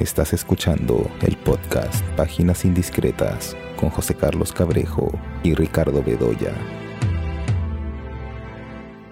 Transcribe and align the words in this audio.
Estás 0.00 0.32
escuchando 0.32 1.10
el 1.20 1.36
podcast 1.36 2.02
Páginas 2.16 2.64
Indiscretas 2.64 3.54
con 3.76 3.90
José 3.90 4.14
Carlos 4.14 4.50
Cabrejo 4.50 5.12
y 5.42 5.52
Ricardo 5.52 6.02
Bedoya. 6.02 6.54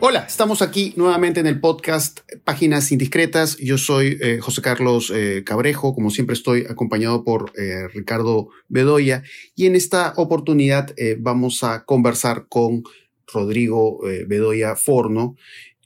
Hola, 0.00 0.24
estamos 0.26 0.62
aquí 0.62 0.94
nuevamente 0.96 1.40
en 1.40 1.46
el 1.46 1.60
podcast 1.60 2.20
Páginas 2.42 2.90
Indiscretas. 2.90 3.58
Yo 3.58 3.76
soy 3.76 4.16
eh, 4.22 4.38
José 4.40 4.62
Carlos 4.62 5.12
eh, 5.14 5.42
Cabrejo, 5.44 5.94
como 5.94 6.10
siempre 6.10 6.32
estoy 6.32 6.64
acompañado 6.66 7.22
por 7.22 7.52
eh, 7.58 7.86
Ricardo 7.88 8.48
Bedoya 8.68 9.22
y 9.54 9.66
en 9.66 9.76
esta 9.76 10.14
oportunidad 10.16 10.94
vamos 11.18 11.64
a 11.64 11.84
conversar 11.84 12.46
con 12.48 12.82
Rodrigo 13.30 14.00
Bedoya 14.26 14.74
Forno, 14.74 15.36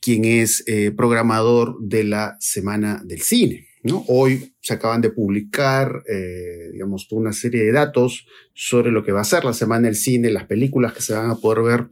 quien 0.01 0.25
es 0.25 0.65
programador 0.97 1.77
de 1.81 2.05
la 2.05 2.37
Semana 2.39 3.03
del 3.05 3.21
Cine. 3.21 3.72
Hoy 3.85 4.55
se 4.61 4.75
acaban 4.75 5.01
de 5.01 5.11
publicar, 5.11 6.05
eh, 6.09 6.71
digamos, 6.73 7.11
una 7.11 7.33
serie 7.33 7.65
de 7.65 7.73
datos 7.73 8.27
sobre 8.55 8.93
lo 8.93 9.05
que 9.05 9.13
va 9.13 9.23
a 9.23 9.25
ser 9.25 9.45
la 9.45 9.55
Semana 9.55 9.89
del 9.89 9.97
Cine, 9.97 10.31
las 10.31 10.47
películas 10.47 10.93
que 10.93 11.03
se 11.03 11.15
van 11.15 11.31
a 11.31 11.37
poder 11.37 11.63
ver. 11.63 11.89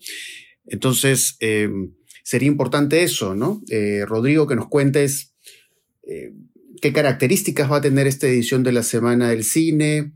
Entonces, 0.66 1.36
em, 1.40 1.92
sería 2.22 2.46
importante 2.46 3.02
eso, 3.02 3.34
¿no? 3.34 3.60
Eh, 3.70 4.04
Rodrigo, 4.06 4.46
que 4.46 4.54
nos 4.54 4.68
cuentes 4.68 5.34
eh, 6.04 6.32
qué 6.80 6.92
características 6.92 7.70
va 7.70 7.78
a 7.78 7.80
tener 7.80 8.06
esta 8.06 8.28
edición 8.28 8.62
de 8.62 8.72
la 8.72 8.84
Semana 8.84 9.30
del 9.30 9.42
Cine, 9.42 10.12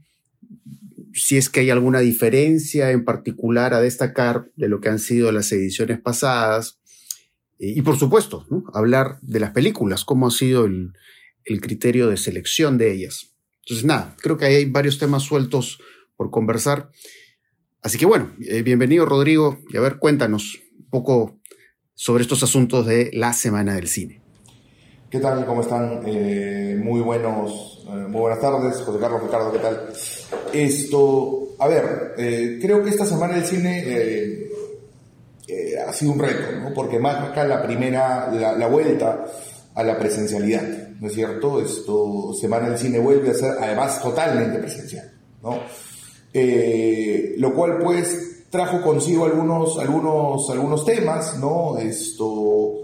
si 1.13 1.37
es 1.37 1.49
que 1.49 1.61
hay 1.61 1.71
alguna 1.71 2.01
diferencia 2.01 2.93
en 2.93 3.05
particular 3.05 3.75
a 3.75 3.81
destacar 3.81 4.51
de 4.57 4.69
lo 4.69 4.81
que 4.81 4.89
han 4.91 4.99
sido 5.01 5.31
las 5.33 5.51
ediciones 5.51 6.01
pasadas. 6.01 6.79
Y, 7.59 7.83
por 7.83 7.97
supuesto, 7.97 8.47
hablar 8.73 9.19
de 9.23 9.41
las 9.41 9.53
películas, 9.53 10.05
cómo 10.05 10.27
ha 10.27 10.31
sido 10.31 10.65
el, 10.65 10.93
el 11.45 11.61
criterio 11.61 12.09
de 12.09 12.17
selección 12.17 12.79
de 12.79 12.93
ellas. 12.93 13.35
Entonces, 13.65 13.85
nada, 13.85 14.17
creo 14.21 14.37
que 14.37 14.45
ahí 14.45 14.55
hay 14.57 14.65
varios 14.67 14.99
temas 14.99 15.23
sueltos 15.23 15.79
por 16.17 16.31
conversar. 16.31 16.91
Así 17.83 17.99
que 17.99 18.07
bueno, 18.07 18.33
eh, 18.41 18.63
bienvenido 18.63 19.05
Rodrigo 19.05 19.59
y 19.71 19.77
a 19.77 19.81
ver, 19.81 19.99
cuéntanos 19.99 20.61
un 20.79 20.89
poco 20.89 21.41
sobre 21.95 22.23
estos 22.23 22.43
asuntos 22.43 22.87
de 22.87 23.11
la 23.13 23.33
Semana 23.33 23.75
del 23.75 23.89
Cine. 23.89 24.23
¿Qué 25.11 25.21
tal? 25.21 25.47
¿Cómo 25.47 25.61
están? 25.61 26.03
Eh, 26.07 26.79
muy 26.83 27.01
buenos, 27.01 27.85
eh, 27.87 28.07
muy 28.09 28.21
buenas 28.21 28.41
tardes, 28.41 28.81
José 28.81 28.99
Carlos 28.99 29.23
Ricardo, 29.23 29.53
¿qué 29.53 29.59
tal? 29.59 29.93
Esto, 30.53 31.57
a 31.59 31.69
ver, 31.69 32.15
creo 32.61 32.83
que 32.83 32.91
esta 32.91 33.07
Semana 33.07 33.35
del 33.35 33.45
Cine 33.45 34.49
ha 35.87 35.93
sido 35.93 36.13
un 36.13 36.19
reto, 36.19 36.59
¿no? 36.61 36.75
Porque 36.75 36.97
acá 36.97 37.45
la 37.45 37.63
primera, 37.63 38.33
la, 38.33 38.57
la 38.57 38.67
vuelta 38.67 39.27
a 39.75 39.83
la 39.83 39.99
presencialidad. 39.99 40.85
¿no 41.01 41.09
es 41.09 41.15
cierto? 41.15 41.61
Esto, 41.61 42.33
Semana 42.33 42.71
del 42.71 42.79
Cine 42.79 42.99
vuelve 42.99 43.31
a 43.31 43.35
ser 43.35 43.53
además 43.61 44.01
totalmente 44.03 44.59
presencial, 44.59 45.13
¿no? 45.43 45.59
Eh, 46.33 47.35
lo 47.39 47.55
cual 47.55 47.79
pues 47.79 48.47
trajo 48.51 48.81
consigo 48.81 49.27
algunos, 49.27 49.79
algunos, 49.79 50.49
algunos 50.51 50.85
temas, 50.85 51.39
¿no? 51.39 51.77
Esto, 51.79 52.75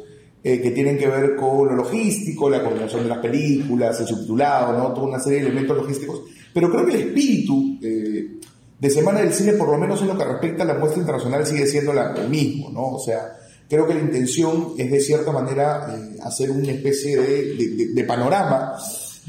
eh, 0.42 0.60
que 0.60 0.70
tienen 0.72 0.98
que 0.98 1.08
ver 1.08 1.36
con 1.36 1.68
lo 1.68 1.76
logístico, 1.76 2.50
la 2.50 2.62
coordinación 2.62 3.04
de 3.04 3.08
las 3.08 3.18
películas, 3.18 4.00
el 4.00 4.06
subtitulado, 4.06 4.76
¿no? 4.76 4.92
Toda 4.92 5.06
una 5.06 5.20
serie 5.20 5.40
de 5.40 5.46
elementos 5.46 5.76
logísticos. 5.76 6.22
Pero 6.52 6.70
creo 6.70 6.84
que 6.84 6.94
el 6.94 7.00
espíritu 7.00 7.78
eh, 7.82 8.38
de 8.78 8.90
Semana 8.90 9.20
del 9.20 9.32
Cine, 9.32 9.52
por 9.54 9.68
lo 9.68 9.78
menos 9.78 10.00
en 10.02 10.08
lo 10.08 10.18
que 10.18 10.24
respecta 10.24 10.64
a 10.64 10.66
la 10.66 10.74
muestra 10.74 11.00
internacional, 11.00 11.46
sigue 11.46 11.66
siendo 11.66 11.92
la, 11.92 12.12
el 12.14 12.28
mismo, 12.28 12.70
¿no? 12.70 12.96
O 12.96 12.98
sea, 12.98 13.36
Creo 13.70 13.86
que 13.86 13.94
la 13.94 14.00
intención 14.00 14.74
es 14.76 14.90
de 14.90 15.00
cierta 15.00 15.30
manera 15.30 15.94
eh, 15.94 16.18
hacer 16.24 16.50
una 16.50 16.72
especie 16.72 17.16
de, 17.16 18.04
panorama, 18.04 18.74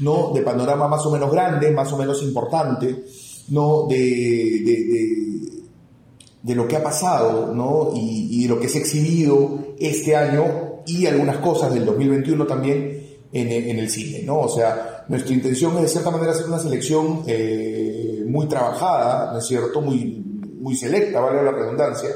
¿no? 0.00 0.32
De 0.34 0.42
panorama 0.42 0.88
más 0.88 1.06
o 1.06 1.12
menos 1.12 1.30
grande, 1.30 1.70
más 1.70 1.92
o 1.92 1.96
menos 1.96 2.20
importante, 2.24 3.04
¿no? 3.50 3.86
De, 3.86 5.62
de 6.42 6.54
lo 6.54 6.66
que 6.66 6.76
ha 6.76 6.82
pasado, 6.82 7.54
¿no? 7.54 7.92
Y, 7.94 8.42
de 8.42 8.48
lo 8.48 8.60
que 8.60 8.68
se 8.68 8.78
ha 8.78 8.80
exhibido 8.80 9.58
este 9.78 10.16
año 10.16 10.82
y 10.86 11.06
algunas 11.06 11.38
cosas 11.38 11.72
del 11.72 11.84
2021 11.84 12.46
también 12.46 13.00
en, 13.32 13.78
el 13.78 13.88
cine, 13.88 14.22
¿no? 14.24 14.40
O 14.40 14.48
sea, 14.48 15.04
nuestra 15.08 15.32
intención 15.32 15.74
es 15.76 15.82
de 15.82 15.88
cierta 15.88 16.10
manera 16.10 16.32
hacer 16.32 16.46
una 16.46 16.58
selección 16.58 17.22
eh, 17.26 18.24
muy 18.26 18.46
trabajada, 18.46 19.32
¿no 19.32 19.38
es 19.38 19.46
cierto? 19.46 19.80
Muy, 19.80 20.22
muy 20.60 20.74
selecta, 20.74 21.20
vale 21.20 21.42
la 21.42 21.52
redundancia, 21.52 22.10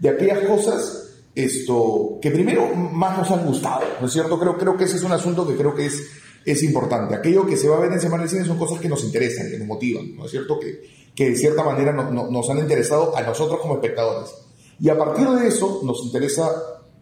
de 0.00 0.08
aquellas 0.08 0.40
cosas 0.40 1.05
esto, 1.36 2.18
que 2.20 2.30
primero 2.30 2.74
más 2.74 3.18
nos 3.18 3.30
han 3.30 3.44
gustado, 3.46 3.82
¿no 4.00 4.06
es 4.06 4.12
cierto? 4.12 4.38
Creo, 4.40 4.56
creo 4.56 4.76
que 4.76 4.84
ese 4.84 4.96
es 4.96 5.02
un 5.02 5.12
asunto 5.12 5.46
que 5.46 5.54
creo 5.54 5.74
que 5.74 5.84
es, 5.84 6.02
es 6.46 6.62
importante. 6.62 7.14
Aquello 7.14 7.46
que 7.46 7.58
se 7.58 7.68
va 7.68 7.76
a 7.76 7.80
ver 7.80 7.92
en 7.92 8.00
Semana 8.00 8.22
del 8.22 8.30
Cine 8.30 8.46
son 8.46 8.58
cosas 8.58 8.80
que 8.80 8.88
nos 8.88 9.04
interesan, 9.04 9.50
que 9.50 9.58
nos 9.58 9.68
motivan, 9.68 10.16
¿no 10.16 10.24
es 10.24 10.30
cierto? 10.30 10.58
Que, 10.58 10.80
que 11.14 11.30
de 11.30 11.36
cierta 11.36 11.62
manera 11.62 11.92
nos 11.92 12.50
han 12.50 12.58
interesado 12.58 13.14
a 13.14 13.20
nosotros 13.20 13.60
como 13.60 13.74
espectadores. 13.74 14.34
Y 14.80 14.88
a 14.88 14.96
partir 14.96 15.28
de 15.28 15.48
eso 15.48 15.82
nos 15.84 16.02
interesa 16.04 16.50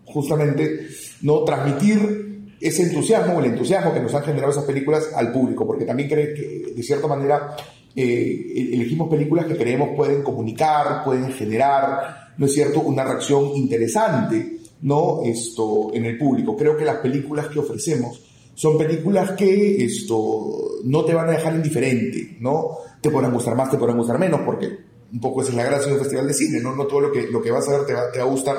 justamente 0.05 0.89
no 1.23 1.45
transmitir 1.45 2.57
ese 2.61 2.83
entusiasmo, 2.83 3.39
el 3.39 3.47
entusiasmo 3.47 3.95
que 3.95 4.01
nos 4.01 4.15
han 4.15 4.25
generado 4.25 4.51
esas 4.51 4.65
películas 4.65 5.11
al 5.15 5.31
público, 5.31 5.65
porque 5.65 5.85
también 5.85 6.09
creo 6.09 6.35
que 6.35 6.73
de 6.75 6.83
cierta 6.83 7.07
manera 7.07 7.57
eh, 7.95 8.71
elegimos 8.73 9.09
películas 9.09 9.47
que 9.47 9.57
creemos 9.57 9.91
pueden 9.97 10.23
comunicar, 10.23 11.05
pueden 11.05 11.33
generar 11.33 12.24
¿no 12.39 12.47
es 12.47 12.53
cierto?, 12.53 12.81
una 12.81 13.05
reacción 13.05 13.51
interesante, 13.55 14.59
¿no?, 14.83 15.23
esto, 15.25 15.91
en 15.93 16.05
el 16.05 16.19
público. 16.19 16.57
Creo 16.57 16.77
que 16.77 16.85
las 16.85 16.97
películas 16.97 17.49
que 17.49 17.59
ofrecemos 17.59 18.21
son 18.55 18.79
películas 18.79 19.33
que 19.33 19.85
esto 19.85 20.81
no 20.85 21.05
te 21.05 21.15
van 21.15 21.29
a 21.29 21.33
dejar 21.33 21.55
indiferente, 21.55 22.37
¿no? 22.41 22.79
Te 23.01 23.11
podrán 23.11 23.33
gustar 23.33 23.57
más, 23.57 23.71
te 23.71 23.79
podrán 23.79 23.99
gustar 23.99 24.19
menos, 24.19 24.41
porque 24.47 24.69
un 25.13 25.21
poco 25.21 25.43
esa 25.43 25.51
es 25.51 25.57
la 25.57 25.65
gracia 25.65 25.89
de 25.89 25.95
un 25.95 25.99
festival 25.99 26.27
de 26.27 26.35
cine, 26.35 26.61
¿no? 26.61 26.75
No 26.75 26.87
todo 26.87 27.01
lo 27.01 27.13
que, 27.13 27.29
lo 27.29 27.43
que 27.43 27.51
vas 27.51 27.69
a 27.69 27.79
ver 27.79 27.87
te 27.87 27.95
va, 27.95 28.03
a 28.03 28.31
gustar, 28.31 28.57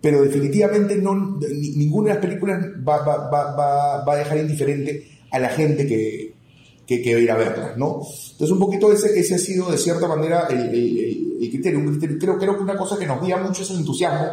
pero 0.00 0.22
definitivamente 0.22 0.96
no, 0.96 1.38
ninguna 1.74 2.08
de 2.08 2.14
las 2.14 2.24
películas 2.24 2.64
va, 2.86 2.98
va, 2.98 3.30
va, 3.30 4.04
va, 4.04 4.12
a 4.12 4.16
dejar 4.16 4.38
indiferente 4.38 5.06
a 5.30 5.38
la 5.38 5.48
gente 5.50 5.86
que, 5.86 6.35
que, 6.86 7.02
que 7.02 7.20
ir 7.20 7.30
a 7.30 7.36
verlas, 7.36 7.76
¿no? 7.76 8.00
Entonces 8.32 8.50
un 8.50 8.60
poquito 8.60 8.92
ese, 8.92 9.18
ese 9.18 9.34
ha 9.34 9.38
sido 9.38 9.70
de 9.70 9.78
cierta 9.78 10.06
manera 10.06 10.46
el, 10.48 10.72
el, 10.72 11.50
criterio. 11.50 11.80
Creo, 12.18 12.38
creo 12.38 12.56
que 12.56 12.62
una 12.62 12.76
cosa 12.76 12.98
que 12.98 13.06
nos 13.06 13.24
guía 13.24 13.36
mucho 13.38 13.62
es 13.62 13.70
el 13.70 13.78
entusiasmo, 13.78 14.26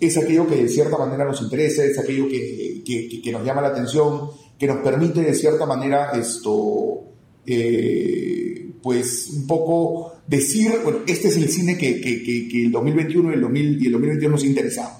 es 0.00 0.16
aquello 0.16 0.46
que 0.48 0.56
de 0.56 0.68
cierta 0.68 0.98
manera 0.98 1.24
nos 1.24 1.40
interesa, 1.40 1.84
es 1.84 1.98
aquello 1.98 2.28
que, 2.28 2.82
que, 2.84 3.22
que 3.22 3.32
nos 3.32 3.44
llama 3.44 3.62
la 3.62 3.68
atención, 3.68 4.30
que 4.58 4.66
nos 4.66 4.78
permite 4.78 5.22
de 5.22 5.34
cierta 5.34 5.64
manera 5.64 6.10
esto, 6.12 7.04
eh, 7.46 8.70
pues 8.82 9.28
un 9.32 9.46
poco 9.46 10.14
decir, 10.26 10.72
bueno, 10.82 11.00
este 11.06 11.28
es 11.28 11.36
el 11.36 11.48
cine 11.48 11.78
que, 11.78 12.00
que, 12.00 12.64
el 12.64 12.72
2021 12.72 13.30
y 13.30 13.34
el, 13.34 13.40
2000, 13.42 13.82
y 13.82 13.86
el 13.86 13.92
2021 13.92 14.32
nos 14.34 14.44
interesa. 14.44 14.98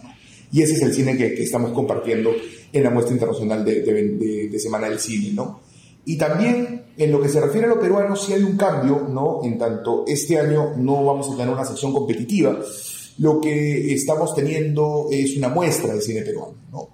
Y 0.53 0.62
ese 0.62 0.75
es 0.75 0.83
el 0.83 0.93
cine 0.93 1.17
que, 1.17 1.43
estamos 1.43 1.73
compartiendo 1.73 2.31
en 2.73 2.83
la 2.83 2.91
muestra 2.91 3.15
internacional 3.15 3.65
de, 3.65 3.81
de, 3.81 4.49
de 4.49 4.59
Semana 4.59 4.89
del 4.89 5.01
Cine, 5.01 5.33
¿no? 5.33 5.61
Y 6.05 6.17
también 6.17 6.81
en 6.97 7.13
lo 7.13 7.21
que 7.21 7.29
se 7.29 7.41
refiere 7.41 7.67
a 7.67 7.71
lo 7.71 7.81
peruano, 7.81 8.17
sí 8.17 8.33
hay 8.33 8.43
un 8.43 8.57
cambio, 8.57 9.07
¿no? 9.09 9.41
En 9.45 9.59
tanto 9.59 10.05
este 10.07 10.39
año 10.39 10.75
no 10.77 11.05
vamos 11.05 11.29
a 11.29 11.37
tener 11.37 11.53
una 11.53 11.65
sección 11.65 11.93
competitiva, 11.93 12.59
lo 13.19 13.41
que 13.41 13.93
estamos 13.93 14.35
teniendo 14.35 15.09
es 15.11 15.37
una 15.37 15.49
muestra 15.49 15.95
de 15.95 16.01
cine 16.01 16.23
peruano, 16.23 16.55
¿no? 16.71 16.91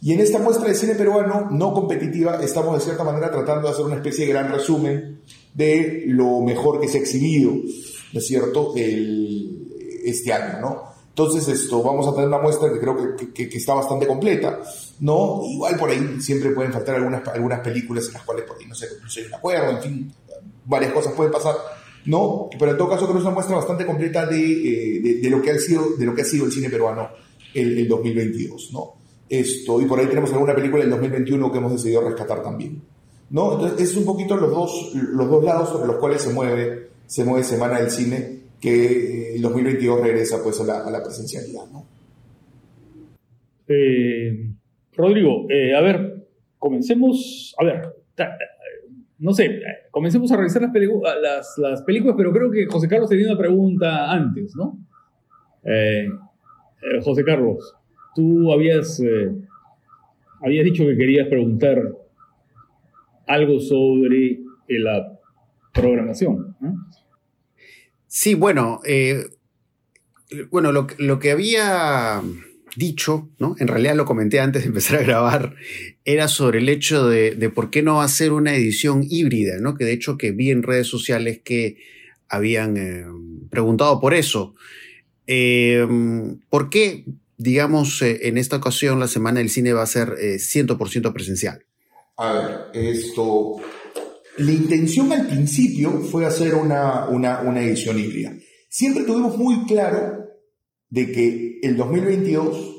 Y 0.00 0.12
en 0.12 0.20
esta 0.20 0.38
muestra 0.38 0.68
de 0.68 0.74
cine 0.74 0.94
peruano 0.94 1.48
no 1.50 1.72
competitiva 1.72 2.40
estamos 2.42 2.74
de 2.74 2.80
cierta 2.80 3.04
manera 3.04 3.30
tratando 3.30 3.68
de 3.68 3.74
hacer 3.74 3.84
una 3.84 3.96
especie 3.96 4.26
de 4.26 4.32
gran 4.32 4.50
resumen 4.50 5.20
de 5.54 6.04
lo 6.06 6.40
mejor 6.40 6.80
que 6.80 6.88
se 6.88 6.98
ha 6.98 7.00
exhibido, 7.00 7.52
¿no 7.52 8.18
es 8.18 8.26
cierto?, 8.26 8.72
el, 8.76 9.68
este 10.04 10.32
año, 10.32 10.60
¿no? 10.60 10.91
Entonces, 11.14 11.46
esto, 11.46 11.82
vamos 11.82 12.08
a 12.08 12.12
tener 12.12 12.26
una 12.26 12.38
muestra 12.38 12.72
que 12.72 12.80
creo 12.80 13.16
que, 13.16 13.32
que, 13.34 13.56
está 13.58 13.74
bastante 13.74 14.06
completa, 14.06 14.60
¿no? 15.00 15.42
Igual 15.46 15.76
por 15.76 15.90
ahí 15.90 16.18
siempre 16.22 16.52
pueden 16.52 16.72
faltar 16.72 16.94
algunas, 16.94 17.28
algunas 17.28 17.60
películas 17.60 18.06
en 18.06 18.14
las 18.14 18.22
cuales 18.22 18.46
por 18.46 18.56
ahí 18.56 18.64
no 18.64 18.74
sé, 18.74 18.86
no 19.02 19.28
de 19.28 19.34
acuerdo, 19.34 19.70
en 19.72 19.82
fin, 19.82 20.14
varias 20.64 20.90
cosas 20.94 21.12
pueden 21.12 21.30
pasar, 21.30 21.54
¿no? 22.06 22.48
Pero 22.58 22.70
en 22.70 22.78
todo 22.78 22.88
caso 22.88 23.02
creo 23.02 23.12
que 23.12 23.18
es 23.18 23.24
una 23.26 23.34
muestra 23.34 23.56
bastante 23.56 23.84
completa 23.84 24.24
de, 24.24 24.40
eh, 24.40 25.18
de, 25.20 25.28
lo, 25.28 25.42
que 25.42 25.50
ha 25.50 25.58
sido, 25.58 25.96
de 25.98 26.06
lo 26.06 26.14
que 26.14 26.22
ha 26.22 26.24
sido 26.24 26.46
el 26.46 26.52
cine 26.52 26.70
peruano 26.70 27.10
el, 27.52 27.76
el 27.76 27.88
2022, 27.88 28.70
¿no? 28.72 28.94
Esto, 29.28 29.82
y 29.82 29.84
por 29.84 30.00
ahí 30.00 30.06
tenemos 30.06 30.32
alguna 30.32 30.54
película 30.54 30.80
del 30.80 30.92
2021 30.92 31.52
que 31.52 31.58
hemos 31.58 31.72
decidido 31.72 32.00
rescatar 32.00 32.42
también, 32.42 32.80
¿no? 33.28 33.52
Entonces, 33.52 33.90
es 33.90 33.96
un 33.98 34.06
poquito 34.06 34.34
los 34.34 34.50
dos, 34.50 34.92
los 34.94 35.28
dos 35.28 35.44
lados 35.44 35.68
sobre 35.68 35.88
los 35.88 35.96
cuales 35.96 36.22
se 36.22 36.32
mueve, 36.32 36.88
se 37.06 37.22
mueve 37.22 37.44
Semana 37.44 37.80
del 37.80 37.90
Cine 37.90 38.42
que 38.62 39.34
el 39.34 39.42
2022 39.42 40.00
regresa 40.00 40.40
pues 40.42 40.60
a 40.60 40.88
la, 40.88 41.02
presencialidad. 41.02 41.64
¿no? 41.72 41.84
Eh, 43.66 44.50
Rodrigo, 44.94 45.46
eh, 45.50 45.74
a 45.74 45.80
ver, 45.80 46.28
comencemos, 46.58 47.56
a 47.58 47.64
ver, 47.64 47.82
no 49.18 49.32
sé, 49.32 49.60
comencemos 49.90 50.30
a 50.30 50.36
revisar 50.36 50.62
las, 50.62 50.72
las, 51.20 51.58
las, 51.58 51.82
películas, 51.82 52.14
pero 52.16 52.32
creo 52.32 52.52
que 52.52 52.66
José 52.66 52.86
Carlos 52.86 53.10
tenía 53.10 53.32
una 53.32 53.38
pregunta 53.38 54.12
antes, 54.12 54.54
¿no? 54.54 54.78
Eh, 55.64 56.08
José 57.02 57.24
Carlos, 57.24 57.74
tú 58.14 58.52
habías, 58.52 59.02
habías 60.40 60.64
dicho 60.64 60.84
que 60.86 60.96
querías 60.96 61.26
preguntar 61.26 61.80
algo 63.26 63.58
sobre 63.58 64.40
la 64.68 65.18
programación. 65.72 66.54
Sí, 68.14 68.34
bueno, 68.34 68.82
eh, 68.84 69.24
bueno, 70.50 70.70
lo, 70.70 71.18
que 71.18 71.30
había 71.30 72.20
dicho, 72.76 73.30
¿no? 73.38 73.56
En 73.58 73.68
realidad 73.68 73.96
lo 73.96 74.04
comenté 74.04 74.38
antes 74.38 74.64
de 74.64 74.68
empezar 74.68 74.98
a 74.98 75.02
grabar, 75.02 75.54
era 76.04 76.28
sobre 76.28 76.58
el 76.58 76.68
hecho 76.68 77.08
de, 77.08 77.50
por 77.54 77.70
qué 77.70 77.80
no 77.80 78.02
hacer 78.02 78.34
una 78.34 78.54
edición 78.54 79.02
híbrida, 79.08 79.56
¿no? 79.60 79.78
Que 79.78 79.86
de 79.86 79.94
hecho 79.94 80.18
que 80.18 80.30
vi 80.30 80.50
en 80.50 80.62
redes 80.62 80.88
sociales 80.88 81.40
que 81.42 81.78
habían 82.28 82.76
eh, 82.76 83.06
preguntado 83.48 83.98
por 83.98 84.12
eso. 84.12 84.56
Eh, 85.26 85.88
¿Por 86.50 86.68
qué, 86.68 87.06
digamos, 87.38 88.02
en 88.02 88.36
esta 88.36 88.56
ocasión 88.56 89.00
la 89.00 89.08
Semana 89.08 89.38
del 89.38 89.48
Cine 89.48 89.72
va 89.72 89.84
a 89.84 89.86
ser 89.86 90.10
100% 90.10 91.08
eh, 91.08 91.12
presencial? 91.14 91.64
A 92.18 92.32
ver, 92.34 92.58
esto... 92.74 93.62
La 94.38 94.52
intención 94.52 95.12
al 95.12 95.26
principio 95.26 96.00
fue 96.00 96.24
hacer 96.24 96.54
una, 96.54 97.06
una, 97.08 97.40
una 97.42 97.62
edición 97.62 97.98
híbrida. 97.98 98.32
Siempre 98.68 99.04
tuvimos 99.04 99.36
muy 99.36 99.66
claro 99.66 100.26
de 100.88 101.12
que 101.12 101.60
el 101.62 101.76
2022 101.76 102.72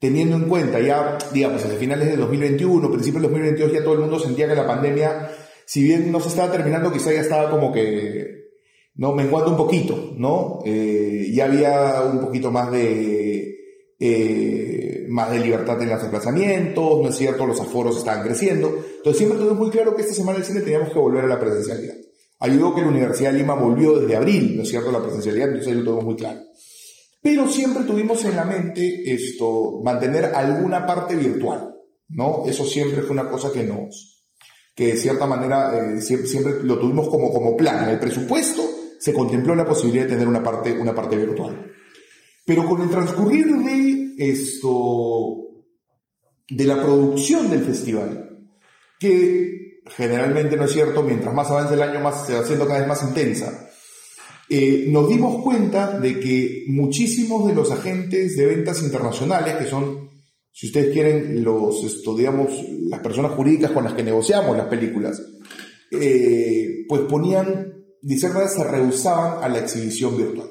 teniendo 0.00 0.36
en 0.36 0.48
cuenta 0.48 0.80
ya, 0.80 1.18
digamos, 1.32 1.62
desde 1.62 1.76
finales 1.76 2.08
de 2.08 2.16
2021, 2.16 2.90
principios 2.90 3.22
de 3.22 3.28
2022, 3.28 3.72
ya 3.72 3.84
todo 3.84 3.94
el 3.94 4.00
mundo 4.00 4.18
sentía 4.18 4.48
que 4.48 4.54
la 4.54 4.66
pandemia, 4.66 5.30
si 5.66 5.84
bien 5.84 6.10
no 6.10 6.20
se 6.20 6.28
estaba 6.28 6.50
terminando, 6.50 6.90
quizá 6.90 7.12
ya 7.12 7.20
estaba 7.20 7.50
como 7.50 7.70
que, 7.70 8.48
¿no? 8.94 9.12
Menguando 9.14 9.50
un 9.50 9.58
poquito, 9.58 10.14
¿no? 10.16 10.60
Eh, 10.64 11.30
ya 11.32 11.44
había 11.44 12.02
un 12.02 12.20
poquito 12.20 12.50
más 12.50 12.72
de, 12.72 13.59
eh, 14.02 15.04
más 15.10 15.30
de 15.30 15.40
libertad 15.40 15.80
en 15.82 15.90
los 15.90 16.00
desplazamientos, 16.00 17.02
¿no 17.02 17.08
es 17.10 17.16
cierto? 17.16 17.46
Los 17.46 17.60
aforos 17.60 17.98
estaban 17.98 18.24
creciendo. 18.24 18.68
Entonces 18.96 19.18
siempre 19.18 19.38
tuvimos 19.38 19.58
muy 19.58 19.70
claro 19.70 19.94
que 19.94 20.00
esta 20.00 20.14
semana 20.14 20.38
del 20.38 20.46
cine 20.46 20.62
teníamos 20.62 20.90
que 20.90 20.98
volver 20.98 21.24
a 21.24 21.28
la 21.28 21.38
presencialidad. 21.38 21.96
Ayudó 22.38 22.74
que 22.74 22.80
la 22.80 22.88
Universidad 22.88 23.32
de 23.32 23.38
Lima 23.38 23.54
volvió 23.54 24.00
desde 24.00 24.16
abril, 24.16 24.56
¿no 24.56 24.62
es 24.62 24.70
cierto?, 24.70 24.90
la 24.90 25.02
presencialidad, 25.02 25.48
entonces 25.48 25.76
lo 25.76 25.84
tuvimos 25.84 26.04
muy 26.04 26.16
claro. 26.16 26.40
Pero 27.20 27.46
siempre 27.46 27.84
tuvimos 27.84 28.24
en 28.24 28.36
la 28.36 28.46
mente 28.46 29.02
esto, 29.12 29.82
mantener 29.84 30.24
alguna 30.24 30.86
parte 30.86 31.14
virtual, 31.14 31.74
¿no? 32.08 32.44
Eso 32.46 32.64
siempre 32.64 33.02
fue 33.02 33.10
una 33.10 33.28
cosa 33.28 33.52
que 33.52 33.62
nos, 33.62 34.24
que 34.74 34.86
de 34.86 34.96
cierta 34.96 35.26
manera 35.26 35.76
eh, 35.76 36.00
siempre, 36.00 36.26
siempre, 36.26 36.62
lo 36.62 36.78
tuvimos 36.78 37.10
como, 37.10 37.30
como 37.30 37.54
plan. 37.54 37.84
En 37.84 37.90
el 37.90 37.98
presupuesto 37.98 38.62
se 38.98 39.12
contempló 39.12 39.54
la 39.54 39.66
posibilidad 39.66 40.04
de 40.04 40.12
tener 40.12 40.26
una 40.26 40.42
parte, 40.42 40.72
una 40.72 40.94
parte 40.94 41.16
virtual. 41.16 41.69
Pero 42.44 42.66
con 42.66 42.82
el 42.82 42.90
transcurrir 42.90 43.46
de 43.46 44.14
esto, 44.18 45.36
de 46.48 46.64
la 46.64 46.82
producción 46.82 47.50
del 47.50 47.64
festival, 47.64 48.48
que 48.98 49.80
generalmente 49.86 50.56
no 50.56 50.64
es 50.64 50.72
cierto, 50.72 51.02
mientras 51.02 51.34
más 51.34 51.50
avance 51.50 51.74
el 51.74 51.82
año 51.82 52.00
más 52.00 52.26
se 52.26 52.34
va 52.34 52.40
haciendo 52.40 52.66
cada 52.66 52.80
vez 52.80 52.88
más 52.88 53.02
intensa, 53.02 53.70
eh, 54.48 54.86
nos 54.88 55.08
dimos 55.08 55.42
cuenta 55.44 55.98
de 55.98 56.18
que 56.18 56.64
muchísimos 56.68 57.46
de 57.46 57.54
los 57.54 57.70
agentes 57.70 58.36
de 58.36 58.46
ventas 58.46 58.82
internacionales, 58.82 59.56
que 59.56 59.66
son, 59.66 60.10
si 60.50 60.66
ustedes 60.66 60.92
quieren, 60.92 61.44
los, 61.44 61.84
esto, 61.84 62.16
digamos, 62.16 62.50
las 62.88 62.98
personas 62.98 63.32
jurídicas 63.32 63.70
con 63.70 63.84
las 63.84 63.94
que 63.94 64.02
negociamos 64.02 64.56
las 64.56 64.66
películas, 64.66 65.22
eh, 65.92 66.84
pues 66.88 67.02
ponían, 67.02 67.74
de 68.02 68.16
cierta 68.16 68.38
manera, 68.38 68.52
se 68.52 68.64
rehusaban 68.64 69.44
a 69.44 69.48
la 69.48 69.60
exhibición 69.60 70.16
virtual. 70.16 70.50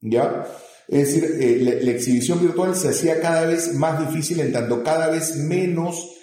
¿Ya? 0.00 0.46
Es 0.88 1.08
decir, 1.08 1.36
eh, 1.38 1.80
la, 1.82 1.90
exhibición 1.90 2.40
virtual 2.40 2.74
se 2.74 2.88
hacía 2.88 3.20
cada 3.20 3.46
vez 3.46 3.74
más 3.74 4.08
difícil 4.08 4.40
en 4.40 4.52
tanto 4.52 4.82
cada 4.82 5.10
vez 5.10 5.36
menos 5.36 6.16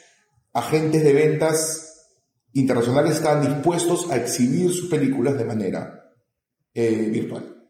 agentes 0.54 1.04
de 1.04 1.14
ventas 1.14 2.10
internacionales 2.54 3.18
estaban 3.18 3.46
dispuestos 3.46 4.10
a 4.10 4.18
exhibir 4.18 4.72
sus 4.72 4.90
películas 4.90 5.38
de 5.38 5.46
manera 5.46 6.14
eh, 6.74 7.10
virtual. 7.12 7.70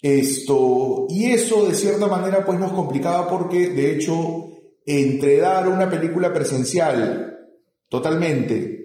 Esto, 0.00 1.06
y 1.10 1.32
eso 1.32 1.68
de 1.68 1.74
cierta 1.74 2.06
manera 2.06 2.44
pues 2.46 2.58
nos 2.58 2.72
complicaba 2.72 3.28
porque 3.28 3.68
de 3.68 3.92
hecho 3.92 4.48
entre 4.86 5.38
dar 5.38 5.68
una 5.68 5.90
película 5.90 6.32
presencial 6.32 7.50
totalmente 7.88 8.76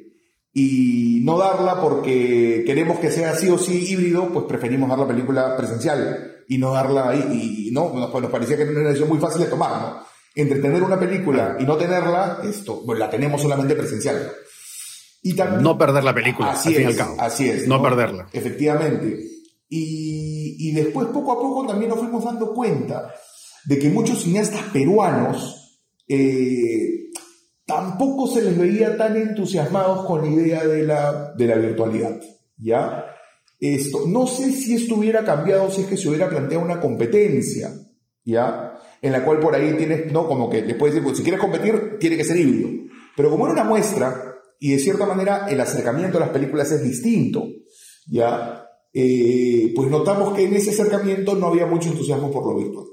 y 0.51 1.21
no 1.23 1.37
darla 1.37 1.79
porque 1.79 2.63
queremos 2.65 2.99
que 2.99 3.11
sea 3.11 3.35
sí 3.35 3.49
o 3.49 3.57
sí 3.57 3.85
híbrido, 3.87 4.29
pues 4.33 4.45
preferimos 4.45 4.89
dar 4.89 4.99
la 4.99 5.07
película 5.07 5.55
presencial 5.55 6.40
y 6.51 6.57
no 6.57 6.73
darla 6.73 7.11
ahí. 7.11 7.67
Y, 7.67 7.71
no, 7.71 7.93
nos, 7.93 8.11
pues, 8.11 8.21
nos, 8.21 8.29
parecía 8.29 8.57
que 8.57 8.63
era 8.63 8.71
una 8.71 8.89
decisión 8.89 9.07
muy 9.07 9.19
fácil 9.19 9.43
de 9.43 9.47
tomar, 9.47 9.81
¿no? 9.81 10.03
Entre 10.35 10.59
tener 10.59 10.83
una 10.83 10.99
película 10.99 11.55
y 11.57 11.63
no 11.63 11.77
tenerla, 11.77 12.39
esto, 12.43 12.83
pues 12.85 12.99
la 12.99 13.09
tenemos 13.09 13.41
solamente 13.41 13.73
presencial. 13.73 14.33
Y 15.23 15.33
también, 15.33 15.63
no 15.63 15.77
perder 15.77 16.03
la 16.03 16.13
película, 16.13 16.51
así 16.51 16.69
al 16.69 16.75
fin 16.75 16.83
es, 16.83 16.89
y 16.89 16.91
al 16.91 17.05
cabo. 17.07 17.21
Así 17.21 17.49
es. 17.49 17.67
No, 17.67 17.77
no 17.77 17.83
perderla. 17.83 18.27
Efectivamente. 18.33 19.17
Y, 19.69 20.57
y, 20.59 20.73
después, 20.73 21.07
poco 21.07 21.31
a 21.31 21.39
poco, 21.39 21.65
también 21.65 21.89
nos 21.89 21.99
fuimos 21.99 22.25
dando 22.25 22.53
cuenta 22.53 23.13
de 23.63 23.79
que 23.79 23.89
muchos 23.89 24.21
cineastas 24.21 24.63
peruanos 24.73 25.79
eh, 26.09 27.11
tampoco 27.65 28.27
se 28.27 28.41
les 28.41 28.57
veía 28.57 28.97
tan 28.97 29.15
entusiasmados 29.15 30.05
con 30.05 30.21
la 30.21 30.27
idea 30.27 30.67
de 30.67 30.83
la, 30.83 31.31
de 31.31 31.47
la 31.47 31.55
virtualidad. 31.55 32.19
¿Ya? 32.57 33.10
Esto, 33.61 34.07
no 34.07 34.25
sé 34.25 34.51
si 34.53 34.73
esto 34.73 34.95
hubiera 34.95 35.23
cambiado 35.23 35.69
si 35.69 35.81
es 35.81 35.87
que 35.87 35.95
se 35.95 36.09
hubiera 36.09 36.27
planteado 36.27 36.65
una 36.65 36.81
competencia, 36.81 37.71
¿ya? 38.25 38.73
En 39.03 39.11
la 39.11 39.23
cual 39.23 39.39
por 39.39 39.53
ahí 39.53 39.75
tienes, 39.77 40.11
no, 40.11 40.27
como 40.27 40.49
que 40.49 40.63
les 40.63 40.75
puedes 40.75 40.95
decir, 40.95 41.05
pues 41.05 41.17
si 41.17 41.23
quieres 41.23 41.39
competir, 41.39 41.97
tiene 41.99 42.17
que 42.17 42.23
ser 42.23 42.37
híbrido. 42.37 42.69
Pero 43.15 43.29
como 43.29 43.45
era 43.45 43.53
una 43.53 43.63
muestra, 43.63 44.31
y 44.59 44.71
de 44.71 44.79
cierta 44.79 45.05
manera 45.05 45.45
el 45.47 45.61
acercamiento 45.61 46.17
a 46.17 46.21
las 46.21 46.29
películas 46.29 46.71
es 46.71 46.83
distinto, 46.83 47.45
¿ya? 48.07 48.65
Eh, 48.93 49.71
pues 49.75 49.91
notamos 49.91 50.33
que 50.33 50.45
en 50.45 50.55
ese 50.55 50.71
acercamiento 50.71 51.35
no 51.35 51.47
había 51.47 51.67
mucho 51.67 51.89
entusiasmo 51.89 52.31
por 52.31 52.47
lo 52.47 52.57
virtual. 52.57 52.87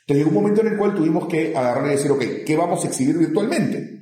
Entonces 0.00 0.16
llegó 0.16 0.30
un 0.30 0.42
momento 0.42 0.60
en 0.62 0.72
el 0.72 0.76
cual 0.76 0.96
tuvimos 0.96 1.28
que 1.28 1.56
agarrar 1.56 1.86
y 1.86 1.90
decir, 1.90 2.10
ok, 2.10 2.24
¿qué 2.44 2.56
vamos 2.56 2.84
a 2.84 2.88
exhibir 2.88 3.16
virtualmente? 3.16 3.99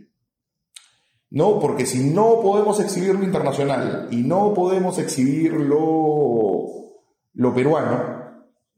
No, 1.30 1.58
porque 1.58 1.84
si 1.84 2.04
no 2.10 2.40
podemos 2.40 2.80
exhibir 2.80 3.14
lo 3.14 3.24
internacional 3.24 4.08
y 4.10 4.16
no 4.16 4.54
podemos 4.54 4.98
exhibir 4.98 5.52
lo, 5.52 6.66
lo 7.34 7.54
peruano, 7.54 8.18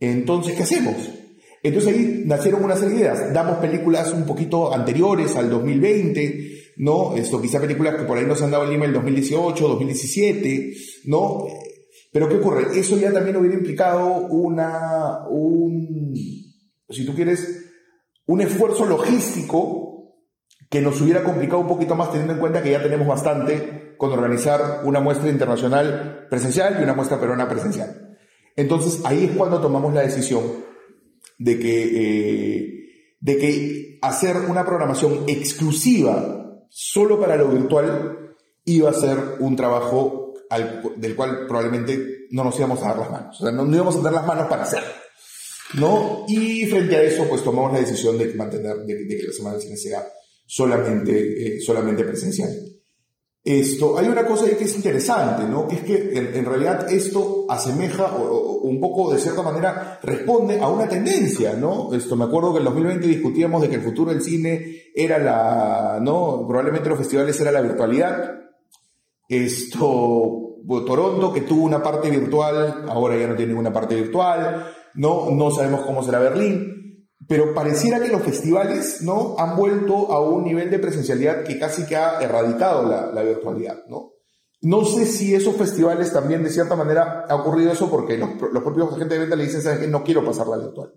entonces, 0.00 0.56
¿qué 0.56 0.64
hacemos? 0.64 0.96
Entonces 1.62 1.94
ahí 1.94 2.22
nacieron 2.24 2.64
una 2.64 2.74
serie 2.74 2.94
de 2.94 3.00
ideas. 3.02 3.32
Damos 3.32 3.58
películas 3.58 4.12
un 4.12 4.24
poquito 4.24 4.72
anteriores 4.72 5.36
al 5.36 5.50
2020, 5.50 6.74
¿no? 6.78 7.14
Esto, 7.16 7.40
quizá 7.40 7.60
películas 7.60 7.96
que 7.96 8.04
por 8.04 8.16
ahí 8.16 8.24
nos 8.24 8.40
han 8.42 8.50
dado 8.50 8.64
en 8.64 8.70
Lima 8.70 8.86
el 8.86 8.94
2018, 8.94 9.68
2017, 9.68 10.74
¿no? 11.04 11.44
Pero 12.12 12.28
¿qué 12.28 12.36
ocurre? 12.36 12.78
Eso 12.78 12.98
ya 12.98 13.12
también 13.12 13.36
hubiera 13.36 13.56
implicado 13.56 14.26
una, 14.28 15.28
un, 15.28 16.14
si 16.88 17.04
tú 17.04 17.14
quieres, 17.14 17.66
un 18.26 18.40
esfuerzo 18.40 18.86
logístico 18.86 19.79
que 20.70 20.80
nos 20.80 21.00
hubiera 21.00 21.24
complicado 21.24 21.60
un 21.60 21.68
poquito 21.68 21.96
más 21.96 22.10
teniendo 22.10 22.34
en 22.34 22.38
cuenta 22.38 22.62
que 22.62 22.70
ya 22.70 22.82
tenemos 22.82 23.06
bastante 23.06 23.96
con 23.98 24.12
organizar 24.12 24.82
una 24.84 25.00
muestra 25.00 25.28
internacional 25.28 26.26
presencial 26.30 26.76
y 26.78 26.84
una 26.84 26.94
muestra 26.94 27.20
peruana 27.20 27.48
presencial. 27.48 28.16
Entonces 28.54 29.00
ahí 29.04 29.24
es 29.24 29.36
cuando 29.36 29.60
tomamos 29.60 29.92
la 29.92 30.02
decisión 30.02 30.42
de 31.38 31.58
que, 31.58 31.82
eh, 31.82 33.14
de 33.20 33.38
que 33.38 33.98
hacer 34.00 34.36
una 34.48 34.64
programación 34.64 35.24
exclusiva 35.26 36.64
solo 36.68 37.18
para 37.18 37.36
lo 37.36 37.48
virtual 37.48 38.36
iba 38.64 38.90
a 38.90 38.94
ser 38.94 39.18
un 39.40 39.56
trabajo 39.56 40.34
al, 40.50 40.82
del 40.96 41.16
cual 41.16 41.46
probablemente 41.48 42.26
no 42.30 42.44
nos 42.44 42.56
íbamos 42.58 42.80
a 42.82 42.88
dar 42.88 42.98
las 42.98 43.10
manos. 43.10 43.40
O 43.40 43.44
sea, 43.44 43.52
no, 43.52 43.64
no, 43.64 43.74
íbamos 43.74 43.96
a 43.96 44.02
dar 44.02 44.12
las 44.12 44.26
manos 44.26 44.46
para 44.46 44.62
hacerlo. 44.62 44.88
¿No? 45.74 46.24
Y 46.28 46.66
frente 46.66 46.96
a 46.96 47.02
eso, 47.02 47.26
pues 47.28 47.42
tomamos 47.42 47.72
la 47.72 47.80
decisión 47.80 48.16
de 48.18 48.34
mantener, 48.34 48.76
de, 48.78 49.04
de 49.04 49.16
que 49.16 49.24
la 49.24 49.32
Semana 49.32 49.56
del 49.56 49.62
Cine 49.62 49.76
sea 49.76 50.04
solamente, 50.50 51.56
eh, 51.56 51.60
solamente 51.60 52.04
presencial. 52.04 52.50
Esto, 53.42 53.96
hay 53.96 54.08
una 54.08 54.26
cosa 54.26 54.46
ahí 54.46 54.56
que 54.56 54.64
es 54.64 54.74
interesante, 54.76 55.44
¿no? 55.44 55.66
Que 55.66 55.76
es 55.76 55.82
que 55.82 56.10
en, 56.14 56.44
realidad 56.44 56.92
esto 56.92 57.46
asemeja 57.48 58.16
o, 58.16 58.22
o, 58.22 58.60
un 58.62 58.80
poco, 58.80 59.12
de 59.12 59.18
cierta 59.18 59.42
manera, 59.42 59.98
responde 60.02 60.60
a 60.60 60.68
una 60.68 60.88
tendencia, 60.88 61.54
¿no? 61.54 61.94
Esto, 61.94 62.16
me 62.16 62.24
acuerdo 62.24 62.52
que 62.52 62.58
en 62.58 62.64
2020 62.64 63.06
discutíamos 63.06 63.62
de 63.62 63.70
que 63.70 63.76
el 63.76 63.82
futuro 63.82 64.10
del 64.10 64.22
cine 64.22 64.90
era 64.94 65.18
la, 65.18 66.00
¿no? 66.02 66.44
Probablemente 66.46 66.88
los 66.90 66.98
festivales 66.98 67.40
era 67.40 67.52
la 67.52 67.62
virtualidad 67.62 68.40
esto, 69.30 70.56
Toronto, 70.66 71.32
que 71.32 71.42
tuvo 71.42 71.62
una 71.62 71.80
parte 71.80 72.10
virtual, 72.10 72.84
ahora 72.88 73.16
ya 73.16 73.28
no 73.28 73.36
tiene 73.36 73.52
ninguna 73.52 73.72
parte 73.72 73.94
virtual, 73.94 74.66
no, 74.94 75.30
no 75.30 75.52
sabemos 75.52 75.82
cómo 75.82 76.02
será 76.02 76.18
Berlín, 76.18 76.79
pero 77.26 77.54
pareciera 77.54 78.00
que 78.00 78.08
los 78.08 78.22
festivales, 78.22 79.02
¿no? 79.02 79.36
Han 79.38 79.56
vuelto 79.56 80.10
a 80.12 80.20
un 80.20 80.44
nivel 80.44 80.70
de 80.70 80.78
presencialidad 80.78 81.44
que 81.44 81.58
casi 81.58 81.84
que 81.84 81.96
ha 81.96 82.20
erradicado 82.20 82.88
la, 82.88 83.22
virtualidad, 83.22 83.84
¿no? 83.88 84.12
No 84.62 84.84
sé 84.84 85.06
si 85.06 85.34
esos 85.34 85.56
festivales 85.56 86.12
también 86.12 86.42
de 86.42 86.50
cierta 86.50 86.76
manera 86.76 87.24
ha 87.28 87.34
ocurrido 87.34 87.72
eso 87.72 87.90
porque 87.90 88.18
los, 88.18 88.30
los 88.52 88.62
propios 88.62 88.92
agentes 88.92 89.10
de 89.10 89.18
venta 89.18 89.36
le 89.36 89.44
dicen, 89.44 89.62
¿sabes 89.62 89.80
qué? 89.80 89.86
No 89.86 90.04
quiero 90.04 90.24
pasar 90.24 90.48
la 90.48 90.58
virtual. 90.58 90.92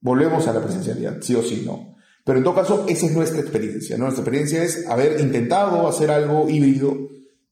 Volvemos 0.00 0.46
a 0.46 0.52
la 0.52 0.62
presencialidad, 0.62 1.20
sí 1.20 1.34
o 1.34 1.42
sí, 1.42 1.62
¿no? 1.64 1.96
Pero 2.24 2.38
en 2.38 2.44
todo 2.44 2.54
caso, 2.54 2.84
esa 2.88 3.06
es 3.06 3.12
nuestra 3.12 3.40
experiencia, 3.40 3.96
¿no? 3.96 4.04
Nuestra 4.04 4.22
experiencia 4.22 4.62
es 4.62 4.86
haber 4.88 5.20
intentado 5.20 5.86
hacer 5.86 6.10
algo 6.10 6.48
híbrido, 6.48 6.96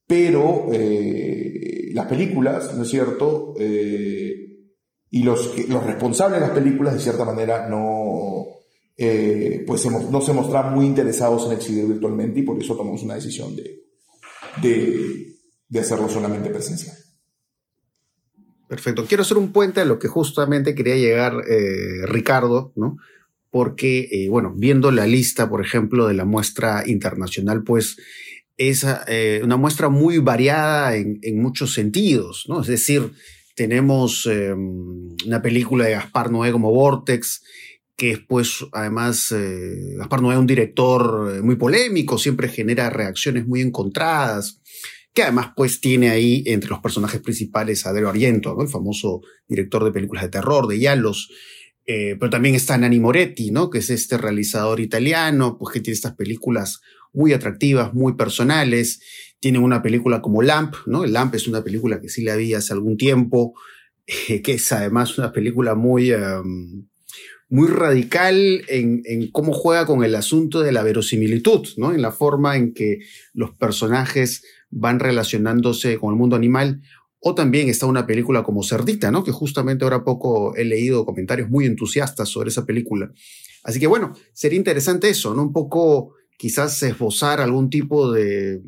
pero 0.05 0.67
eh, 0.73 1.91
las 1.93 2.07
películas, 2.07 2.75
¿no 2.75 2.83
es 2.83 2.89
cierto? 2.89 3.53
Eh, 3.57 4.44
y 5.09 5.23
los, 5.23 5.67
los 5.69 5.83
responsables 5.83 6.39
de 6.39 6.47
las 6.47 6.55
películas, 6.55 6.93
de 6.93 6.99
cierta 6.99 7.25
manera, 7.25 7.69
no, 7.69 8.47
eh, 8.97 9.63
pues 9.67 9.85
no 9.85 10.21
se 10.21 10.33
mostraban 10.33 10.73
muy 10.73 10.85
interesados 10.85 11.45
en 11.45 11.57
exhibir 11.57 11.85
virtualmente 11.85 12.39
y 12.39 12.43
por 12.43 12.57
eso 12.61 12.75
tomamos 12.75 13.03
una 13.03 13.15
decisión 13.15 13.55
de, 13.55 13.81
de, 14.61 15.79
hacerlo 15.79 16.07
solamente 16.07 16.49
presencial. 16.49 16.95
Perfecto. 18.69 19.05
Quiero 19.05 19.21
hacer 19.21 19.37
un 19.37 19.51
puente 19.51 19.81
a 19.81 19.85
lo 19.85 19.99
que 19.99 20.07
justamente 20.07 20.73
quería 20.75 20.95
llegar 20.95 21.33
eh, 21.47 22.05
Ricardo, 22.05 22.71
¿no? 22.75 22.97
Porque, 23.51 24.07
eh, 24.11 24.29
bueno, 24.29 24.53
viendo 24.55 24.91
la 24.91 25.07
lista, 25.07 25.49
por 25.49 25.63
ejemplo, 25.63 26.07
de 26.07 26.13
la 26.13 26.25
muestra 26.25 26.83
internacional, 26.85 27.63
pues 27.63 27.97
es 28.57 28.85
una 29.43 29.57
muestra 29.57 29.89
muy 29.89 30.19
variada 30.19 30.95
en, 30.95 31.19
en, 31.21 31.41
muchos 31.41 31.73
sentidos, 31.73 32.45
¿no? 32.47 32.61
Es 32.61 32.67
decir, 32.67 33.11
tenemos 33.55 34.25
em, 34.25 35.15
una 35.25 35.41
película 35.41 35.85
de 35.85 35.91
Gaspar 35.91 36.31
Noé 36.31 36.51
como 36.51 36.71
Vortex, 36.71 37.43
que 37.97 38.11
es 38.11 38.19
pues 38.19 38.65
además 38.73 39.33
Gaspar 39.97 40.21
Noé 40.21 40.33
es 40.33 40.39
un 40.39 40.47
director 40.47 41.41
muy 41.41 41.55
polémico, 41.55 42.17
siempre 42.17 42.49
genera 42.49 42.89
reacciones 42.89 43.47
muy 43.47 43.61
encontradas 43.61 44.61
que 45.15 45.23
además 45.23 45.51
pues 45.55 45.79
tiene 45.79 46.09
ahí 46.09 46.43
entre 46.45 46.69
los 46.69 46.79
personajes 46.79 47.21
principales 47.21 47.85
a 47.85 47.93
Dario 47.93 48.11
el 48.11 48.67
famoso 48.67 49.21
director 49.47 49.83
de 49.85 49.93
películas 49.93 50.25
de 50.25 50.29
terror, 50.29 50.67
de 50.67 50.77
Yalos, 50.77 51.29
eh, 51.85 52.17
pero 52.19 52.29
también 52.29 52.53
está 52.53 52.77
Nani 52.77 52.99
Moretti, 52.99 53.49
¿no? 53.49 53.69
que 53.69 53.77
es 53.77 53.89
este 53.89 54.17
realizador 54.17 54.81
italiano, 54.81 55.57
pues 55.57 55.73
que 55.73 55.79
tiene 55.79 55.95
estas 55.95 56.15
películas 56.15 56.81
muy 57.13 57.31
atractivas, 57.31 57.93
muy 57.93 58.15
personales, 58.17 58.99
tiene 59.45 59.59
una 59.59 59.83
película 59.83 60.23
como 60.23 60.41
Lamp, 60.41 60.73
¿no? 60.87 61.05
Lamp 61.05 61.35
es 61.35 61.47
una 61.47 61.63
película 61.63 62.01
que 62.01 62.09
sí 62.09 62.23
la 62.23 62.35
vi 62.35 62.55
hace 62.55 62.73
algún 62.73 62.97
tiempo, 62.97 63.53
que 64.43 64.53
es 64.53 64.71
además 64.71 65.19
una 65.19 65.31
película 65.31 65.75
muy... 65.75 66.11
Um, 66.13 66.87
muy 67.47 67.67
radical 67.67 68.63
en, 68.67 69.03
en, 69.05 69.29
cómo 69.29 69.53
juega 69.53 69.85
con 69.85 70.03
el 70.03 70.15
asunto 70.15 70.61
de 70.61 70.71
la 70.71 70.81
verosimilitud, 70.81 71.63
¿no? 71.77 71.93
En 71.93 72.01
la 72.01 72.11
forma 72.11 72.57
en 72.57 72.73
que 72.73 73.01
los 73.33 73.51
personajes 73.55 74.43
van 74.71 74.99
relacionándose 74.99 75.99
con 75.99 76.11
el 76.11 76.17
mundo 76.17 76.35
animal. 76.35 76.81
O 77.19 77.35
también 77.35 77.69
está 77.69 77.85
una 77.85 78.07
película 78.07 78.41
como 78.41 78.63
Cerdita, 78.63 79.11
¿no? 79.11 79.23
Que 79.23 79.31
justamente 79.31 79.83
ahora 79.83 80.03
poco 80.03 80.55
he 80.55 80.65
leído 80.65 81.05
comentarios 81.05 81.51
muy 81.51 81.67
entusiastas 81.67 82.29
sobre 82.29 82.49
esa 82.49 82.65
película. 82.65 83.11
Así 83.63 83.79
que 83.79 83.85
bueno, 83.85 84.13
sería 84.33 84.57
interesante 84.57 85.07
eso, 85.07 85.35
¿no? 85.35 85.43
Un 85.43 85.53
poco 85.53 86.15
quizás 86.35 86.81
esbozar 86.81 87.41
algún 87.41 87.69
tipo 87.69 88.11
de 88.11 88.63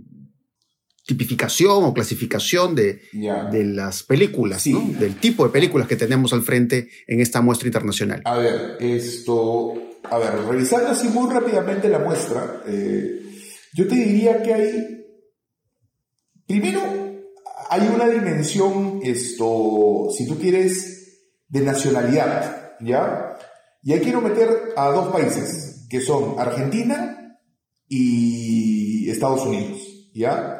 tipificación 1.07 1.83
o 1.83 1.93
clasificación 1.93 2.75
de, 2.75 3.01
de 3.51 3.63
las 3.63 4.03
películas, 4.03 4.67
¿no? 4.67 4.81
Del 4.99 5.15
tipo 5.15 5.45
de 5.45 5.49
películas 5.49 5.87
que 5.87 5.95
tenemos 5.95 6.33
al 6.33 6.43
frente 6.43 6.89
en 7.07 7.21
esta 7.21 7.41
muestra 7.41 7.67
internacional. 7.67 8.21
A 8.25 8.37
ver, 8.37 8.77
esto, 8.79 9.73
a 10.03 10.17
ver, 10.19 10.33
revisando 10.47 10.89
así 10.89 11.07
muy 11.07 11.33
rápidamente 11.33 11.89
la 11.89 11.99
muestra, 11.99 12.61
eh, 12.67 13.21
yo 13.73 13.87
te 13.87 13.95
diría 13.95 14.43
que 14.43 14.53
hay 14.53 14.97
Primero, 16.47 16.81
hay 17.69 17.91
una 17.93 18.07
dimensión, 18.07 19.01
esto, 19.03 20.07
si 20.17 20.25
tú 20.25 20.39
quieres, 20.39 21.43
de 21.49 21.59
nacionalidad, 21.59 22.77
¿ya? 22.79 23.37
Y 23.83 23.91
ahí 23.91 23.99
quiero 23.99 24.21
meter 24.21 24.49
a 24.77 24.87
dos 24.91 25.09
países, 25.11 25.85
que 25.89 25.99
son 25.99 26.39
Argentina 26.39 27.37
y 27.89 29.09
Estados 29.09 29.45
Unidos, 29.45 29.77
¿ya? 30.13 30.56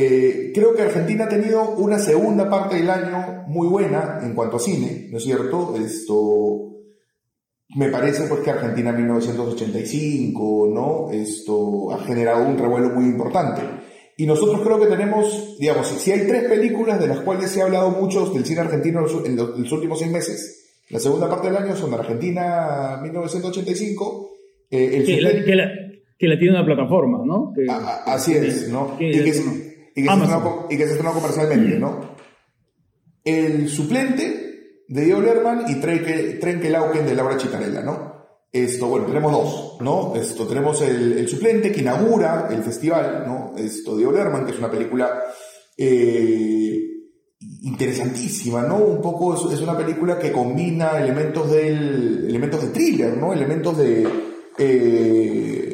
Eh, 0.00 0.52
creo 0.54 0.76
que 0.76 0.82
Argentina 0.82 1.24
ha 1.24 1.28
tenido 1.28 1.70
una 1.70 1.98
segunda 1.98 2.48
parte 2.48 2.76
del 2.76 2.88
año 2.88 3.42
muy 3.48 3.66
buena 3.66 4.20
en 4.22 4.32
cuanto 4.32 4.58
a 4.58 4.60
cine, 4.60 5.08
¿no 5.10 5.18
es 5.18 5.24
cierto? 5.24 5.74
Esto, 5.76 6.68
me 7.74 7.88
parece 7.88 8.28
pues 8.28 8.42
que 8.42 8.50
Argentina 8.52 8.90
en 8.90 8.96
1985, 8.98 10.70
¿no? 10.72 11.10
Esto 11.10 11.90
ha 11.92 11.98
generado 12.04 12.46
un 12.46 12.56
revuelo 12.56 12.90
muy 12.90 13.06
importante. 13.06 13.60
Y 14.16 14.24
nosotros 14.24 14.60
creo 14.62 14.78
que 14.78 14.86
tenemos, 14.86 15.56
digamos, 15.58 15.88
si 15.88 16.12
hay 16.12 16.28
tres 16.28 16.44
películas 16.44 17.00
de 17.00 17.08
las 17.08 17.18
cuales 17.22 17.50
se 17.50 17.60
ha 17.60 17.64
hablado 17.64 17.90
mucho 17.90 18.26
del 18.26 18.44
cine 18.44 18.60
argentino 18.60 19.00
en 19.24 19.36
los, 19.36 19.72
últimos 19.72 19.98
seis 19.98 20.12
meses, 20.12 20.76
la 20.90 21.00
segunda 21.00 21.28
parte 21.28 21.48
del 21.48 21.56
año 21.56 21.74
son 21.74 21.92
Argentina 21.92 23.00
1985, 23.02 24.30
eh, 24.70 24.90
el 24.94 25.04
que, 25.04 25.20
la, 25.20 25.30
que, 25.30 25.56
la, 25.56 25.72
que, 26.16 26.28
la, 26.28 26.38
tiene 26.38 26.54
una 26.54 26.64
plataforma, 26.64 27.18
¿no? 27.26 27.52
así 28.06 28.34
es, 28.34 28.68
¿no? 28.68 28.96
Y 29.00 29.10
que, 29.10 29.67
se, 30.02 30.74
y, 30.74 30.76
que 30.76 30.84
se 30.84 30.92
estrenó, 30.92 31.12
comercialmente, 31.12 31.78
¿no? 31.78 32.16
El 33.24 33.68
suplente 33.68 34.84
de 34.88 35.04
Diego 35.04 35.20
Lerman 35.20 35.64
y 35.68 35.76
Trenke 35.76 36.70
Lauken 36.70 37.06
de 37.06 37.14
Laura 37.14 37.36
Chicarella, 37.36 37.82
¿no? 37.82 38.08
Esto, 38.50 38.86
bueno, 38.86 39.06
tenemos 39.06 39.30
dos, 39.30 39.76
¿no? 39.80 40.14
Esto, 40.16 40.46
tenemos 40.46 40.80
el, 40.80 41.28
suplente 41.28 41.70
que 41.70 41.80
inaugura 41.80 42.48
el 42.50 42.62
festival, 42.62 43.24
¿no? 43.26 43.54
Esto 43.58 43.94
de 43.96 44.06
Olerman, 44.06 44.46
que 44.46 44.52
es 44.52 44.58
una 44.58 44.70
película 44.70 45.22
eh, 45.76 46.80
interesantísima, 47.62 48.62
¿no? 48.62 48.76
Un 48.76 49.02
poco 49.02 49.52
es, 49.52 49.60
una 49.60 49.76
película 49.76 50.18
que 50.18 50.32
combina 50.32 50.98
elementos 50.98 51.50
del, 51.50 52.24
elementos 52.26 52.62
de 52.62 52.68
thriller, 52.68 53.18
¿no? 53.18 53.34
Elementos 53.34 53.76
de, 53.76 54.08
eh, 54.56 55.67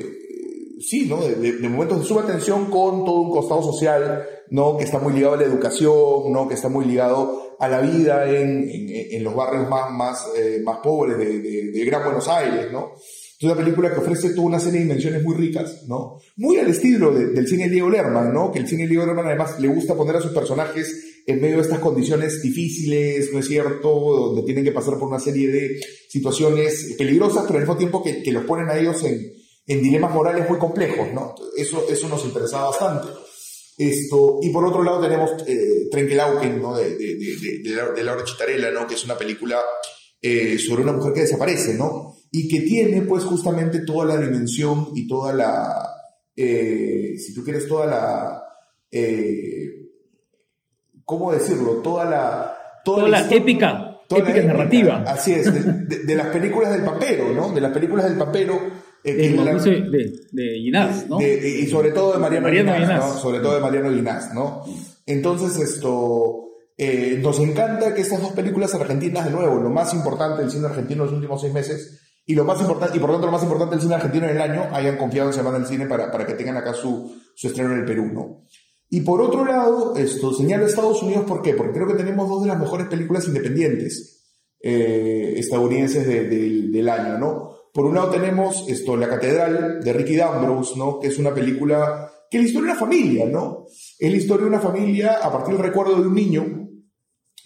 sí, 0.89 1.07
¿no? 1.07 1.21
De, 1.23 1.35
de, 1.35 1.69
momentos 1.69 2.01
de 2.01 2.07
suma 2.07 2.27
tensión 2.27 2.67
con 2.67 3.05
todo 3.05 3.21
un 3.21 3.31
costado 3.31 3.63
social, 3.63 4.27
¿no? 4.51 4.77
Que 4.77 4.85
está 4.85 4.99
muy 4.99 5.13
ligado 5.13 5.35
a 5.35 5.37
la 5.39 5.45
educación, 5.45 6.33
¿no? 6.33 6.49
Que 6.49 6.55
está 6.55 6.69
muy 6.69 6.85
ligado 6.85 7.57
a 7.59 7.69
la 7.69 7.81
vida 7.81 8.31
en, 8.31 8.69
en, 8.69 9.25
los 9.25 9.35
barrios 9.35 9.69
más, 9.69 9.91
más, 9.91 10.27
eh, 10.37 10.61
más 10.65 10.79
pobres 10.79 11.19
de, 11.19 11.41
de, 11.71 11.85
Gran 11.85 12.05
Buenos 12.05 12.29
Aires, 12.29 12.71
¿no? 12.73 12.93
Es 12.97 13.43
una 13.43 13.57
película 13.57 13.93
que 13.93 14.01
ofrece 14.01 14.31
toda 14.31 14.47
una 14.47 14.61
serie 14.61 14.81
de 14.81 14.87
dimensiones 14.87 15.23
muy 15.23 15.35
ricas, 15.35 15.85
¿no? 15.87 16.19
Muy 16.37 16.59
al 16.59 16.69
estilo 16.69 17.13
del 17.13 17.47
cine 17.49 17.65
de 17.65 17.71
Diego 17.71 17.91
Lerman, 17.91 18.33
¿no? 18.33 18.53
Que 18.53 18.61
el 18.61 18.69
cine 18.69 18.85
de 18.85 18.91
Diego 18.91 19.07
Lerman 19.07 19.27
además 19.27 19.59
le 19.61 19.69
gusta 19.69 19.95
poner 19.95 20.17
a 20.17 20.21
sus 20.21 20.33
personajes 20.33 21.23
en 21.27 21.41
medio 21.41 21.57
de 21.57 21.63
estas 21.63 21.81
condiciones 21.81 22.43
difíciles, 22.43 23.31
¿no 23.33 23.41
es 23.41 23.47
cierto? 23.47 23.89
Donde 23.89 24.43
tienen 24.43 24.65
que 24.65 24.73
pasar 24.73 24.99
por 24.99 25.09
una 25.09 25.19
serie 25.19 25.49
de 25.49 25.81
situaciones 26.09 26.95
peligrosas, 26.97 27.45
pero 27.47 27.59
al 27.59 27.65
mismo 27.65 27.77
tiempo 27.77 28.03
que, 28.03 28.23
que 28.23 28.33
los 28.33 28.45
ponen 28.45 28.69
a 28.69 28.79
ellos 28.79 29.03
en, 29.05 29.33
en 29.67 29.83
dilemas 29.83 30.13
morales 30.13 30.49
muy 30.49 30.59
complejos, 30.59 31.13
¿no? 31.13 31.35
Eso, 31.57 31.85
eso 31.89 32.09
nos 32.09 32.25
interesa 32.25 32.63
bastante. 32.63 33.09
Esto, 33.77 34.39
y 34.43 34.51
por 34.51 34.65
otro 34.65 34.85
lado 34.85 35.01
tenemos 35.01 35.33
eh, 35.47 35.89
Trenkelauken, 35.91 36.63
¿no? 36.63 36.77
de, 36.77 36.97
de, 36.97 37.17
de, 37.17 37.93
de, 37.95 38.05
Laura 38.05 38.23
Chitarella, 38.23 38.71
¿no? 38.71 38.87
que 38.87 38.95
es 38.95 39.05
una 39.05 39.19
película 39.19 39.59
eh, 40.23 40.59
sobre 40.59 40.83
una 40.83 40.93
mujer 40.93 41.13
que 41.13 41.23
desaparece, 41.23 41.75
¿no? 41.75 42.15
y 42.31 42.49
que 42.49 42.61
tiene 42.61 43.03
pues 43.03 43.25
justamente 43.25 43.81
toda 43.81 44.07
la 44.07 44.17
dimensión 44.17 44.89
y 44.95 45.07
toda 45.07 45.33
la, 45.33 45.89
eh, 46.35 47.15
si 47.17 47.33
tú 47.33 47.45
quieres, 47.45 47.69
toda 47.69 47.87
la, 47.87 48.43
eh, 48.91 49.71
¿cómo 51.05 51.33
decirlo? 51.33 51.75
Toda 51.77 52.05
la... 52.05 52.59
Toda, 52.85 53.09
la, 53.09 53.29
épica, 53.31 54.01
toda 54.09 54.23
épica 54.23 54.43
narrativa. 54.43 55.05
Así 55.07 55.33
es, 55.33 55.47
de, 56.07 56.15
las 56.15 56.27
películas 56.27 56.73
del 56.73 56.85
papero, 56.85 57.33
¿no? 57.33 57.53
De 57.53 57.61
las 57.61 57.73
películas 57.73 58.05
del 58.05 58.19
papero 58.19 58.61
eh, 59.05 59.13
de, 59.13 60.13
de, 60.33 60.59
Ginás, 60.61 61.09
¿no? 61.09 61.21
y 61.21 61.67
sobre 61.67 61.93
todo 61.93 62.15
de 62.15 62.19
Mariano, 62.19 62.49
Ginás, 62.49 62.89
¿no? 62.89 63.19
Sobre 63.19 63.41
todo 63.41 63.55
de 63.55 63.61
Mariano 63.61 63.91
Ginás, 63.91 64.33
¿no? 64.35 64.65
Entonces, 65.05 65.59
esto, 65.59 66.49
eh, 66.79 67.19
nos 67.23 67.39
encanta 67.39 67.95
que 67.95 68.01
estas 68.01 68.23
dos 68.23 68.33
películas 68.33 68.75
argentinas, 68.75 69.27
de 69.27 69.31
nuevo, 69.31 69.61
lo 69.61 69.69
más 69.69 69.93
importante 69.93 70.41
del 70.41 70.51
cine 70.51 70.67
argentino 70.67 71.05
en 71.05 71.11
los 71.11 71.17
últimos 71.17 71.41
seis 71.41 71.53
meses, 71.53 72.01
y 72.27 72.35
lo 72.35 72.45
más 72.45 72.59
importante, 72.61 72.97
y 72.97 73.01
por 73.01 73.11
lo 73.11 73.17
tanto 73.17 73.27
lo 73.27 73.33
más 73.33 73.43
importante 73.43 73.75
del 73.75 73.83
cine 73.83 73.95
argentino 73.95 74.25
en 74.25 74.37
el 74.37 74.43
año, 74.43 74.69
hayan 74.73 74.97
confiado 74.97 75.29
en 75.29 75.35
Semana 75.35 75.59
del 75.59 75.69
Cine 75.69 75.87
para, 75.87 76.11
para 76.11 76.25
que 76.25 76.33
tengan 76.33 76.57
acá 76.57 76.73
su, 76.73 77.15
su 77.35 77.49
estreno 77.49 77.73
en 77.73 77.81
el 77.81 77.85
Perú, 77.85 78.07
¿no? 78.07 78.45
Y 78.89 79.03
por 79.03 79.21
otro 79.21 79.45
lado, 79.45 79.97
esto 79.97 80.33
señala 80.33 80.65
Estados 80.65 81.03
Unidos, 81.03 81.25
¿por 81.27 81.43
qué? 81.43 81.55
Porque 81.55 81.75
creo 81.75 81.87
que 81.87 81.95
tenemos 81.95 82.29
dos 82.29 82.43
de 82.43 82.49
las 82.49 82.59
mejores 82.59 82.87
películas 82.87 83.27
independientes 83.27 84.23
eh, 84.61 85.35
estadounidenses 85.37 86.07
del 86.07 86.89
año, 86.89 87.19
¿no? 87.19 87.54
Por 87.75 87.87
un 87.87 87.97
lado 87.97 88.11
tenemos 88.11 88.67
esto, 88.69 88.97
La 88.97 89.09
Catedral 89.09 89.81
de 89.83 89.93
Ricky 89.93 90.15
Dambrose, 90.15 90.77
¿no? 90.77 91.01
Que 91.01 91.09
es 91.09 91.19
una 91.19 91.35
película 91.35 92.09
que 92.31 92.39
es 92.39 92.45
la 92.45 92.49
historia 92.49 92.67
de 92.69 92.73
una 92.73 92.81
familia, 92.81 93.27
¿no? 93.27 93.67
Es 93.99 94.13
la 94.13 94.17
historia 94.17 94.45
de 94.45 94.49
una 94.49 94.61
familia 94.61 95.19
a 95.21 95.33
partir 95.33 95.55
del 95.55 95.65
recuerdo 95.65 95.97
de 96.01 96.07
un 96.07 96.15
niño, 96.15 96.69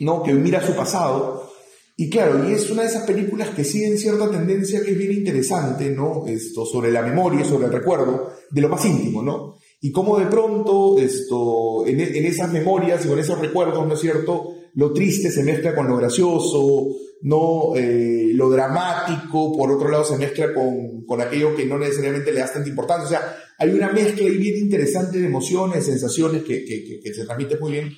¿no? 0.01 0.23
Que 0.23 0.35
mira 0.35 0.61
su 0.61 0.77
pasado. 0.77 1.51
Y 1.97 2.11
claro, 2.11 2.47
y 2.47 2.53
es 2.53 2.71
una 2.71 2.83
de 2.83 2.89
esas 2.89 3.07
películas 3.07 3.49
que 3.57 3.65
siguen 3.65 3.97
cierta 3.97 4.31
tendencia 4.31 4.83
que 4.83 4.91
es 4.91 4.99
bien 4.99 5.13
interesante, 5.13 5.89
¿no? 5.89 6.27
Esto, 6.27 6.67
sobre 6.67 6.93
la 6.93 7.01
memoria, 7.01 7.43
sobre 7.43 7.65
el 7.65 7.73
recuerdo, 7.73 8.31
de 8.51 8.61
lo 8.61 8.69
más 8.69 8.85
íntimo, 8.85 9.23
¿no? 9.23 9.57
Y 9.81 9.91
cómo 9.93 10.19
de 10.19 10.27
pronto, 10.27 10.99
esto, 10.99 11.87
en, 11.87 12.01
en 12.01 12.27
esas 12.27 12.53
memorias 12.53 13.03
y 13.03 13.09
con 13.09 13.19
esos 13.19 13.39
recuerdos, 13.39 13.87
¿no 13.87 13.95
es 13.95 14.01
cierto? 14.01 14.58
Lo 14.79 14.93
triste 14.93 15.29
se 15.33 15.43
mezcla 15.43 15.75
con 15.75 15.89
lo 15.89 15.97
gracioso, 15.97 16.87
no 17.23 17.75
eh, 17.75 18.31
lo 18.33 18.49
dramático, 18.49 19.57
por 19.59 19.73
otro 19.73 19.91
lado 19.91 20.05
se 20.05 20.17
mezcla 20.17 20.55
con, 20.55 21.05
con, 21.05 21.21
aquello 21.21 21.53
que 21.57 21.67
no 21.67 21.81
necesariamente 21.81 22.31
le 22.31 22.39
da 22.39 22.53
tanta 22.53 22.69
importancia. 22.69 23.05
O 23.05 23.09
sea, 23.09 23.37
hay 23.59 23.71
una 23.71 23.91
mezcla 23.91 24.25
ahí 24.25 24.39
bien 24.39 24.57
interesante 24.57 25.19
de 25.19 25.27
emociones, 25.27 25.85
sensaciones 25.85 26.45
que, 26.45 26.65
que, 26.65 27.13
se 27.13 27.25
transmite 27.25 27.59
muy 27.59 27.73
bien. 27.73 27.93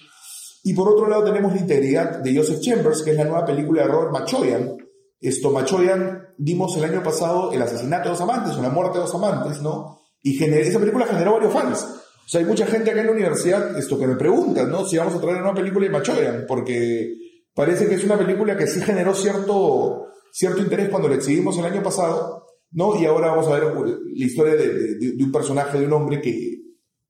Y 0.65 0.73
por 0.73 0.89
otro 0.89 1.07
lado 1.07 1.23
tenemos 1.23 1.53
la 1.53 1.61
integridad 1.61 2.21
de 2.21 2.35
Joseph 2.35 2.61
Chambers, 2.61 3.03
que 3.03 3.11
es 3.11 3.17
la 3.19 3.25
nueva 3.25 3.45
película 3.45 3.83
de 3.83 3.89
Robert 3.89 4.13
Machoyan. 4.13 4.79
Esto, 5.21 5.51
Machoyan, 5.51 6.29
vimos 6.39 6.75
el 6.79 6.85
año 6.85 7.03
pasado 7.03 7.53
el 7.53 7.61
asesinato 7.61 8.05
de 8.05 8.11
dos 8.13 8.23
amantes, 8.23 8.57
o 8.57 8.63
la 8.63 8.71
muerte 8.71 8.97
de 8.97 9.05
dos 9.05 9.15
amantes, 9.15 9.61
¿no? 9.61 10.01
Y 10.23 10.43
esa 10.43 10.79
película 10.79 11.05
generó 11.05 11.35
varios 11.35 11.53
fans. 11.53 11.87
Sea, 12.31 12.43
hay 12.43 12.47
mucha 12.47 12.65
gente 12.65 12.93
acá 12.93 13.01
en 13.01 13.07
la 13.07 13.13
universidad 13.13 13.77
esto 13.77 13.99
que 13.99 14.07
me 14.07 14.15
pregunta, 14.15 14.63
¿no? 14.63 14.85
Si 14.85 14.97
vamos 14.97 15.17
a 15.17 15.21
traer 15.21 15.43
una 15.43 15.53
película 15.53 15.87
de 15.87 15.91
Machoyan, 15.91 16.45
porque 16.47 17.13
parece 17.53 17.89
que 17.89 17.97
es 17.97 18.05
una 18.05 18.17
película 18.17 18.57
que 18.57 18.69
sí 18.69 18.81
generó 18.81 19.17
cierto, 19.17 20.07
cierto 20.31 20.61
interés 20.63 20.91
cuando 20.91 21.09
la 21.09 21.17
exhibimos 21.17 21.59
el 21.59 21.65
año 21.65 21.83
pasado, 21.83 22.47
¿no? 22.71 22.95
Y 23.01 23.05
ahora 23.05 23.31
vamos 23.33 23.49
a 23.49 23.59
ver 23.59 23.75
la 23.75 24.25
historia 24.25 24.55
de, 24.55 24.95
de, 24.95 25.25
un 25.25 25.33
personaje, 25.33 25.81
de 25.81 25.87
un 25.87 25.93
hombre 25.93 26.21
que, 26.21 26.61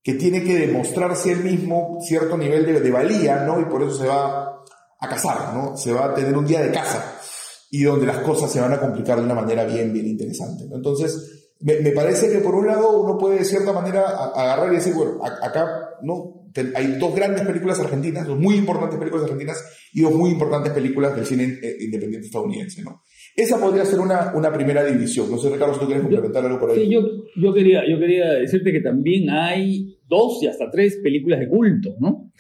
que 0.03 0.15
tiene 0.15 0.43
que 0.43 0.57
demostrarse 0.57 1.33
él 1.33 1.45
mismo 1.45 1.99
cierto 2.01 2.39
nivel 2.39 2.65
de, 2.65 2.81
de, 2.81 2.91
valía, 2.91 3.45
¿no? 3.45 3.61
Y 3.61 3.67
por 3.67 3.83
eso 3.83 3.99
se 3.99 4.07
va 4.07 4.65
a 5.01 5.07
casar, 5.11 5.53
¿no? 5.53 5.77
Se 5.77 5.93
va 5.93 6.07
a 6.07 6.15
tener 6.15 6.35
un 6.35 6.47
día 6.47 6.63
de 6.63 6.73
casa 6.73 7.21
y 7.71 7.83
donde 7.83 8.07
las 8.07 8.21
cosas 8.21 8.51
se 8.51 8.59
van 8.59 8.73
a 8.73 8.81
complicar 8.81 9.19
de 9.19 9.25
una 9.25 9.35
manera 9.35 9.67
bien, 9.67 9.93
bien 9.93 10.07
interesante, 10.07 10.65
¿no? 10.67 10.77
Entonces, 10.77 11.40
me, 11.61 11.81
me, 11.81 11.91
parece 11.93 12.31
que 12.31 12.39
por 12.39 12.55
un 12.55 12.67
lado 12.67 13.01
uno 13.03 13.19
puede 13.19 13.39
de 13.39 13.45
cierta 13.45 13.73
manera 13.73 14.03
agarrar 14.35 14.73
y 14.73 14.77
decir, 14.77 14.95
bueno, 14.95 15.19
acá 15.23 15.67
no 16.03 16.41
hay 16.75 16.99
dos 16.99 17.15
grandes 17.15 17.47
películas 17.47 17.79
argentinas, 17.81 18.27
dos 18.27 18.39
muy 18.39 18.57
importantes 18.57 18.99
películas 18.99 19.25
argentinas 19.25 19.63
y 19.93 20.01
dos 20.01 20.15
muy 20.15 20.31
importantes 20.31 20.73
películas 20.73 21.15
del 21.15 21.25
cine 21.25 21.59
eh, 21.63 21.77
independiente 21.81 22.27
estadounidense, 22.27 22.83
¿no? 22.83 23.03
Esa 23.37 23.61
podría 23.61 23.85
ser 23.85 24.01
una, 24.01 24.33
una 24.35 24.53
primera 24.53 24.85
división. 24.85 25.31
No 25.31 25.39
sé, 25.39 25.51
Ricardo, 25.51 25.75
si 25.75 25.81
tú 25.81 25.87
quieres 25.87 26.03
complementar 26.03 26.45
algo 26.45 26.59
por 26.59 26.71
ahí. 26.71 26.85
Sí, 26.85 26.91
yo, 26.91 27.01
yo, 27.37 27.55
quería, 27.55 27.83
yo 27.89 27.99
quería 27.99 28.33
decirte 28.33 28.73
que 28.73 28.81
también 28.81 29.31
hay 29.31 29.99
dos 30.09 30.43
y 30.43 30.49
hasta 30.49 30.69
tres 30.71 30.99
películas 31.03 31.39
de 31.39 31.49
culto, 31.49 31.95
¿no? 32.01 32.33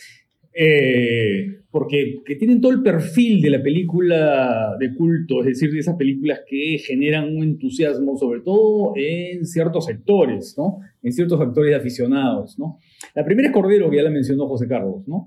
Eh, 0.52 1.60
porque 1.70 2.22
que 2.24 2.34
tienen 2.34 2.60
todo 2.60 2.72
el 2.72 2.82
perfil 2.82 3.40
de 3.40 3.50
la 3.50 3.62
película 3.62 4.76
de 4.78 4.92
culto, 4.94 5.40
es 5.40 5.46
decir, 5.46 5.70
de 5.70 5.78
esas 5.78 5.96
películas 5.96 6.40
que 6.46 6.78
generan 6.78 7.36
un 7.36 7.44
entusiasmo, 7.44 8.16
sobre 8.16 8.40
todo 8.40 8.92
en 8.96 9.46
ciertos 9.46 9.86
sectores, 9.86 10.56
¿no? 10.58 10.80
En 11.02 11.12
ciertos 11.12 11.38
factores 11.38 11.70
de 11.70 11.76
aficionados, 11.76 12.58
¿no? 12.58 12.78
La 13.14 13.24
primera 13.24 13.48
es 13.48 13.54
Cordero, 13.54 13.88
que 13.88 13.98
ya 13.98 14.02
la 14.02 14.10
mencionó 14.10 14.48
José 14.48 14.66
Carlos, 14.66 15.06
¿no? 15.06 15.26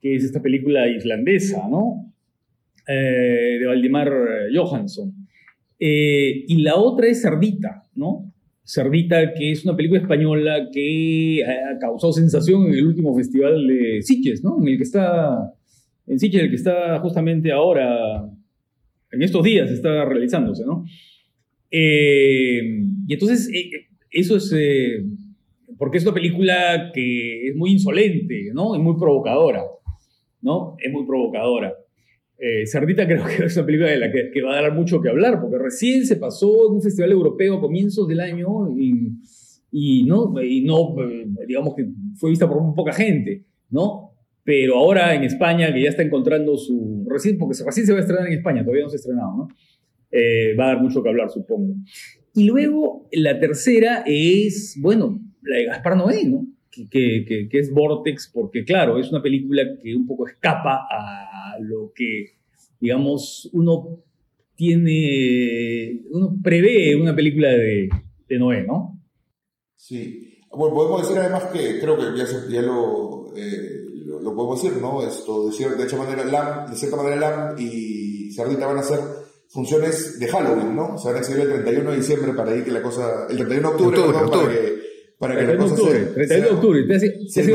Que 0.00 0.16
es 0.16 0.24
esta 0.24 0.42
película 0.42 0.86
islandesa, 0.88 1.66
¿no? 1.68 2.12
Eh, 2.86 3.58
de 3.60 3.66
Valdemar 3.66 4.12
Johansson. 4.54 5.14
Eh, 5.78 6.44
y 6.46 6.62
la 6.62 6.76
otra 6.76 7.06
es 7.06 7.22
Cerdita, 7.22 7.84
¿no? 7.94 8.29
Cerdita, 8.64 9.34
que 9.34 9.52
es 9.52 9.64
una 9.64 9.76
película 9.76 10.00
española 10.00 10.68
que 10.72 11.42
ha 11.44 11.78
causado 11.78 12.12
sensación 12.12 12.66
en 12.66 12.74
el 12.74 12.86
último 12.86 13.14
festival 13.16 13.66
de 13.66 14.02
Sitges, 14.02 14.44
¿no? 14.44 14.58
En 14.60 14.68
el 14.68 14.76
que 14.76 14.84
está 14.84 15.52
en 16.06 16.18
Sitges, 16.18 16.42
el 16.42 16.50
que 16.50 16.56
está 16.56 16.98
justamente 17.00 17.52
ahora, 17.52 18.28
en 19.12 19.22
estos 19.22 19.44
días, 19.44 19.70
está 19.70 20.04
realizándose, 20.04 20.64
¿no? 20.64 20.84
Eh, 21.70 22.60
y 23.06 23.12
entonces, 23.12 23.48
eh, 23.54 23.70
eso 24.10 24.36
es, 24.36 24.52
eh, 24.56 25.04
porque 25.78 25.98
es 25.98 26.04
una 26.04 26.14
película 26.14 26.90
que 26.92 27.48
es 27.48 27.56
muy 27.56 27.70
insolente, 27.70 28.50
¿no? 28.52 28.74
Es 28.74 28.80
muy 28.80 28.96
provocadora, 28.98 29.62
¿no? 30.42 30.76
Es 30.78 30.92
muy 30.92 31.06
provocadora. 31.06 31.74
Cerdita 32.66 33.06
creo 33.06 33.24
que 33.26 33.44
es 33.44 33.56
una 33.56 33.66
película 33.66 33.90
de 33.90 33.98
la 33.98 34.10
que, 34.10 34.42
va 34.42 34.58
a 34.58 34.62
dar 34.62 34.74
mucho 34.74 35.00
que 35.00 35.08
hablar, 35.08 35.40
porque 35.40 35.58
recién 35.58 36.06
se 36.06 36.16
pasó 36.16 36.68
en 36.68 36.76
un 36.76 36.82
festival 36.82 37.12
europeo 37.12 37.58
a 37.58 37.60
comienzos 37.60 38.08
del 38.08 38.20
año 38.20 38.76
y, 38.78 39.18
y 39.70 40.04
no, 40.04 40.32
y 40.42 40.62
no 40.62 40.94
digamos 41.46 41.74
que 41.74 41.88
fue 42.16 42.30
vista 42.30 42.48
por 42.48 42.62
muy 42.62 42.74
poca 42.74 42.92
gente, 42.92 43.44
¿no? 43.70 44.10
pero 44.50 44.78
ahora 44.78 45.14
en 45.14 45.22
España, 45.22 45.72
que 45.72 45.82
ya 45.82 45.90
está 45.90 46.02
encontrando 46.02 46.56
su... 46.56 47.06
Recién, 47.08 47.38
porque 47.38 47.56
recién 47.64 47.86
se 47.86 47.92
va 47.92 47.98
a 47.98 48.00
estrenar 48.00 48.26
en 48.26 48.32
España, 48.32 48.62
todavía 48.64 48.82
no 48.82 48.90
se 48.90 48.96
ha 48.96 48.98
estrenado, 48.98 49.36
¿no? 49.36 49.48
Eh, 50.10 50.56
va 50.58 50.64
a 50.64 50.66
dar 50.68 50.82
mucho 50.82 51.02
que 51.02 51.08
hablar, 51.08 51.30
supongo. 51.30 51.74
Y 52.34 52.46
luego 52.46 53.08
la 53.12 53.38
tercera 53.38 54.02
es, 54.06 54.76
bueno, 54.80 55.20
la 55.42 55.56
de 55.56 55.64
Gaspar 55.66 55.96
Noé, 55.96 56.24
¿no? 56.24 56.48
Que, 56.68 56.88
que, 57.24 57.48
que, 57.48 57.58
es 57.60 57.72
Vortex, 57.72 58.30
porque 58.34 58.64
claro, 58.64 58.98
es 58.98 59.10
una 59.12 59.22
película 59.22 59.62
que 59.80 59.94
un 59.94 60.04
poco 60.04 60.26
escapa 60.26 60.86
a 60.90 61.29
lo 61.60 61.92
que, 61.94 62.36
digamos, 62.80 63.48
uno 63.52 63.98
tiene, 64.54 66.02
uno 66.10 66.36
prevé 66.42 66.94
una 66.96 67.14
película 67.14 67.50
de, 67.50 67.88
de 68.28 68.38
Noé, 68.38 68.64
¿no? 68.64 68.98
Sí. 69.76 70.38
Bueno, 70.52 70.74
podemos 70.74 71.02
decir 71.02 71.18
además 71.18 71.44
que 71.44 71.80
creo 71.80 71.96
que 71.96 72.18
ya, 72.18 72.26
ya 72.48 72.62
lo... 72.62 73.34
Eh, 73.36 73.80
lo 74.22 74.34
podemos 74.34 74.62
decir, 74.62 74.78
¿no? 74.80 75.02
Esto, 75.02 75.46
de, 75.46 75.52
cierta, 75.52 75.76
de, 75.76 75.84
hecha 75.84 75.96
manera, 75.96 76.24
LAM, 76.24 76.70
de 76.70 76.76
cierta 76.76 76.96
manera, 76.96 77.16
LAM 77.16 77.58
y 77.58 78.32
Cerdita 78.32 78.66
van 78.66 78.78
a 78.78 78.80
hacer 78.80 79.00
funciones 79.48 80.18
de 80.18 80.28
Halloween, 80.28 80.76
¿no? 80.76 80.98
Se 80.98 81.08
van 81.08 81.16
a 81.16 81.20
exhibir 81.20 81.42
el 81.42 81.52
31 81.62 81.90
de 81.90 81.96
diciembre 81.96 82.32
para 82.34 82.54
ir 82.54 82.64
que 82.64 82.70
la 82.70 82.82
cosa. 82.82 83.26
El 83.28 83.36
31 83.36 83.60
de 83.60 83.74
octubre, 83.74 83.98
octubre, 83.98 84.24
octubre. 84.24 84.54
para 84.54 84.60
que. 84.60 84.79
Para 85.20 85.36
que 85.36 85.42
la 85.44 85.56
cosa 85.58 85.74
octubre, 85.74 85.98
sea, 86.00 86.14
31 86.14 86.46
de 86.46 86.54
octubre, 86.54 86.98
sea, 86.98 87.46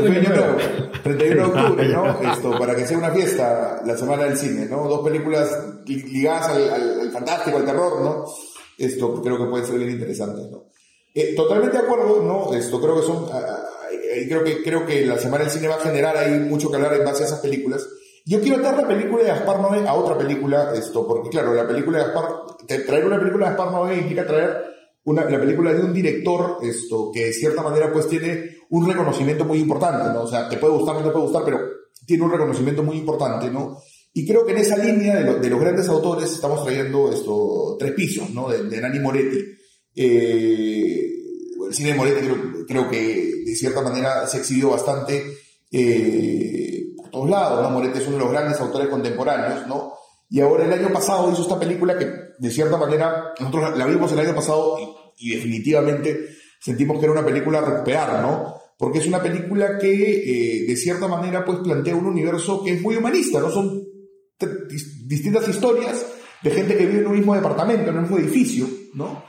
31 1.02 1.34
de 1.34 1.42
octubre, 1.42 1.88
¿no? 1.88 2.20
Esto, 2.32 2.58
para 2.60 2.76
que 2.76 2.86
sea 2.86 2.96
una 2.96 3.10
fiesta 3.10 3.82
la 3.84 3.96
semana 3.96 4.22
del 4.22 4.36
cine, 4.36 4.66
¿no? 4.66 4.88
Dos 4.88 5.04
películas 5.04 5.50
ligadas 5.84 6.50
al, 6.50 6.70
al, 6.70 7.00
al 7.00 7.10
fantástico, 7.10 7.56
al 7.56 7.64
terror, 7.64 8.00
¿no? 8.02 8.24
Esto 8.78 9.20
creo 9.20 9.36
que 9.36 9.46
puede 9.46 9.66
ser 9.66 9.78
bien 9.78 9.90
interesante, 9.90 10.48
¿no? 10.48 10.66
Eh, 11.12 11.34
totalmente 11.34 11.76
de 11.76 11.82
acuerdo, 11.82 12.22
¿no? 12.22 12.54
Esto 12.54 12.80
creo 12.80 13.00
que 13.00 13.02
son 13.02 13.26
creo 14.28 14.44
que, 14.44 14.62
creo 14.62 14.86
que 14.86 15.04
la 15.04 15.18
Semana 15.18 15.42
del 15.42 15.52
Cine 15.52 15.66
va 15.66 15.74
a 15.74 15.80
generar 15.80 16.16
ahí 16.16 16.38
mucho 16.38 16.70
que 16.70 16.76
hablar 16.76 16.94
en 16.94 17.04
base 17.04 17.24
a 17.24 17.26
esas 17.26 17.40
películas. 17.40 17.84
Yo 18.24 18.40
quiero 18.40 18.60
traer 18.60 18.76
la 18.76 18.86
película 18.86 19.24
de 19.24 19.30
Gaspar 19.30 19.60
Noé 19.60 19.88
a 19.88 19.94
otra 19.94 20.16
película, 20.16 20.72
esto, 20.72 21.04
porque 21.04 21.30
claro, 21.30 21.52
la 21.52 21.66
película 21.66 21.98
de 21.98 22.04
Gaspar, 22.04 22.28
traer 22.86 23.06
una 23.06 23.18
película 23.18 23.46
de 23.50 23.56
Gaspar 23.56 23.72
Noé 23.72 23.98
implica 23.98 24.24
traer 24.24 24.75
una, 25.06 25.24
la 25.28 25.40
película 25.40 25.72
de 25.72 25.82
un 25.82 25.92
director, 25.92 26.58
esto, 26.62 27.10
que 27.12 27.26
de 27.26 27.32
cierta 27.32 27.62
manera 27.62 27.92
pues 27.92 28.08
tiene 28.08 28.58
un 28.70 28.86
reconocimiento 28.86 29.44
muy 29.44 29.58
importante, 29.58 30.12
¿no? 30.12 30.22
O 30.22 30.28
sea, 30.28 30.48
te 30.48 30.56
puede 30.56 30.74
gustar, 30.74 30.96
no 30.96 31.02
te 31.02 31.10
puede 31.10 31.24
gustar, 31.24 31.44
pero 31.44 31.60
tiene 32.04 32.24
un 32.24 32.32
reconocimiento 32.32 32.82
muy 32.82 32.96
importante, 32.96 33.50
¿no? 33.50 33.78
Y 34.12 34.26
creo 34.26 34.44
que 34.44 34.52
en 34.52 34.58
esa 34.58 34.76
línea 34.76 35.16
de, 35.16 35.38
de 35.38 35.50
los 35.50 35.60
grandes 35.60 35.88
autores 35.88 36.32
estamos 36.32 36.64
trayendo 36.64 37.12
esto, 37.12 37.76
tres 37.78 37.92
pisos, 37.92 38.30
¿no? 38.30 38.48
De, 38.48 38.64
de 38.64 38.80
Nani 38.80 38.98
Moretti. 38.98 39.38
Eh, 39.94 41.12
el 41.68 41.74
cine 41.74 41.92
de 41.92 41.96
Moretti 41.96 42.26
creo, 42.66 42.88
que 42.90 43.42
de 43.44 43.54
cierta 43.54 43.82
manera 43.82 44.26
se 44.26 44.38
exhibió 44.38 44.70
bastante 44.70 45.22
eh, 45.70 46.86
por 46.96 47.10
todos 47.10 47.30
lados, 47.30 47.62
¿no? 47.62 47.70
Moretti 47.70 47.98
es 47.98 48.06
uno 48.08 48.16
de 48.16 48.24
los 48.24 48.32
grandes 48.32 48.60
autores 48.60 48.88
contemporáneos, 48.88 49.66
¿no? 49.68 49.95
Y 50.28 50.40
ahora 50.40 50.64
el 50.64 50.72
año 50.72 50.92
pasado 50.92 51.30
hizo 51.32 51.42
esta 51.42 51.58
película 51.58 51.96
que 51.96 52.06
de 52.38 52.50
cierta 52.50 52.76
manera 52.76 53.32
nosotros 53.38 53.78
la 53.78 53.86
vimos 53.86 54.10
el 54.12 54.18
año 54.18 54.34
pasado 54.34 54.78
y, 55.18 55.30
definitivamente 55.30 56.36
sentimos 56.60 56.98
que 56.98 57.04
era 57.04 57.12
una 57.12 57.24
película 57.24 57.58
a 57.58 57.64
recuperar, 57.64 58.20
¿no? 58.20 58.54
Porque 58.76 58.98
es 58.98 59.06
una 59.06 59.22
película 59.22 59.78
que 59.78 59.92
eh, 59.92 60.66
de 60.66 60.76
cierta 60.76 61.08
manera 61.08 61.44
pues 61.44 61.58
plantea 61.58 61.96
un 61.96 62.06
universo 62.06 62.62
que 62.62 62.74
es 62.74 62.82
muy 62.82 62.96
humanista, 62.96 63.40
¿no? 63.40 63.50
Son 63.50 63.82
distintas 65.06 65.48
historias 65.48 66.04
de 66.42 66.50
gente 66.50 66.76
que 66.76 66.86
vive 66.86 67.00
en 67.00 67.06
un 67.06 67.16
mismo 67.16 67.34
departamento, 67.34 67.90
en 67.90 67.96
un 67.96 68.02
mismo 68.02 68.18
edificio, 68.18 68.68
¿no? 68.94 69.24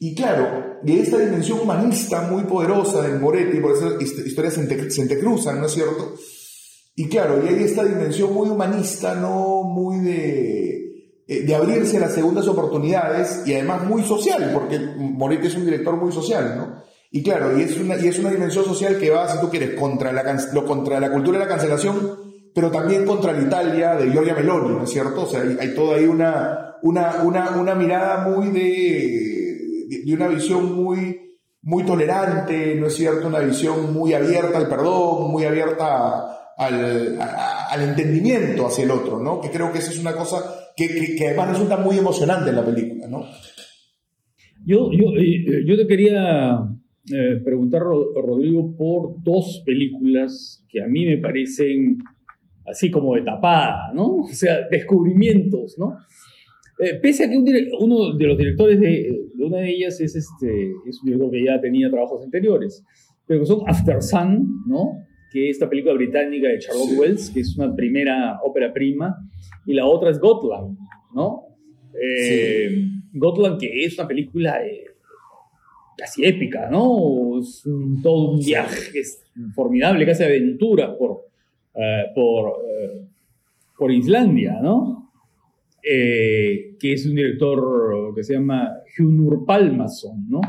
Y 0.00 0.14
claro, 0.14 0.78
de 0.82 1.00
esta 1.00 1.16
dimensión 1.16 1.60
humanista 1.60 2.22
muy 2.22 2.42
poderosa 2.44 3.00
de 3.02 3.18
Moretti, 3.18 3.60
por 3.60 3.72
eso 3.72 3.98
historias 4.00 4.54
se, 4.54 4.90
se 4.90 5.02
entrecruzan, 5.02 5.60
¿no 5.60 5.66
es 5.66 5.72
cierto? 5.72 6.16
Y 6.94 7.08
claro, 7.08 7.44
y 7.44 7.48
hay 7.48 7.64
esta 7.64 7.84
dimensión 7.84 8.32
muy 8.32 8.48
humanista, 8.48 9.14
¿no? 9.14 9.62
Muy 9.64 9.98
de, 10.00 11.22
eh, 11.26 11.42
de 11.42 11.54
abrirse 11.54 11.96
a 11.96 12.00
las 12.00 12.14
segundas 12.14 12.46
oportunidades 12.46 13.42
y 13.46 13.54
además 13.54 13.84
muy 13.84 14.02
social, 14.02 14.50
porque 14.54 14.78
Moretti 14.78 15.48
es 15.48 15.56
un 15.56 15.64
director 15.64 15.96
muy 15.96 16.12
social, 16.12 16.54
¿no? 16.56 16.84
Y 17.10 17.22
claro, 17.22 17.58
y 17.58 17.62
es 17.62 17.78
una, 17.78 17.96
y 17.96 18.08
es 18.08 18.18
una 18.18 18.30
dimensión 18.30 18.64
social 18.64 18.98
que 18.98 19.10
va, 19.10 19.28
si 19.28 19.40
tú 19.40 19.48
quieres, 19.48 19.74
contra 19.78 20.12
la, 20.12 20.24
contra 20.66 21.00
la 21.00 21.12
cultura 21.12 21.38
de 21.38 21.44
la 21.44 21.50
cancelación, 21.50 22.18
pero 22.54 22.70
también 22.70 23.04
contra 23.04 23.32
la 23.32 23.42
Italia 23.42 23.94
de 23.94 24.10
Giorgia 24.10 24.34
Meloni, 24.34 24.74
¿no 24.76 24.84
es 24.84 24.90
cierto? 24.90 25.22
O 25.22 25.26
sea, 25.26 25.42
hay, 25.42 25.56
hay 25.60 25.74
toda 25.74 25.96
ahí 25.96 26.06
una, 26.06 26.76
una, 26.82 27.22
una, 27.24 27.50
una 27.50 27.74
mirada 27.74 28.28
muy 28.28 28.50
de 28.50 29.34
de 30.04 30.14
una 30.14 30.28
visión 30.28 30.74
muy, 30.74 31.38
muy 31.62 31.84
tolerante, 31.84 32.74
¿no 32.74 32.86
es 32.86 32.94
cierto? 32.94 33.26
Una 33.26 33.40
visión 33.40 33.92
muy 33.92 34.12
abierta 34.12 34.58
al 34.58 34.68
perdón, 34.68 35.30
muy 35.30 35.44
abierta 35.44 36.43
al, 36.56 37.18
al 37.20 37.82
entendimiento 37.82 38.66
hacia 38.66 38.84
el 38.84 38.90
otro, 38.90 39.20
¿no? 39.20 39.40
Que 39.40 39.50
creo 39.50 39.72
que 39.72 39.78
esa 39.78 39.90
es 39.90 39.98
una 39.98 40.12
cosa 40.12 40.42
que, 40.76 41.16
además 41.26 41.50
resulta 41.50 41.76
muy 41.76 41.98
emocionante 41.98 42.50
en 42.50 42.56
la 42.56 42.64
película, 42.64 43.08
¿no? 43.08 43.24
Yo, 44.66 44.90
yo, 44.92 45.10
eh, 45.16 45.64
yo 45.66 45.76
te 45.76 45.86
quería 45.86 46.58
eh, 47.12 47.40
preguntar, 47.44 47.82
Rodrigo, 47.82 48.74
por 48.76 49.22
dos 49.22 49.62
películas 49.64 50.64
que 50.68 50.82
a 50.82 50.86
mí 50.86 51.04
me 51.04 51.18
parecen 51.18 51.98
así 52.66 52.90
como 52.90 53.14
de 53.14 53.22
tapada, 53.22 53.92
¿no? 53.94 54.16
O 54.22 54.28
sea, 54.28 54.66
descubrimientos, 54.70 55.76
¿no? 55.78 55.96
Eh, 56.78 56.98
pese 57.00 57.24
a 57.24 57.30
que 57.30 57.36
uno 57.36 58.16
de 58.16 58.26
los 58.26 58.38
directores 58.38 58.80
de, 58.80 59.28
una 59.38 59.58
de 59.58 59.70
ellas 59.70 60.00
es, 60.00 60.16
este, 60.16 60.72
es 60.88 61.00
un 61.02 61.06
director 61.06 61.30
que 61.30 61.44
ya 61.44 61.60
tenía 61.60 61.88
trabajos 61.88 62.24
anteriores, 62.24 62.84
pero 63.26 63.40
que 63.40 63.46
son 63.46 63.62
After 63.66 64.02
Sun, 64.02 64.64
¿no? 64.66 64.92
Que 65.34 65.50
es 65.50 65.56
esta 65.56 65.68
película 65.68 65.94
británica 65.94 66.46
de 66.46 66.60
Charlotte 66.60 66.96
Wells, 66.96 67.28
que 67.30 67.40
es 67.40 67.58
una 67.58 67.74
primera 67.74 68.38
ópera 68.40 68.72
prima, 68.72 69.16
y 69.66 69.74
la 69.74 69.84
otra 69.84 70.10
es 70.10 70.20
Gotland, 70.20 70.78
¿no? 71.12 71.42
Eh, 72.00 72.86
Gotland, 73.12 73.58
que 73.58 73.84
es 73.84 73.98
una 73.98 74.06
película 74.06 74.64
eh, 74.64 74.84
casi 75.98 76.24
épica, 76.24 76.70
¿no? 76.70 77.40
Es 77.40 77.64
todo 78.00 78.30
un 78.30 78.38
viaje 78.38 79.02
formidable, 79.56 80.06
casi 80.06 80.22
aventura 80.22 80.96
por, 80.96 81.22
eh, 81.74 82.04
por, 82.14 82.52
por 83.76 83.90
Islandia, 83.90 84.60
¿no? 84.62 85.00
que 85.82 86.78
es 86.80 87.04
un 87.04 87.14
director 87.14 88.14
que 88.14 88.24
se 88.24 88.32
llama 88.34 88.72
Hunur 88.98 89.44
Palmason, 89.44 90.26
¿no? 90.30 90.40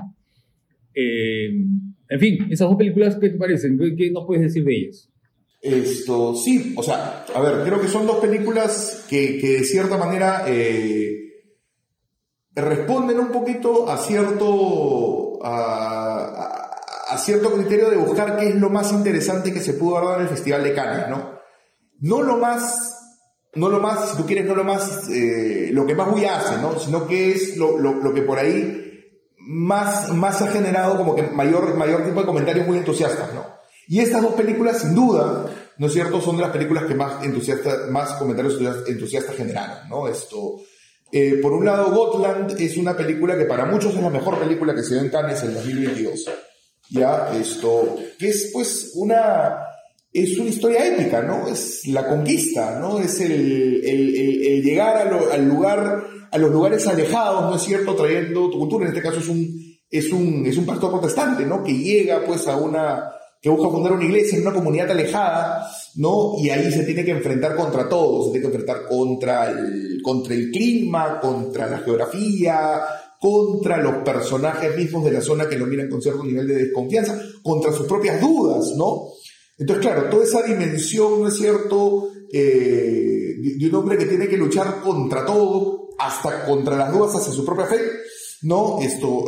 En 2.10 2.20
fin, 2.20 2.48
esas 2.52 2.68
dos 2.68 2.78
películas, 2.78 3.18
¿qué 3.20 3.30
te 3.30 3.38
parecen? 3.38 3.78
¿Qué, 3.98 4.12
nos 4.12 4.26
puedes 4.26 4.44
decir 4.44 4.64
de 4.64 4.76
ellas? 4.76 5.10
Esto, 5.62 6.36
sí, 6.36 6.74
o 6.78 6.84
sea, 6.84 7.26
a 7.34 7.42
ver, 7.42 7.64
creo 7.66 7.82
que 7.82 7.88
son 7.88 8.06
dos 8.06 8.18
películas 8.18 9.06
que, 9.10 9.40
que 9.40 9.60
de 9.60 9.64
cierta 9.64 9.98
manera 9.98 10.46
responden 12.56 13.20
un 13.20 13.30
poquito 13.30 13.90
a 13.90 13.98
cierto, 13.98 15.40
a, 15.44 17.18
cierto 17.18 17.52
criterio 17.54 17.90
de 17.90 17.98
buscar 17.98 18.38
qué 18.38 18.50
es 18.50 18.56
lo 18.56 18.70
más 18.70 18.92
interesante 18.92 19.54
que 19.54 19.60
se 19.60 19.74
pudo 19.74 20.02
dar 20.02 20.20
en 20.20 20.24
el 20.24 20.30
Festival 20.30 20.64
de 20.64 20.74
Cannes, 20.74 21.10
¿no? 21.10 21.36
No 22.00 22.22
lo 22.22 22.38
más, 22.38 23.18
no 23.56 23.70
lo 23.70 23.80
más, 23.80 24.12
si 24.12 24.18
tú 24.18 24.26
quieres, 24.26 24.46
no 24.46 24.56
lo 24.56 24.64
más, 24.64 25.08
eh, 25.10 25.70
lo 25.72 25.86
que 25.86 25.96
más 25.96 26.10
muy 26.10 26.26
hace, 26.26 26.58
¿no? 26.62 26.78
Sino 26.80 27.08
que 27.08 27.32
es 27.32 27.58
lo, 27.58 27.78
lo, 27.78 27.94
lo, 27.94 28.14
que 28.14 28.22
por 28.22 28.38
ahí 28.38 28.85
más, 29.46 30.12
más 30.12 30.42
ha 30.42 30.48
generado 30.48 30.98
como 30.98 31.16
que 31.16 31.24
mayor, 31.24 31.76
mayor 31.76 32.04
tipo 32.04 32.20
de 32.20 32.26
comentarios 32.26 32.68
muy 32.68 32.78
entusiastas, 32.78 33.34
¿no? 33.34 33.46
Y 33.88 34.00
estas 34.00 34.22
dos 34.22 34.34
películas, 34.34 34.82
sin 34.82 34.96
duda, 34.96 35.46
¿no 35.78 35.88
es 35.88 35.94
cierto?, 35.94 36.20
son 36.20 36.38
de 36.38 36.42
las 36.42 36.52
películas 36.52 36.86
que 36.86 36.96
más, 36.96 37.24
entusiasta, 37.24 37.88
más 37.92 38.14
comentarios 38.14 38.60
entusiastas 38.88 39.36
generaron, 39.36 39.88
¿no? 39.90 40.08
Esto, 40.08 40.56
eh, 41.12 41.40
por 41.42 41.54
un 41.54 41.66
lado, 41.66 41.92
Gotland 41.92 42.60
es 42.60 42.78
una 42.78 42.98
película 42.98 43.38
que 43.38 43.46
para 43.46 43.66
muchos 43.66 43.94
es 43.94 44.02
la 44.02 44.10
mejor 44.10 44.40
película 44.40 44.74
que 44.74 44.84
se 44.84 44.96
dio 44.96 45.04
en 45.04 45.10
Cannes 45.10 45.44
en 45.44 45.54
2022. 45.54 46.26
Ya, 46.90 47.32
esto, 47.40 47.96
que 48.18 48.30
es 48.30 48.50
pues 48.52 48.92
una, 48.96 49.58
es 50.12 50.38
una 50.38 50.50
historia 50.50 50.86
épica, 50.88 51.22
¿no? 51.22 51.48
Es 51.48 51.88
la 51.88 52.08
conquista, 52.08 52.80
¿no? 52.80 53.00
Es 53.00 53.20
el, 53.22 53.82
el, 53.86 54.62
llegar 54.64 54.98
al 55.32 55.48
lugar, 55.48 56.06
a 56.36 56.38
los 56.38 56.52
lugares 56.52 56.86
alejados, 56.86 57.50
¿no 57.50 57.56
es 57.56 57.62
cierto? 57.62 57.96
Trayendo 57.96 58.50
tu 58.50 58.60
cultura, 58.60 58.84
en 58.84 58.90
este 58.90 59.02
caso 59.02 59.20
es 59.20 59.30
un, 59.30 59.58
es 59.90 60.12
un, 60.12 60.46
es 60.46 60.58
un 60.58 60.66
pastor 60.66 60.92
protestante, 60.92 61.46
¿no? 61.46 61.64
Que 61.64 61.74
llega 61.74 62.26
pues 62.26 62.46
a 62.50 62.58
una, 62.58 63.10
que 63.42 63.48
busca 63.48 63.70
fundar 63.70 63.94
una 63.94 64.04
iglesia 64.04 64.38
en 64.38 64.42
una 64.46 64.54
comunidad 64.54 64.92
alejada, 64.92 65.66
¿no? 65.96 66.34
Y 66.38 66.50
ahí 66.50 66.70
se 66.74 66.84
tiene 66.84 67.06
que 67.06 67.12
enfrentar 67.12 67.56
contra 67.56 67.88
todo, 67.88 68.26
se 68.26 68.32
tiene 68.32 68.42
que 68.50 68.54
enfrentar 68.54 68.86
contra 68.86 69.50
el, 69.50 70.02
contra 70.04 70.34
el 70.34 70.52
clima, 70.52 71.22
contra 71.22 71.70
la 71.70 71.78
geografía, 71.78 72.82
contra 73.18 73.78
los 73.78 74.04
personajes 74.04 74.76
mismos 74.76 75.06
de 75.06 75.12
la 75.14 75.22
zona 75.22 75.48
que 75.48 75.58
lo 75.58 75.68
miran 75.68 75.88
con 75.88 76.02
cierto 76.02 76.26
nivel 76.26 76.50
de 76.50 76.66
desconfianza, 76.66 77.18
contra 77.42 77.72
sus 77.72 77.88
propias 77.88 78.20
dudas, 78.20 78.74
¿no? 78.76 79.06
Entonces, 79.58 79.86
claro, 79.86 80.10
toda 80.10 80.26
esa 80.26 80.42
dimensión, 80.42 81.22
¿no 81.22 81.30
es 81.30 81.38
cierto?, 81.38 82.10
eh, 82.34 83.36
de 83.58 83.70
un 83.70 83.76
hombre 83.76 83.98
que 83.98 84.06
tiene 84.06 84.28
que 84.28 84.36
luchar 84.36 84.82
contra 84.82 85.26
todo, 85.26 85.85
hasta 85.98 86.46
contra 86.46 86.76
las 86.76 86.92
dudas 86.92 87.16
hacia 87.16 87.34
su 87.34 87.46
propia 87.46 87.66
fe, 87.66 87.80
¿no? 88.42 88.80
Esto 88.82 89.26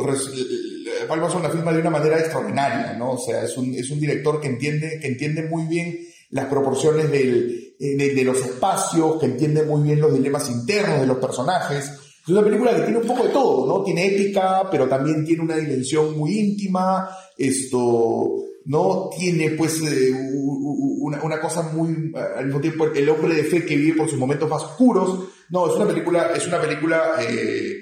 Palmason 1.06 1.42
la 1.42 1.50
filma 1.50 1.72
de 1.72 1.80
una 1.80 1.90
manera 1.90 2.18
extraordinaria, 2.18 2.94
¿no? 2.94 3.12
O 3.12 3.18
sea, 3.18 3.44
es 3.44 3.56
un, 3.56 3.74
es 3.74 3.90
un 3.90 4.00
director 4.00 4.40
que 4.40 4.48
entiende, 4.48 4.98
que 5.00 5.08
entiende 5.08 5.42
muy 5.42 5.64
bien 5.64 5.98
las 6.30 6.46
proporciones 6.46 7.10
del, 7.10 7.74
eh, 7.80 8.14
de, 8.14 8.24
los 8.24 8.38
espacios, 8.38 9.18
que 9.18 9.26
entiende 9.26 9.62
muy 9.62 9.82
bien 9.82 10.00
los 10.00 10.12
dilemas 10.12 10.50
internos 10.50 11.00
de 11.00 11.06
los 11.06 11.18
personajes. 11.18 11.90
Es 12.22 12.28
una 12.28 12.44
película 12.44 12.76
que 12.76 12.82
tiene 12.82 12.98
un 12.98 13.06
poco 13.06 13.24
de 13.24 13.30
todo, 13.30 13.66
¿no? 13.66 13.82
Tiene 13.82 14.06
épica, 14.06 14.68
pero 14.70 14.86
también 14.86 15.24
tiene 15.24 15.42
una 15.42 15.56
dimensión 15.56 16.16
muy 16.18 16.38
íntima, 16.38 17.08
esto, 17.36 18.34
¿no? 18.66 19.08
Tiene 19.16 19.50
pues 19.52 19.80
eh, 19.80 20.12
una, 20.34 21.22
una, 21.22 21.40
cosa 21.40 21.62
muy, 21.62 22.12
al 22.36 22.44
mismo 22.44 22.60
tiempo, 22.60 22.86
el 22.86 23.08
hombre 23.08 23.34
de 23.34 23.44
fe 23.44 23.64
que 23.64 23.76
vive 23.76 23.96
por 23.96 24.10
sus 24.10 24.18
momentos 24.18 24.50
más 24.50 24.62
oscuros. 24.62 25.20
No, 25.50 25.68
es 25.68 25.74
una 25.76 25.86
película, 25.86 26.32
es 26.34 26.46
una 26.46 26.60
película... 26.60 27.16
Eh, 27.20 27.80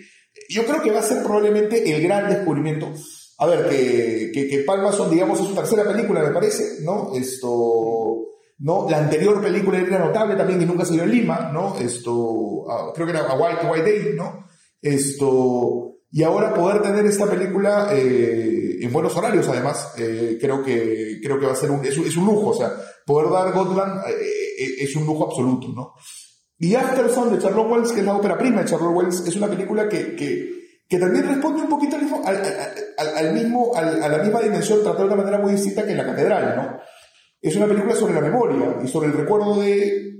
yo 0.48 0.64
creo 0.64 0.83
que 0.83 0.90
va 0.90 1.00
a 1.00 1.02
ser 1.02 1.22
probablemente 1.22 1.90
el 1.90 2.02
gran 2.02 2.29
descubrimiento. 2.29 2.92
A 3.38 3.46
ver, 3.46 3.68
que, 3.68 4.31
que, 4.33 4.48
que 4.48 4.59
Palmason, 4.61 5.11
digamos, 5.11 5.40
es 5.40 5.46
su 5.46 5.55
tercera 5.55 5.85
película, 5.85 6.22
me 6.22 6.31
parece, 6.31 6.83
¿no? 6.83 7.12
Esto, 7.14 8.26
¿no? 8.59 8.87
La 8.88 8.98
anterior 8.98 9.42
película 9.42 9.79
era 9.79 9.98
notable 9.98 10.37
también 10.37 10.62
y 10.62 10.66
nunca 10.66 10.85
salió 10.85 11.02
en 11.02 11.11
Lima, 11.11 11.50
¿no? 11.52 11.76
Esto, 11.79 12.64
creo 12.94 13.07
que 13.07 13.12
era 13.12 13.26
A 13.26 13.37
White, 13.37 13.66
White 13.66 13.90
Day, 13.90 14.14
¿no? 14.14 14.46
Esto, 14.81 15.96
y 16.11 16.22
ahora 16.22 16.55
poder 16.55 16.81
tener 16.81 17.05
esta 17.05 17.26
película 17.26 17.88
eh, 17.92 18.79
en 18.81 18.92
buenos 18.92 19.14
horarios, 19.16 19.48
además, 19.48 19.94
eh, 19.98 20.38
creo, 20.40 20.62
que, 20.62 21.18
creo 21.22 21.38
que 21.38 21.46
va 21.46 21.52
a 21.52 21.57
ser 21.57 21.70
un, 21.70 21.85
es, 21.85 22.16
un 22.16 22.24
lujo, 22.24 22.50
o 22.50 22.55
sea, 22.55 22.72
poder 23.05 23.31
dar 23.31 23.52
Gotland 23.52 24.02
eh, 24.09 24.76
es 24.79 24.96
un 24.96 25.05
lujo 25.05 25.26
absoluto, 25.26 25.68
¿no? 25.74 25.94
Y 26.59 26.75
Afterson 26.75 27.35
de 27.35 27.42
Charlotte 27.42 27.71
Wells, 27.71 27.92
que 27.92 28.01
es 28.01 28.07
la 28.07 28.16
ópera 28.16 28.38
prima 28.38 28.62
de 28.62 28.69
Charlotte 28.71 28.95
Wells, 28.95 29.27
es 29.27 29.37
una 29.37 29.49
película 29.49 29.88
que, 29.88 30.16
que, 30.16 30.81
que 30.88 30.99
también 30.99 31.29
responde 31.29 31.62
un 31.62 31.69
poquito 31.69 31.97
al 31.97 32.05
al, 32.27 32.42
al, 32.97 33.27
al 33.27 33.35
mismo, 33.35 33.73
a 33.75 33.83
la 33.83 34.19
misma 34.19 34.40
dimensión, 34.40 34.83
tratada 34.83 35.05
de 35.05 35.12
una 35.12 35.23
manera 35.23 35.38
muy 35.38 35.53
distinta 35.53 35.85
que 35.85 35.92
en 35.92 35.99
La 35.99 36.07
Catedral, 36.07 36.57
¿no? 36.57 36.79
Es 37.42 37.55
una 37.57 37.66
película 37.66 37.95
sobre 37.95 38.14
la 38.14 38.23
memoria 38.23 38.79
y 38.83 38.88
sobre 38.88 39.09
el 39.09 39.12
recuerdo 39.12 39.61
de 39.61 40.16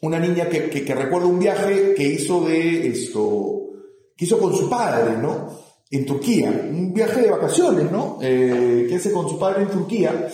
una 0.00 0.18
niña 0.18 0.48
que, 0.48 0.70
que, 0.70 0.84
que 0.84 0.94
recuerda 0.94 1.26
un 1.26 1.38
viaje 1.38 1.94
que 1.94 2.04
hizo 2.04 2.46
de 2.46 2.86
esto, 2.88 3.68
que 4.16 4.24
hizo 4.24 4.38
con 4.38 4.54
su 4.54 4.68
padre, 4.70 5.18
¿no? 5.18 5.60
En 5.90 6.06
Turquía, 6.06 6.48
un 6.48 6.94
viaje 6.94 7.22
de 7.22 7.30
vacaciones, 7.30 7.90
¿no? 7.90 8.18
Eh, 8.22 8.86
que 8.88 8.96
hace 8.96 9.12
con 9.12 9.28
su 9.28 9.38
padre 9.38 9.64
en 9.64 9.68
Turquía 9.68 10.28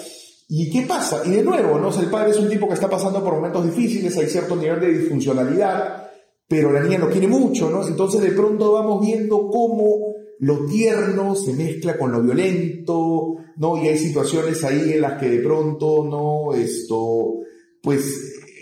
¿Y 0.49 0.71
qué 0.71 0.83
pasa? 0.87 1.23
Y 1.25 1.31
de 1.31 1.43
nuevo, 1.43 1.79
¿no? 1.79 1.89
el 1.99 2.09
padre 2.09 2.31
es 2.31 2.39
un 2.39 2.49
tipo 2.49 2.69
que 2.69 2.75
está 2.75 2.89
pasando 2.89 3.23
por 3.23 3.35
momentos 3.35 3.65
difíciles, 3.65 4.17
hay 4.17 4.27
cierto 4.27 4.55
nivel 4.55 4.81
de 4.81 4.99
disfuncionalidad, 4.99 6.09
pero 6.47 6.73
la 6.73 6.81
niña 6.81 6.99
lo 6.99 7.11
quiere 7.11 7.27
mucho, 7.27 7.69
¿no? 7.69 7.87
Entonces 7.87 8.21
de 8.21 8.31
pronto 8.31 8.73
vamos 8.73 9.05
viendo 9.05 9.49
cómo 9.49 10.15
lo 10.39 10.67
tierno 10.67 11.35
se 11.35 11.53
mezcla 11.53 11.99
con 11.99 12.13
lo 12.13 12.23
violento, 12.23 13.39
¿no? 13.57 13.83
Y 13.83 13.89
hay 13.89 13.99
situaciones 13.99 14.63
ahí 14.63 14.93
en 14.93 15.01
las 15.01 15.19
que 15.19 15.29
de 15.31 15.41
pronto, 15.41 16.05
¿no? 16.09 16.55
Esto, 16.55 17.41
pues, 17.83 18.05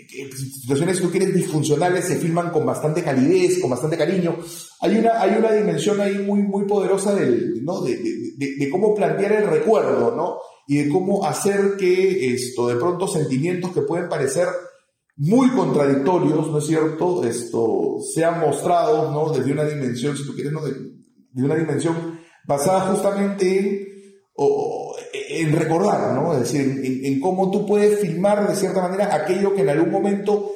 situaciones, 0.07 0.97
si 0.97 1.03
tú 1.03 1.11
quieres, 1.11 1.35
disfuncionales 1.35 2.05
se 2.05 2.15
filman 2.15 2.49
con 2.49 2.65
bastante 2.65 3.03
calidez, 3.03 3.59
con 3.59 3.69
bastante 3.69 3.97
cariño. 3.97 4.37
Hay 4.81 4.97
una, 4.97 5.21
hay 5.21 5.37
una 5.37 5.51
dimensión 5.51 6.01
ahí 6.01 6.17
muy, 6.17 6.41
muy 6.41 6.65
poderosa 6.65 7.13
del, 7.13 7.63
¿no? 7.63 7.81
de, 7.81 7.97
de, 7.97 8.55
de 8.57 8.69
cómo 8.71 8.95
plantear 8.95 9.33
el 9.33 9.47
recuerdo, 9.47 10.15
¿no? 10.15 10.37
Y 10.67 10.77
de 10.83 10.89
cómo 10.89 11.25
hacer 11.25 11.75
que 11.77 12.33
esto, 12.33 12.67
de 12.67 12.75
pronto 12.75 13.07
sentimientos 13.07 13.71
que 13.71 13.81
pueden 13.81 14.09
parecer 14.09 14.47
muy 15.17 15.49
contradictorios, 15.51 16.49
¿no 16.49 16.57
es 16.57 16.65
cierto?, 16.65 17.23
esto, 17.23 17.97
sean 18.13 18.39
mostrados, 18.39 19.11
¿no?, 19.13 19.31
desde 19.31 19.51
una 19.51 19.63
dimensión, 19.63 20.17
si 20.17 20.25
tú 20.25 20.33
quieres, 20.33 20.51
¿no? 20.51 20.61
de, 20.61 20.73
una 21.43 21.55
dimensión 21.55 22.19
basada 22.45 22.91
justamente 22.91 23.59
en, 23.59 23.87
o, 24.35 24.95
en 25.29 25.53
recordar, 25.53 26.13
¿no? 26.13 26.33
Es 26.33 26.39
decir, 26.39 27.01
en, 27.03 27.19
cómo 27.19 27.51
tú 27.51 27.65
puedes 27.65 27.99
filmar 27.99 28.47
de 28.47 28.55
cierta 28.55 28.81
manera 28.81 29.13
aquello 29.13 29.53
que 29.53 29.61
en 29.61 29.69
algún 29.69 29.91
momento 29.91 30.51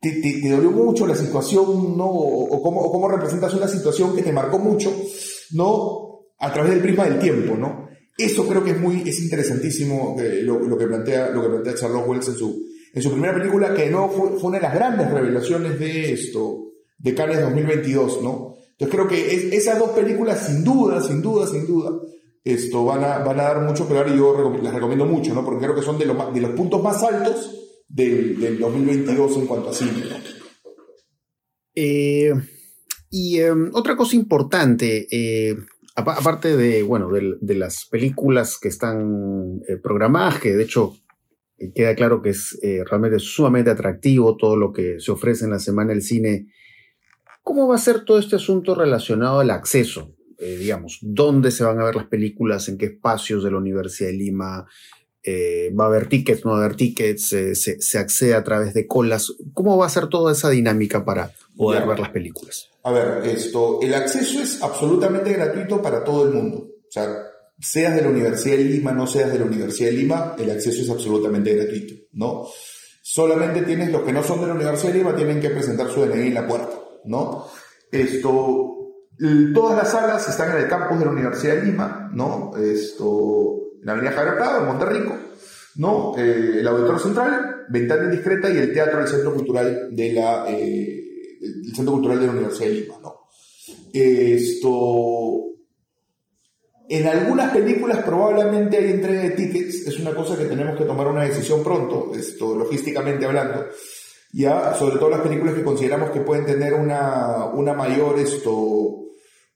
te, 0.00 0.20
te, 0.20 0.48
dolió 0.50 0.70
mucho 0.70 1.06
la 1.06 1.14
situación, 1.14 1.96
¿no? 1.96 2.06
O, 2.06 2.62
cómo, 2.62 2.80
o 2.80 2.92
cómo 2.92 3.08
representas 3.08 3.54
una 3.54 3.68
situación 3.68 4.14
que 4.14 4.22
te 4.22 4.32
marcó 4.32 4.58
mucho, 4.58 4.92
¿no? 5.52 6.26
A 6.38 6.52
través 6.52 6.72
del 6.72 6.82
prisma 6.82 7.04
del 7.04 7.18
tiempo, 7.18 7.56
¿no? 7.56 7.87
Eso 8.18 8.48
creo 8.48 8.64
que 8.64 8.72
es 8.72 8.80
muy, 8.80 9.08
es 9.08 9.20
interesantísimo 9.20 10.16
lo, 10.42 10.76
que 10.76 10.86
plantea, 10.88 11.30
lo 11.30 11.40
que 11.40 11.48
plantea 11.50 11.74
Charlotte 11.76 12.08
Wells 12.08 12.26
en 12.26 12.34
su, 12.34 12.66
en 12.92 13.00
su 13.00 13.12
primera 13.12 13.32
película, 13.32 13.72
que 13.72 13.88
no 13.88 14.08
fue, 14.08 14.30
una 14.42 14.58
de 14.58 14.62
las 14.64 14.74
grandes 14.74 15.08
revelaciones 15.08 15.78
de 15.78 16.12
esto, 16.12 16.72
de 16.98 17.14
Cannes 17.14 17.40
2022, 17.40 18.22
¿no? 18.24 18.56
Entonces 18.72 18.94
creo 18.94 19.06
que 19.06 19.56
esas 19.56 19.78
dos 19.78 19.90
películas, 19.90 20.46
sin 20.46 20.64
duda, 20.64 21.00
sin 21.00 21.22
duda, 21.22 21.46
sin 21.46 21.64
duda, 21.64 21.92
esto 22.42 22.84
van 22.84 23.04
a, 23.04 23.18
van 23.18 23.38
a 23.38 23.44
dar 23.44 23.62
mucho 23.62 23.86
que 23.86 23.94
y 23.94 24.16
yo 24.16 24.52
las 24.62 24.74
recomiendo 24.74 25.06
mucho, 25.06 25.32
¿no? 25.32 25.44
Porque 25.44 25.64
creo 25.64 25.76
que 25.76 25.82
son 25.82 25.96
de, 25.96 26.06
de 26.06 26.40
los 26.40 26.50
puntos 26.52 26.82
más 26.82 27.00
altos 27.04 27.54
del, 27.88 28.40
del 28.40 28.58
2022 28.58 29.36
en 29.36 29.46
cuanto 29.46 29.70
a 29.70 29.74
cine, 29.74 30.02
eh, 31.80 32.32
y 33.10 33.38
em, 33.38 33.70
otra 33.72 33.96
cosa 33.96 34.16
importante, 34.16 35.06
eh, 35.10 35.54
aparte 35.98 36.56
de, 36.56 36.82
bueno, 36.82 37.10
de, 37.10 37.54
las 37.54 37.86
películas 37.86 38.58
que 38.58 38.68
están 38.68 39.60
eh, 39.68 39.76
programadas, 39.76 40.40
que 40.40 40.54
de 40.56 40.64
hecho 40.64 40.94
queda 41.74 41.94
claro 41.94 42.22
que 42.22 42.30
es 42.30 42.58
eh, 42.62 42.84
realmente 42.88 43.18
sumamente 43.18 43.70
atractivo 43.70 44.36
todo 44.36 44.56
lo 44.56 44.72
que 44.72 45.00
se 45.00 45.10
ofrece 45.10 45.44
en 45.44 45.50
la 45.50 45.58
Semana 45.58 45.90
del 45.90 46.02
Cine. 46.02 46.46
¿Cómo 47.42 47.66
va 47.66 47.74
a 47.76 47.78
ser 47.78 48.04
todo 48.04 48.18
este 48.18 48.36
asunto 48.36 48.74
relacionado 48.74 49.40
al 49.40 49.50
acceso? 49.50 50.14
Eh, 50.38 50.56
digamos, 50.56 50.98
¿dónde 51.02 51.50
se 51.50 51.64
van 51.64 51.80
a 51.80 51.84
ver 51.84 51.96
las 51.96 52.06
películas? 52.06 52.68
¿En 52.68 52.78
qué 52.78 52.86
espacios 52.86 53.42
de 53.42 53.50
la 53.50 53.58
Universidad 53.58 54.10
de 54.10 54.16
Lima? 54.16 54.66
Eh, 55.24 55.72
¿Va 55.78 55.84
a 55.84 55.86
haber 55.88 56.08
tickets? 56.08 56.44
¿No 56.44 56.52
va 56.52 56.58
a 56.58 56.64
haber 56.64 56.76
tickets? 56.76 57.28
Se, 57.28 57.54
se, 57.54 57.98
accede 57.98 58.34
a 58.34 58.44
través 58.44 58.72
de 58.72 58.86
colas? 58.86 59.34
¿Cómo 59.52 59.76
va 59.76 59.86
a 59.86 59.90
ser 59.90 60.06
toda 60.06 60.32
esa 60.32 60.50
dinámica 60.50 61.04
para 61.04 61.32
poder 61.56 61.86
ver 61.86 61.98
las 61.98 62.10
películas? 62.10 62.70
A 62.88 62.90
ver, 62.90 63.26
esto, 63.26 63.80
el 63.82 63.92
acceso 63.92 64.40
es 64.40 64.62
absolutamente 64.62 65.34
gratuito 65.34 65.82
para 65.82 66.02
todo 66.02 66.24
el 66.26 66.32
mundo. 66.32 66.56
O 66.56 66.90
sea, 66.90 67.06
seas 67.60 67.94
de 67.94 68.00
la 68.00 68.08
Universidad 68.08 68.56
de 68.56 68.64
Lima, 68.64 68.92
no 68.92 69.06
seas 69.06 69.30
de 69.30 69.38
la 69.38 69.44
Universidad 69.44 69.90
de 69.90 69.96
Lima, 69.96 70.34
el 70.38 70.50
acceso 70.50 70.80
es 70.80 70.88
absolutamente 70.88 71.54
gratuito, 71.54 72.06
¿no? 72.12 72.46
Solamente 73.02 73.60
tienes, 73.60 73.92
los 73.92 74.04
que 74.04 74.12
no 74.14 74.22
son 74.22 74.40
de 74.40 74.46
la 74.46 74.54
Universidad 74.54 74.92
de 74.94 74.98
Lima 75.00 75.14
tienen 75.14 75.38
que 75.38 75.50
presentar 75.50 75.90
su 75.90 76.00
DNI 76.00 76.28
en 76.28 76.34
la 76.34 76.46
puerta, 76.46 76.78
¿no? 77.04 77.44
Esto, 77.92 78.74
todas 79.52 79.76
las 79.76 79.90
salas 79.90 80.26
están 80.26 80.56
en 80.56 80.62
el 80.62 80.68
campus 80.68 80.98
de 80.98 81.04
la 81.04 81.10
Universidad 81.10 81.56
de 81.56 81.64
Lima, 81.64 82.10
¿no? 82.14 82.56
Esto, 82.56 83.74
en 83.80 83.86
la 83.86 83.92
Avenida 83.92 84.12
Javier 84.12 84.36
Prado, 84.36 84.60
en 84.60 84.66
Monterrico, 84.66 85.14
¿no? 85.76 86.14
Eh, 86.16 86.60
el 86.60 86.66
Auditorio 86.66 87.00
Central, 87.00 87.66
Ventana 87.68 88.04
Indiscreta 88.04 88.48
y 88.48 88.56
el 88.56 88.72
Teatro 88.72 89.00
del 89.00 89.08
Centro 89.08 89.34
Cultural 89.34 89.88
de 89.90 90.12
la, 90.14 90.46
eh, 90.48 91.07
el 91.40 91.74
Centro 91.74 91.94
Cultural 91.94 92.20
de 92.20 92.26
la 92.26 92.32
Universidad 92.32 92.68
de 92.68 92.74
Lima, 92.74 92.94
¿no? 93.02 93.28
Esto, 93.92 95.44
en 96.88 97.06
algunas 97.06 97.52
películas 97.52 98.02
probablemente 98.02 98.78
hay 98.78 98.90
entrega 98.92 99.22
de 99.22 99.30
tickets, 99.30 99.86
es 99.86 99.98
una 99.98 100.14
cosa 100.14 100.38
que 100.38 100.46
tenemos 100.46 100.76
que 100.78 100.84
tomar 100.84 101.06
una 101.06 101.24
decisión 101.24 101.62
pronto, 101.62 102.12
esto, 102.14 102.54
logísticamente 102.54 103.26
hablando. 103.26 103.66
Ya, 104.32 104.74
sobre 104.74 104.96
todo 104.96 105.10
las 105.10 105.20
películas 105.22 105.54
que 105.54 105.64
consideramos 105.64 106.10
que 106.10 106.20
pueden 106.20 106.44
tener 106.44 106.74
una, 106.74 107.46
una 107.46 107.72
mayor 107.72 108.18
esto, 108.18 109.06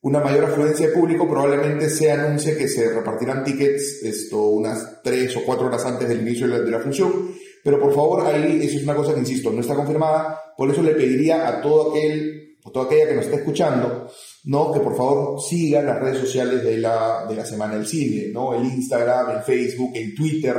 una 0.01 0.21
mayor 0.21 0.47
afluencia 0.47 0.89
de 0.89 0.95
público, 0.95 1.29
probablemente 1.29 1.91
se 1.91 2.11
anuncie 2.11 2.57
que 2.57 2.69
se 2.69 2.93
repartirán 2.93 3.45
tickets 3.45 4.03
esto, 4.03 4.47
unas 4.47 5.03
tres 5.03 5.37
o 5.37 5.43
cuatro 5.45 5.67
horas 5.67 5.85
antes 5.85 6.09
del 6.09 6.23
inicio 6.23 6.49
de 6.49 6.59
la, 6.59 6.65
de 6.65 6.71
la 6.71 6.81
función. 6.81 7.35
Pero 7.63 7.81
por 7.81 7.95
favor, 7.95 8.27
ahí 8.27 8.61
eso 8.63 8.77
es 8.77 8.83
una 8.83 8.95
cosa 8.95 9.15
que 9.15 9.21
insisto, 9.21 9.51
no 9.51 9.61
está 9.61 9.75
confirmada, 9.75 10.41
por 10.57 10.71
eso 10.71 10.83
le 10.83 10.95
pediría 10.95 11.49
a 11.49 11.61
todo 11.61 11.91
aquel, 11.91 12.57
a 12.65 12.71
toda 12.71 12.87
aquella 12.87 13.09
que 13.09 13.15
nos 13.15 13.25
esté 13.27 13.37
escuchando, 13.37 14.11
¿no? 14.45 14.73
Que 14.73 14.81
por 14.81 14.97
favor 14.97 15.41
sigan 15.41 15.87
las 15.87 16.01
redes 16.01 16.19
sociales 16.19 16.65
de 16.65 16.79
la, 16.79 17.27
de 17.29 17.37
la 17.37 17.45
Semana 17.45 17.75
del 17.75 17.87
Cine, 17.87 18.33
¿no? 18.33 18.55
El 18.55 18.65
Instagram, 18.65 19.37
el 19.37 19.43
Facebook, 19.43 19.93
el 19.95 20.15
Twitter. 20.15 20.57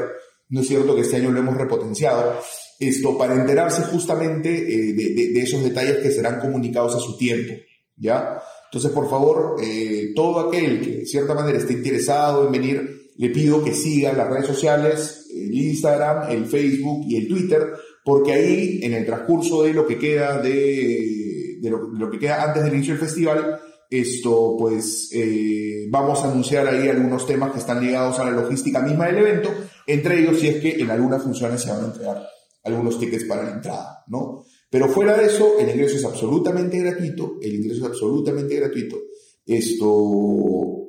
No 0.50 0.62
es 0.62 0.68
cierto 0.68 0.96
que 0.96 1.02
este 1.02 1.18
año 1.18 1.32
lo 1.32 1.40
hemos 1.40 1.58
repotenciado. 1.58 2.40
Esto 2.80 3.18
para 3.18 3.36
enterarse 3.36 3.84
justamente 3.84 4.50
eh, 4.50 4.94
de, 4.94 5.34
de, 5.34 5.42
esos 5.42 5.64
detalles 5.64 5.98
que 5.98 6.12
serán 6.12 6.40
comunicados 6.40 6.96
a 6.96 7.00
su 7.00 7.18
tiempo, 7.18 7.54
¿ya? 7.98 8.42
Entonces, 8.66 8.92
por 8.92 9.10
favor, 9.10 9.58
eh, 9.62 10.14
todo 10.16 10.48
aquel 10.48 10.82
que 10.82 10.92
de 10.98 11.06
cierta 11.06 11.34
manera 11.34 11.60
esté 11.60 11.74
interesado 11.74 12.46
en 12.46 12.52
venir, 12.52 13.03
le 13.18 13.30
pido 13.30 13.64
que 13.64 13.74
sigan 13.74 14.18
las 14.18 14.30
redes 14.30 14.48
sociales, 14.48 15.28
el 15.34 15.54
Instagram, 15.54 16.32
el 16.32 16.46
Facebook 16.46 17.06
y 17.08 17.18
el 17.18 17.28
Twitter, 17.28 17.74
porque 18.04 18.34
ahí, 18.34 18.80
en 18.84 18.94
el 18.94 19.06
transcurso 19.06 19.64
de 19.64 19.74
lo 19.74 19.88
que 19.88 19.98
queda 19.98 20.42
de, 20.42 21.58
de 21.62 21.70
lo 21.70 22.10
que 22.10 22.20
queda 22.20 22.44
antes 22.44 22.64
del 22.64 22.74
inicio 22.74 22.94
del 22.94 23.04
festival, 23.04 23.60
esto, 23.90 24.56
pues, 24.58 25.10
eh, 25.14 25.86
vamos 25.90 26.20
a 26.24 26.32
anunciar 26.32 26.68
ahí 26.68 26.88
algunos 26.88 27.28
temas 27.28 27.52
que 27.52 27.60
están 27.60 27.80
ligados 27.80 28.18
a 28.18 28.26
la 28.26 28.32
logística 28.32 28.80
misma 28.82 29.06
del 29.06 29.20
evento, 29.20 29.50
entre 29.86 30.20
ellos 30.20 30.40
si 30.40 30.48
es 30.48 30.62
que 30.62 30.82
en 30.82 30.90
algunas 30.90 31.22
funciones 31.22 31.62
se 31.62 31.70
van 31.70 31.84
a 31.84 31.88
entregar 31.88 32.28
algunos 32.64 33.00
tickets 33.00 33.26
para 33.26 33.44
la 33.44 33.52
entrada, 33.52 34.04
¿no? 34.08 34.46
Pero 34.70 34.90
fuera 34.90 35.16
de 35.16 35.28
eso, 35.28 35.60
el 35.60 35.70
ingreso 35.70 35.98
es 35.98 36.06
absolutamente 36.06 36.80
gratuito, 36.80 37.38
el 37.40 37.54
ingreso 37.54 37.82
es 37.82 37.92
absolutamente 37.92 38.56
gratuito. 38.56 38.98
Esto, 39.46 40.83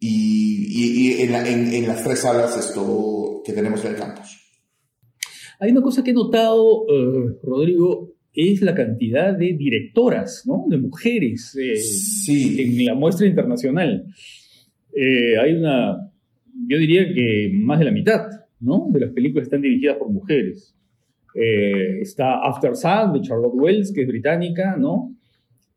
y, 0.00 1.18
y, 1.18 1.22
en, 1.22 1.34
en, 1.34 1.86
las 1.86 2.04
tres 2.04 2.20
salas 2.20 2.56
esto, 2.56 3.42
que 3.44 3.52
tenemos 3.52 3.84
en 3.84 3.92
el 3.92 3.96
campus. 3.98 4.38
Hay 5.60 5.72
una 5.72 5.82
cosa 5.82 6.04
que 6.04 6.10
he 6.10 6.14
notado, 6.14 6.82
uh, 6.82 7.38
Rodrigo, 7.42 8.12
es 8.32 8.62
la 8.62 8.74
cantidad 8.74 9.36
de 9.36 9.54
directoras, 9.54 10.44
¿no? 10.46 10.66
De 10.68 10.78
mujeres 10.78 11.56
eh, 11.56 12.62
en 12.62 12.86
la 12.86 12.94
muestra 12.94 13.26
internacional. 13.26 14.06
Eh, 14.94 15.36
hay 15.38 15.54
una, 15.54 16.12
yo 16.68 16.78
diría 16.78 17.12
que 17.12 17.50
más 17.52 17.80
de 17.80 17.86
la 17.86 17.90
mitad, 17.90 18.26
¿no? 18.60 18.88
De 18.92 19.00
las 19.00 19.10
películas 19.10 19.46
están 19.46 19.62
dirigidas 19.62 19.96
por 19.96 20.10
mujeres. 20.10 20.76
Eh, 21.34 22.00
está 22.00 22.46
After 22.46 22.76
Sun 22.76 23.14
de 23.14 23.22
Charlotte 23.22 23.54
Wells, 23.54 23.92
que 23.92 24.02
es 24.02 24.08
británica, 24.08 24.76
¿no? 24.76 25.17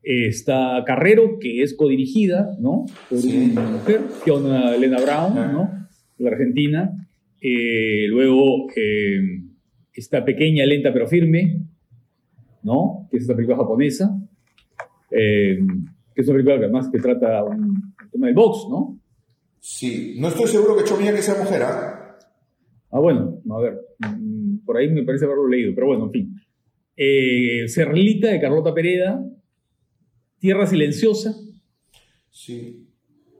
Está 0.02 0.82
Carrero, 0.86 1.38
que 1.38 1.62
es 1.62 1.74
codirigida, 1.74 2.56
¿no? 2.58 2.86
Por 3.08 3.18
una 3.18 3.70
mujer, 3.70 4.00
Fiona 4.24 4.74
Elena 4.74 5.00
Brown, 5.00 5.34
¿no? 5.34 5.88
De 6.18 6.28
Argentina. 6.28 7.08
luego 7.40 8.66
está 9.94 10.24
Pequeña, 10.24 10.64
Lenta 10.64 10.92
pero 10.92 11.06
Firme, 11.06 11.62
¿no? 12.62 13.08
Que 13.10 13.18
es 13.18 13.24
esta 13.24 13.34
película 13.34 13.58
japonesa, 13.58 14.18
eh, 15.10 15.58
que 16.14 16.20
es 16.20 16.28
una 16.28 16.36
película 16.36 16.58
que 16.58 16.64
además 16.64 16.88
que 16.90 16.98
trata 16.98 17.44
un, 17.44 17.94
el 18.02 18.10
tema 18.10 18.26
del 18.26 18.34
box, 18.34 18.66
¿no? 18.70 18.98
Sí, 19.60 20.16
no 20.18 20.28
estoy 20.28 20.48
seguro 20.48 20.76
que 20.76 20.84
Chomía 20.84 21.14
que 21.14 21.22
sea 21.22 21.40
mujer, 21.42 21.62
¿ah? 21.62 22.18
Ah, 22.90 22.98
bueno, 22.98 23.40
a 23.50 23.60
ver, 23.60 23.80
mm, 24.00 24.64
por 24.64 24.76
ahí 24.76 24.90
me 24.90 25.02
parece 25.02 25.24
haberlo 25.24 25.48
leído, 25.48 25.74
pero 25.74 25.86
bueno, 25.88 26.06
en 26.06 26.10
fin. 26.10 26.34
Eh, 26.96 27.66
Cerlita 27.68 28.28
de 28.28 28.40
Carlota 28.40 28.74
Pereda, 28.74 29.24
Tierra 30.42 30.66
Silenciosa. 30.66 31.34
Sí. 32.28 32.88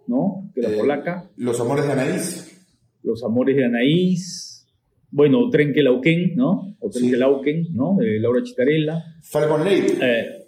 ¿No? 0.07 0.51
Que 0.55 0.63
la 0.63 0.71
eh, 0.71 0.77
polaca. 0.79 1.29
Los 1.37 1.61
Amores 1.61 1.85
de 1.85 1.93
Anaís. 1.93 2.65
Los 3.03 3.25
Amores 3.25 3.57
de 3.57 3.65
Anaís 3.65 4.53
bueno, 5.11 5.51
Trenkelauken, 5.51 6.37
¿no? 6.37 6.77
O 6.79 6.89
Trenkelauken, 6.89 7.75
¿no? 7.75 7.97
De 7.99 8.21
Laura 8.21 8.41
Chitarella. 8.43 9.03
Falcon 9.21 9.65
Lake. 9.65 9.99
Eh, 10.01 10.47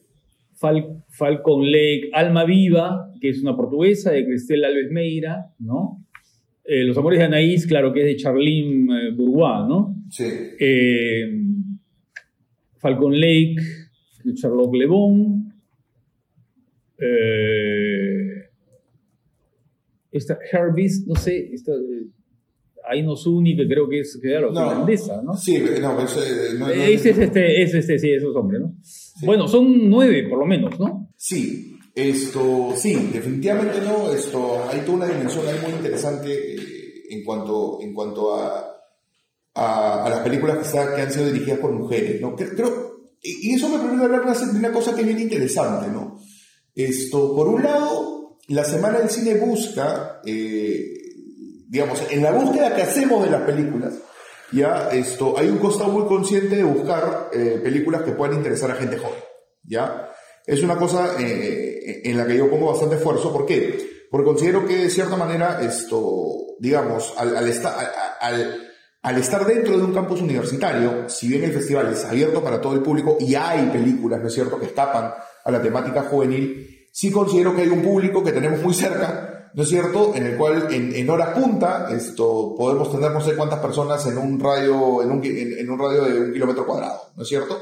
Falcon 1.09 1.71
Lake, 1.71 2.11
Alma 2.13 2.45
Viva, 2.45 3.13
que 3.21 3.31
es 3.31 3.43
una 3.43 3.57
portuguesa, 3.57 4.13
de 4.13 4.25
Cristel 4.25 4.65
Alves 4.65 4.93
Meira, 4.93 5.53
¿no? 5.59 6.07
Eh, 6.65 6.85
Los 6.85 6.97
Amores 6.97 7.19
de 7.19 7.25
Anaís, 7.27 7.67
claro, 7.67 7.93
que 7.93 8.01
es 8.01 8.07
de 8.07 8.17
Charlene 8.17 9.09
eh, 9.09 9.11
Bourgois, 9.11 9.69
¿no? 9.69 9.97
Sí. 10.09 10.25
Falcon 12.79 13.21
Lake, 13.21 13.57
de 14.23 14.35
Charlotte 14.35 14.75
Le 14.75 14.87
Bon. 16.99 17.07
esta 20.15 20.39
Herbis, 20.53 21.07
no 21.07 21.17
sé, 21.17 21.51
esta, 21.53 21.73
Ainosuni, 22.87 23.57
que 23.57 23.67
creo 23.67 23.89
que 23.89 24.01
es, 24.01 24.19
claro, 24.23 24.53
no, 24.53 24.61
finlandesa, 24.61 25.23
¿no? 25.23 25.37
Sí, 25.37 25.59
no, 25.81 26.01
es, 26.01 26.17
eh, 26.17 26.55
no, 26.59 26.69
ese 26.69 27.11
es 27.11 27.19
este, 27.19 27.63
es 27.63 27.75
este, 27.75 27.99
sí, 27.99 28.13
esos 28.13 28.35
hombres, 28.37 28.61
¿no? 28.61 28.77
Bueno, 29.23 29.49
son 29.49 29.89
nueve 29.89 30.27
por 30.29 30.39
lo 30.39 30.47
menos, 30.47 30.79
¿no? 30.79 31.11
Sí, 31.17 31.77
esto, 31.95 32.75
sí, 32.77 32.95
definitivamente 33.13 33.81
no, 33.81 34.13
esto, 34.13 34.69
hay 34.69 34.81
toda 34.81 34.99
una 34.99 35.07
dimensión 35.07 35.47
ahí 35.49 35.59
muy 35.63 35.73
interesante 35.73 36.55
eh, 36.55 37.05
en 37.11 37.25
cuanto, 37.25 37.79
en 37.81 37.95
cuanto 37.95 38.35
a, 38.35 38.77
a, 39.55 40.09
las 40.11 40.21
películas 40.21 40.59
que, 40.59 40.95
que, 40.95 41.03
han 41.03 41.13
sido 41.13 41.27
dirigidas 41.27 41.59
por 41.59 41.73
mujeres, 41.73 42.21
¿no? 42.21 42.37
Creo, 42.37 42.95
y 43.23 43.55
eso 43.55 43.69
me 43.71 43.79
permite 43.79 44.05
hablar 44.05 44.25
de 44.25 44.59
una 44.59 44.73
cosa 44.73 44.95
que 44.95 45.01
es 45.01 45.07
bien 45.07 45.21
interesante, 45.21 45.91
¿no? 45.91 46.19
Esto, 46.75 47.35
por 47.35 47.49
un 47.49 47.63
lado, 47.63 48.39
la 48.49 48.65
Semana 48.65 48.99
del 48.99 49.11
Cine 49.11 49.35
busca 49.37 50.21
eh, 50.25 51.05
digamos, 51.75 52.01
en 52.09 52.23
la 52.23 52.31
búsqueda 52.31 52.73
que 52.73 52.83
hacemos 52.83 53.25
de 53.25 53.31
las 53.31 53.43
películas, 53.43 53.95
ya 54.53 54.91
esto, 54.93 55.37
hay 55.37 55.49
un 55.49 55.59
costado 55.59 55.91
muy 55.91 56.07
consciente 56.07 56.55
de 56.55 56.63
buscar 56.63 57.31
eh, 57.33 57.59
películas 57.63 58.03
que 58.03 58.13
puedan 58.13 58.37
interesar 58.37 58.71
a 58.71 58.77
gente 58.77 58.97
joven, 58.97 59.19
¿ya? 59.65 60.09
Es 60.47 60.63
una 60.63 60.77
cosa 60.77 61.17
eh, 61.19 62.03
en 62.05 62.17
la 62.17 62.27
que 62.27 62.37
yo 62.37 62.49
pongo 62.49 62.71
bastante 62.71 62.95
esfuerzo, 62.95 63.33
¿por 63.33 63.45
qué? 63.45 64.07
Porque 64.09 64.25
considero 64.25 64.65
que 64.65 64.77
de 64.77 64.91
cierta 64.91 65.17
manera 65.17 65.61
esto, 65.63 66.55
digamos, 66.61 67.13
al, 67.17 67.37
al, 67.37 67.53
al, 68.21 68.69
al 69.03 69.19
estar 69.19 69.45
dentro 69.45 69.77
de 69.77 69.83
un 69.83 69.95
campus 69.95 70.21
universitario, 70.21 71.09
si 71.09 71.27
bien 71.27 71.43
el 71.43 71.53
festival 71.53 71.93
es 71.93 72.05
abierto 72.05 72.41
para 72.41 72.61
todo 72.61 72.75
el 72.75 72.83
público 72.83 73.17
y 73.19 73.35
hay 73.35 73.67
películas, 73.71 74.21
¿no 74.21 74.29
es 74.29 74.35
cierto?, 74.35 74.61
que 74.61 74.67
escapan 74.67 75.13
a 75.45 75.51
la 75.51 75.63
temática 75.63 76.03
juvenil, 76.03 76.89
sí 76.91 77.11
considero 77.11 77.55
que 77.55 77.63
hay 77.63 77.69
un 77.69 77.83
público 77.83 78.25
que 78.25 78.33
tenemos 78.33 78.63
muy 78.63 78.75
cerca 78.75 79.35
¿no 79.55 79.63
es 79.63 79.69
cierto? 79.69 80.13
En 80.15 80.27
el 80.27 80.37
cual 80.37 80.69
en, 80.73 80.95
en 80.95 81.09
hora 81.09 81.33
punta 81.33 81.89
esto, 81.95 82.55
podemos 82.59 82.91
tener 82.91 83.13
no 83.13 83.21
sé 83.21 83.37
cuántas 83.37 83.61
personas 83.61 84.05
en 84.07 84.19
un 84.19 84.39
radio, 84.39 85.01
en 85.03 85.13
un, 85.13 85.25
en, 85.25 85.71
un 85.71 85.79
radio 85.79 86.05
de 86.05 86.21
un 86.21 86.33
kilómetro 86.33 86.67
cuadrado, 86.67 87.01
¿no 87.17 87.23
es 87.23 87.29
cierto? 87.29 87.61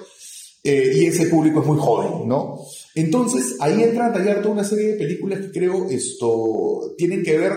Eh, 0.64 0.92
y 0.95 1.07
ese 1.07 1.27
público 1.27 1.61
es 1.61 1.66
muy 1.66 1.79
joven, 1.79 2.27
¿no? 2.27 2.61
Entonces, 2.95 3.57
ahí 3.61 3.83
entra 3.83 4.07
a 4.07 4.12
tallar 4.12 4.40
toda 4.40 4.55
una 4.55 4.64
serie 4.64 4.92
de 4.92 4.99
películas 4.99 5.40
que 5.40 5.51
creo 5.51 5.88
esto 5.90 6.95
tienen 6.97 7.23
que 7.23 7.37
ver 7.37 7.53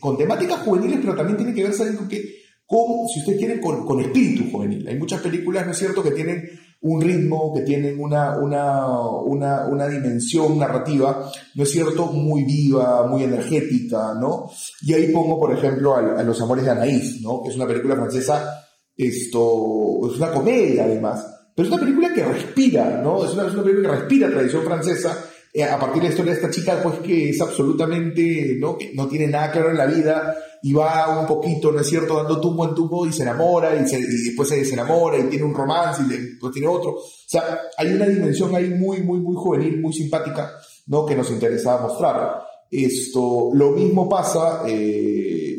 con 0.00 0.16
temáticas 0.16 0.60
juveniles, 0.60 1.00
pero 1.00 1.14
también 1.14 1.36
tienen 1.36 1.54
que 1.54 1.64
ver, 1.64 1.74
¿saben 1.74 1.96
con 1.96 2.08
qué? 2.08 2.38
con, 2.68 3.08
si 3.08 3.20
ustedes 3.20 3.38
quieren, 3.38 3.60
con, 3.60 3.86
con 3.86 3.98
espíritu 3.98 4.50
juvenil. 4.50 4.86
Hay 4.86 4.98
muchas 4.98 5.22
películas, 5.22 5.64
¿no 5.64 5.72
es 5.72 5.78
cierto?, 5.78 6.02
que 6.02 6.10
tienen 6.10 6.50
un 6.80 7.00
ritmo, 7.00 7.52
que 7.54 7.62
tienen 7.62 8.00
una, 8.00 8.38
una, 8.38 8.86
una, 8.88 9.66
una, 9.66 9.88
dimensión 9.88 10.58
narrativa, 10.58 11.30
¿no 11.54 11.62
es 11.64 11.70
cierto?, 11.70 12.06
muy 12.06 12.44
viva, 12.44 13.06
muy 13.06 13.24
energética, 13.24 14.14
¿no? 14.14 14.50
Y 14.82 14.94
ahí 14.94 15.12
pongo, 15.12 15.40
por 15.40 15.52
ejemplo, 15.52 15.96
a, 15.96 16.22
Los 16.22 16.40
Amores 16.40 16.64
de 16.64 16.70
Anaís, 16.70 17.20
¿no? 17.20 17.42
Que 17.42 17.48
es 17.48 17.56
una 17.56 17.66
película 17.66 17.96
francesa, 17.96 18.64
esto, 18.96 20.08
es 20.08 20.18
una 20.18 20.32
comedia 20.32 20.84
además, 20.84 21.26
pero 21.54 21.68
es 21.68 21.74
una 21.74 21.82
película 21.82 22.14
que 22.14 22.24
respira, 22.24 23.00
¿no? 23.02 23.24
Es 23.24 23.32
una, 23.32 23.48
es 23.48 23.54
una 23.54 23.64
película 23.64 23.90
que 23.90 23.96
respira 23.96 24.30
tradición 24.30 24.62
francesa, 24.62 25.27
eh, 25.52 25.64
a 25.64 25.78
partir 25.78 26.02
de 26.02 26.08
la 26.08 26.12
historia 26.12 26.32
de 26.32 26.38
esta 26.38 26.50
chica, 26.50 26.80
pues 26.82 26.98
que 27.00 27.30
es 27.30 27.40
absolutamente, 27.40 28.56
¿no? 28.58 28.76
No 28.94 29.08
tiene 29.08 29.26
nada 29.26 29.50
claro 29.50 29.70
en 29.70 29.76
la 29.76 29.86
vida, 29.86 30.36
y 30.62 30.72
va 30.72 31.20
un 31.20 31.26
poquito, 31.26 31.70
¿no 31.72 31.80
es 31.80 31.88
cierto?, 31.88 32.16
dando 32.16 32.40
tumbo 32.40 32.66
en 32.68 32.74
tumbo 32.74 33.06
y 33.06 33.12
se 33.12 33.22
enamora 33.22 33.74
y, 33.74 33.84
después 33.84 34.48
se 34.48 34.56
desenamora 34.56 35.18
y 35.18 35.24
tiene 35.24 35.44
un 35.44 35.54
romance 35.54 36.02
y 36.02 36.08
después 36.08 36.52
tiene 36.52 36.68
otro. 36.68 36.92
O 36.92 37.02
sea, 37.26 37.60
hay 37.76 37.92
una 37.92 38.06
dimensión 38.06 38.54
ahí 38.54 38.70
muy, 38.70 39.02
muy, 39.02 39.20
muy 39.20 39.36
juvenil, 39.36 39.80
muy 39.80 39.92
simpática, 39.92 40.52
¿no?, 40.86 41.06
que 41.06 41.14
nos 41.14 41.30
interesaba 41.30 41.88
mostrar. 41.88 42.42
Esto, 42.70 43.50
lo 43.54 43.70
mismo 43.70 44.08
pasa, 44.08 44.62
eh, 44.66 45.56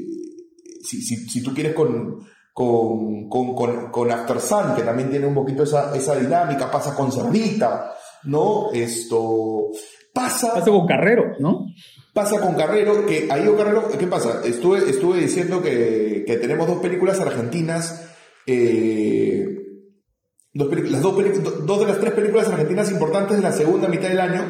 si, 0.84 1.02
si, 1.02 1.15
si, 1.28 1.41
tú 1.41 1.54
quieres 1.54 1.73
con, 1.73 2.19
con, 2.54 3.30
con, 3.30 3.91
con 3.91 4.12
After 4.12 4.39
Sun, 4.39 4.75
que 4.75 4.84
también 4.84 5.10
tiene 5.10 5.25
un 5.25 5.34
poquito 5.34 5.63
esa, 5.63 5.95
esa 5.95 6.15
dinámica, 6.15 6.69
pasa 6.69 6.93
con 6.93 7.12
Cerdita, 7.12 7.95
¿no? 8.23 8.71
Esto, 8.73 9.71
pasa... 10.13 10.53
Pasa 10.53 10.71
con 10.71 10.88
Carrero, 10.88 11.34
¿no? 11.39 11.65
Pasa 12.13 12.41
con 12.41 12.55
Carrero, 12.55 13.05
que 13.05 13.27
ahí 13.32 13.47
o 13.47 13.55
Carrero, 13.55 13.89
¿qué 13.97 14.08
pasa? 14.08 14.41
Estuve, 14.43 14.89
estuve 14.89 15.19
diciendo 15.19 15.62
que, 15.62 16.23
que 16.25 16.38
tenemos 16.38 16.67
dos 16.67 16.79
películas 16.79 17.19
argentinas, 17.19 18.10
eh, 18.45 19.47
dos, 20.53 20.69
las 20.89 21.01
dos, 21.01 21.15
dos 21.65 21.79
de 21.79 21.86
las 21.86 21.99
tres 21.99 22.13
películas 22.13 22.47
argentinas 22.49 22.91
importantes 22.91 23.38
de 23.38 23.43
la 23.43 23.51
segunda 23.51 23.88
mitad 23.88 24.10
del 24.10 24.19
año. 24.19 24.41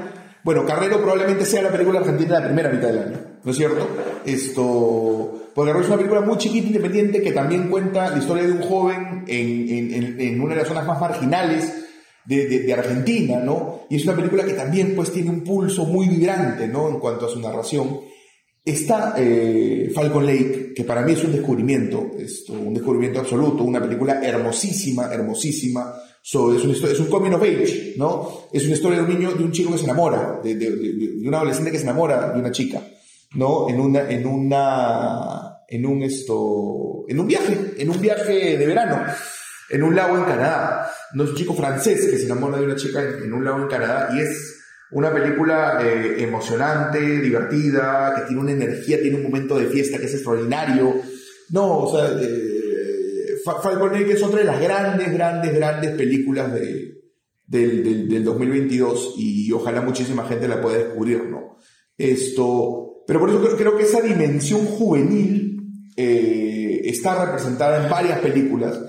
Bueno, 0.43 0.65
Carrero 0.65 1.01
probablemente 1.01 1.45
sea 1.45 1.61
la 1.61 1.69
película 1.69 1.99
argentina 1.99 2.35
de 2.35 2.39
la 2.39 2.45
primera 2.47 2.69
mitad 2.69 2.87
del 2.87 2.99
año, 2.99 3.17
¿no 3.43 3.51
es 3.51 3.57
cierto? 3.57 3.87
Esto, 4.25 5.49
porque 5.53 5.69
Carrero 5.69 5.83
es 5.83 5.89
una 5.89 5.97
película 5.97 6.21
muy 6.21 6.37
chiquita, 6.37 6.67
independiente, 6.67 7.21
que 7.21 7.33
también 7.33 7.69
cuenta 7.69 8.09
la 8.09 8.17
historia 8.17 8.43
de 8.43 8.53
un 8.53 8.61
joven 8.61 9.25
en, 9.27 9.93
en, 9.93 10.19
en 10.19 10.41
una 10.41 10.55
de 10.55 10.61
las 10.61 10.69
zonas 10.69 10.87
más 10.87 10.99
marginales 10.99 11.88
de, 12.25 12.73
Argentina, 12.73 13.39
¿no? 13.39 13.81
Y 13.89 13.95
es 13.95 14.03
una 14.05 14.15
película 14.15 14.45
que 14.45 14.53
también 14.53 14.95
pues 14.95 15.11
tiene 15.11 15.29
un 15.29 15.43
pulso 15.43 15.85
muy 15.85 16.07
vibrante, 16.07 16.67
¿no? 16.67 16.89
En 16.89 16.99
cuanto 16.99 17.25
a 17.25 17.29
su 17.29 17.39
narración. 17.39 18.01
Está 18.63 19.15
eh, 19.17 19.89
Falcon 19.93 20.25
Lake, 20.25 20.73
que 20.75 20.83
para 20.83 21.01
mí 21.01 21.13
es 21.13 21.23
un 21.23 21.31
descubrimiento, 21.31 22.11
esto, 22.19 22.53
un 22.53 22.73
descubrimiento 22.73 23.19
absoluto, 23.19 23.63
una 23.63 23.81
película 23.81 24.21
hermosísima, 24.21 25.11
hermosísima, 25.11 25.95
so, 26.21 26.53
es, 26.53 26.63
un, 26.63 26.71
es 26.71 26.99
un 26.99 27.07
coming 27.07 27.31
of 27.31 27.41
age, 27.41 27.95
¿no? 27.97 28.47
Es 28.51 28.65
una 28.65 28.75
historia 28.75 28.99
de 28.99 29.05
un 29.05 29.09
niño, 29.09 29.31
de 29.31 29.43
un 29.43 29.51
chico 29.51 29.71
que 29.71 29.79
se 29.79 29.85
enamora, 29.85 30.39
de, 30.43 30.55
de, 30.55 31.27
un 31.27 31.33
adolescente 31.33 31.71
que 31.71 31.77
se 31.77 31.83
enamora 31.83 32.31
de 32.31 32.39
una 32.39 32.51
chica, 32.51 32.81
¿no? 33.33 33.69
En 33.69 33.79
una, 33.79 34.07
en 34.09 34.27
una, 34.27 35.63
en 35.67 35.85
un 35.85 36.03
esto, 36.03 37.05
en 37.07 37.19
un 37.19 37.25
viaje, 37.25 37.73
en 37.77 37.89
un 37.89 37.99
viaje 37.99 38.57
de 38.57 38.65
verano 38.67 38.99
en 39.69 39.83
un 39.83 39.95
lago 39.95 40.17
en 40.17 40.23
Canadá. 40.23 40.91
No 41.13 41.23
es 41.23 41.31
un 41.31 41.35
chico 41.35 41.53
francés 41.53 42.07
que 42.09 42.17
se 42.17 42.25
enamora 42.25 42.57
de 42.57 42.65
una 42.65 42.75
chica 42.75 43.01
en, 43.01 43.33
un 43.33 43.43
lago 43.43 43.61
en 43.61 43.67
Canadá 43.67 44.09
y 44.13 44.21
es 44.21 44.57
una 44.91 45.13
película 45.13 45.79
eh, 45.83 46.23
emocionante, 46.23 46.99
divertida, 46.99 48.13
que 48.15 48.21
tiene 48.23 48.41
una 48.41 48.51
energía, 48.51 49.01
tiene 49.01 49.17
un 49.17 49.23
momento 49.23 49.57
de 49.57 49.67
fiesta 49.67 49.97
que 49.99 50.05
es 50.05 50.13
extraordinario. 50.13 50.95
No, 51.51 51.79
o 51.79 51.95
sea, 51.95 52.11
eh, 52.19 53.35
Falcon 53.43 53.91
que 53.91 54.13
es 54.13 54.23
otra 54.23 54.39
de 54.39 54.45
las 54.45 54.59
grandes, 54.59 55.11
grandes, 55.11 55.53
grandes 55.53 55.91
películas 55.91 56.53
de, 56.53 56.99
del, 57.47 58.09
del, 58.09 58.23
2022 58.23 59.15
y 59.17 59.51
ojalá 59.51 59.81
muchísima 59.81 60.25
gente 60.25 60.47
la 60.47 60.61
pueda 60.61 60.77
descubrir, 60.77 61.23
¿no? 61.25 61.57
Esto, 61.97 63.03
pero 63.05 63.19
por 63.19 63.29
eso 63.29 63.41
creo, 63.41 63.57
creo 63.57 63.77
que 63.77 63.83
esa 63.83 64.01
dimensión 64.01 64.65
juvenil 64.65 65.59
eh, 65.95 66.81
está 66.85 67.25
representada 67.25 67.83
en 67.83 67.89
varias 67.89 68.19
películas 68.19 68.79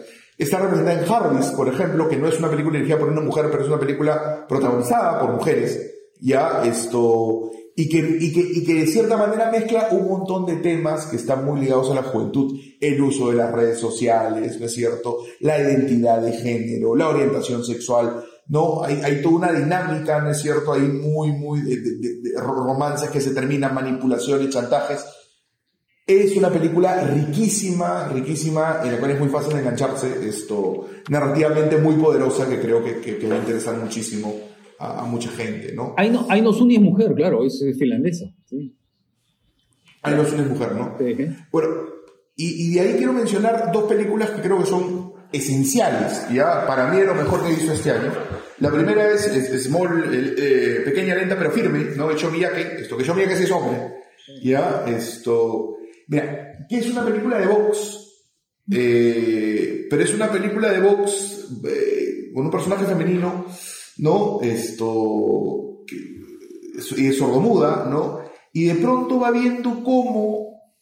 Está 0.40 0.58
representada 0.58 1.02
en 1.02 1.12
Harvest, 1.12 1.54
por 1.54 1.68
ejemplo, 1.68 2.08
que 2.08 2.16
no 2.16 2.26
es 2.26 2.38
una 2.38 2.48
película 2.48 2.78
dirigida 2.78 2.98
por 2.98 3.10
una 3.10 3.20
mujer, 3.20 3.48
pero 3.50 3.62
es 3.62 3.68
una 3.68 3.78
película 3.78 4.46
protagonizada 4.48 5.20
por 5.20 5.34
mujeres, 5.34 5.96
ya, 6.18 6.62
esto, 6.64 7.50
y 7.76 7.86
que, 7.90 7.98
y 7.98 8.32
que, 8.32 8.40
y 8.40 8.64
que 8.64 8.72
de 8.72 8.86
cierta 8.86 9.18
manera 9.18 9.50
mezcla 9.50 9.88
un 9.90 10.08
montón 10.08 10.46
de 10.46 10.56
temas 10.56 11.04
que 11.04 11.16
están 11.16 11.44
muy 11.44 11.60
ligados 11.60 11.90
a 11.90 11.94
la 11.94 12.04
juventud, 12.04 12.58
el 12.80 13.02
uso 13.02 13.28
de 13.28 13.36
las 13.36 13.52
redes 13.52 13.78
sociales, 13.78 14.58
¿no 14.58 14.64
es 14.64 14.72
cierto? 14.72 15.18
La 15.40 15.60
identidad 15.60 16.22
de 16.22 16.32
género, 16.32 16.96
la 16.96 17.10
orientación 17.10 17.62
sexual, 17.62 18.24
¿no? 18.48 18.82
Hay, 18.82 19.20
toda 19.20 19.34
una 19.34 19.52
dinámica, 19.52 20.22
¿no 20.22 20.30
es 20.30 20.40
cierto? 20.40 20.72
Hay 20.72 20.80
muy, 20.80 21.32
muy 21.32 21.60
romances 22.34 23.10
que 23.10 23.20
se 23.20 23.34
terminan, 23.34 23.74
manipulación 23.74 24.42
y 24.42 24.48
chantajes 24.48 25.04
es 26.10 26.36
una 26.36 26.50
película 26.50 27.02
riquísima, 27.04 28.08
riquísima, 28.08 28.80
en 28.84 28.92
la 28.92 28.98
cual 28.98 29.12
es 29.12 29.20
muy 29.20 29.28
fácil 29.28 29.54
de 29.54 29.60
engancharse, 29.60 30.28
esto, 30.28 30.88
narrativamente 31.08 31.76
muy 31.76 31.94
poderosa, 31.94 32.48
que 32.48 32.60
creo 32.60 32.82
que, 32.82 33.00
que, 33.00 33.28
va 33.28 33.36
a 33.36 33.38
interesar 33.38 33.76
muchísimo 33.76 34.34
a, 34.78 35.04
mucha 35.04 35.30
gente, 35.30 35.72
¿no? 35.74 35.94
Hay 35.96 36.12
Suni 36.52 36.76
es 36.76 36.80
mujer, 36.80 37.14
claro, 37.14 37.44
es, 37.44 37.62
finlandesa. 37.78 38.26
Sí. 38.46 38.76
Suni 40.04 40.42
es 40.42 40.48
mujer, 40.48 40.74
¿no? 40.74 40.96
Bueno, 41.52 41.68
y, 42.36 42.74
de 42.74 42.80
ahí 42.80 42.94
quiero 42.96 43.12
mencionar 43.12 43.70
dos 43.72 43.84
películas 43.84 44.30
que 44.30 44.42
creo 44.42 44.58
que 44.58 44.66
son 44.66 45.12
esenciales, 45.32 46.26
ya, 46.32 46.66
para 46.66 46.90
mí 46.90 47.00
es 47.00 47.06
lo 47.06 47.14
mejor 47.14 47.42
que 47.42 47.50
visto 47.50 47.72
este 47.72 47.90
año. 47.90 48.12
La 48.58 48.70
primera 48.70 49.10
es, 49.10 49.22
Small, 49.64 50.10
eh, 50.12 50.82
Pequeña, 50.84 51.14
Lenta, 51.14 51.36
pero 51.36 51.50
Firme, 51.50 51.94
¿no? 51.96 52.08
De 52.08 52.14
Hecho 52.14 52.30
Miyake, 52.30 52.80
esto, 52.80 52.96
que 52.96 53.04
Miyake 53.12 53.34
es 53.34 53.50
hombre, 53.50 53.94
ya, 54.42 54.84
esto 54.86 55.76
Mira, 56.10 56.66
que 56.68 56.78
es 56.78 56.90
una 56.90 57.04
película 57.04 57.38
de 57.38 57.46
box, 57.46 58.26
eh, 58.72 59.86
pero 59.88 60.02
es 60.02 60.12
una 60.12 60.28
película 60.28 60.72
de 60.72 60.80
box 60.80 61.46
eh, 61.64 62.32
con 62.34 62.46
un 62.46 62.50
personaje 62.50 62.84
femenino, 62.84 63.46
¿no? 63.98 64.40
Esto, 64.42 65.84
y 66.96 67.06
es 67.06 67.16
sordomuda, 67.16 67.86
¿no? 67.88 68.22
Y 68.52 68.64
de 68.64 68.74
pronto 68.74 69.20
va 69.20 69.30
viendo 69.30 69.84
cómo, 69.84 70.74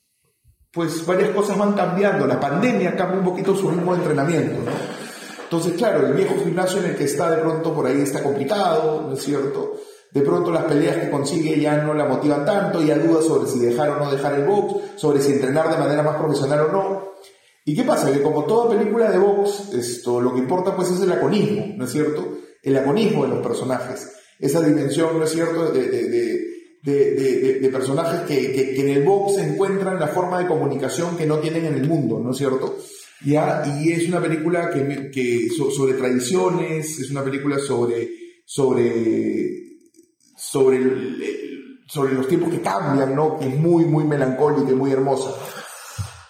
pues, 0.73 1.05
varias 1.05 1.31
cosas 1.31 1.59
van 1.59 1.75
cambiando. 1.75 2.27
La 2.27 2.41
pandemia 2.41 2.97
cambia 2.97 3.19
un 3.19 3.25
poquito 3.27 3.55
su 3.55 3.69
ritmo 3.69 3.93
de 3.93 3.99
entrenamiento, 3.99 4.63
¿no? 4.65 4.73
Entonces, 5.43 5.75
claro, 5.75 6.07
el 6.07 6.15
viejo 6.15 6.37
gimnasio 6.43 6.79
en 6.79 6.87
el 6.87 6.97
que 6.97 7.05
está 7.05 7.31
de 7.31 7.43
pronto 7.43 7.75
por 7.75 7.87
ahí 7.87 8.01
está 8.01 8.23
complicado, 8.23 9.05
¿no 9.07 9.13
es 9.13 9.23
cierto? 9.23 9.75
De 10.11 10.23
pronto 10.23 10.51
las 10.51 10.65
peleas 10.65 10.97
que 10.97 11.11
consigue 11.11 11.61
ya 11.61 11.83
no 11.83 11.93
la 11.93 12.07
motivan 12.07 12.45
tanto, 12.45 12.83
ya 12.83 12.99
duda 12.99 13.21
sobre 13.21 13.49
si 13.49 13.59
dejar 13.59 13.91
o 13.91 13.99
no 13.99 14.11
dejar 14.11 14.35
el 14.35 14.47
box, 14.47 14.83
sobre 14.97 15.21
si 15.21 15.33
entrenar 15.33 15.71
de 15.71 15.77
manera 15.77 16.03
más 16.03 16.17
profesional 16.17 16.61
o 16.61 16.73
no. 16.73 17.09
¿Y 17.65 17.75
qué 17.75 17.83
pasa? 17.83 18.11
Que 18.11 18.23
como 18.23 18.45
toda 18.45 18.77
película 18.77 19.11
de 19.11 19.19
box, 19.19 19.75
esto, 19.75 20.21
lo 20.21 20.33
que 20.33 20.41
importa 20.41 20.75
pues 20.75 20.91
es 20.91 21.01
el 21.03 21.13
agonismo, 21.13 21.75
¿no 21.77 21.85
es 21.85 21.93
cierto? 21.93 22.39
El 22.63 22.77
agonismo 22.79 23.25
de 23.25 23.35
los 23.35 23.47
personajes. 23.47 24.11
Esa 24.39 24.63
dimensión, 24.63 25.19
¿no 25.19 25.25
es 25.25 25.31
cierto?, 25.31 25.73
de, 25.73 25.89
de, 25.89 27.59
de 27.61 27.69
personajes 27.69 28.21
que, 28.21 28.53
que, 28.53 28.81
en 28.81 28.89
el 28.89 29.03
box 29.03 29.37
encuentran 29.39 30.01
la 30.01 30.09
forma 30.09 30.39
de 30.39 30.47
comunicación 30.47 31.17
que 31.19 31.27
no 31.27 31.39
tienen 31.39 31.67
en 31.67 31.75
el 31.75 31.87
mundo, 31.87 32.19
¿no 32.19 32.31
es 32.31 32.39
cierto? 32.39 32.79
¿Ya? 33.27 33.63
Y 33.83 33.93
es 33.93 34.09
una 34.09 34.23
película 34.23 34.71
que, 34.71 35.11
que 35.11 35.49
sobre 35.51 35.95
tradiciones, 35.95 36.99
es 36.99 37.11
una 37.11 37.23
película 37.23 37.59
sobre, 37.59 38.09
sobre 38.47 39.68
sobre, 40.39 41.85
sobre 41.87 42.15
los 42.15 42.29
tiempos 42.29 42.51
que 42.51 42.61
cambian, 42.61 43.15
¿no? 43.15 43.37
Que 43.37 43.49
es 43.49 43.57
muy, 43.59 43.85
muy 43.85 44.05
melancólica 44.05 44.71
y 44.71 44.75
muy 44.75 44.93
hermosa. 44.93 45.31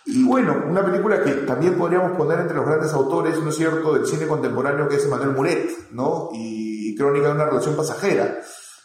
Y 0.07 0.25
bueno, 0.25 0.65
una 0.67 0.83
película 0.83 1.23
que 1.23 1.33
también 1.33 1.77
podríamos 1.77 2.17
poner 2.17 2.41
entre 2.41 2.57
los 2.57 2.65
grandes 2.65 2.93
autores, 2.95 3.39
¿no 3.43 3.51
es 3.51 3.57
cierto?, 3.57 3.93
del 3.93 4.07
cine 4.07 4.27
contemporáneo, 4.27 4.89
que 4.89 4.97
es 4.97 5.05
Emmanuel 5.05 5.37
Muret, 5.37 5.91
¿no? 5.93 6.31
Y 6.33 6.95
Crónica 6.97 7.29
de 7.29 7.35
una 7.35 7.45
relación 7.45 7.77
pasajera, 7.77 8.41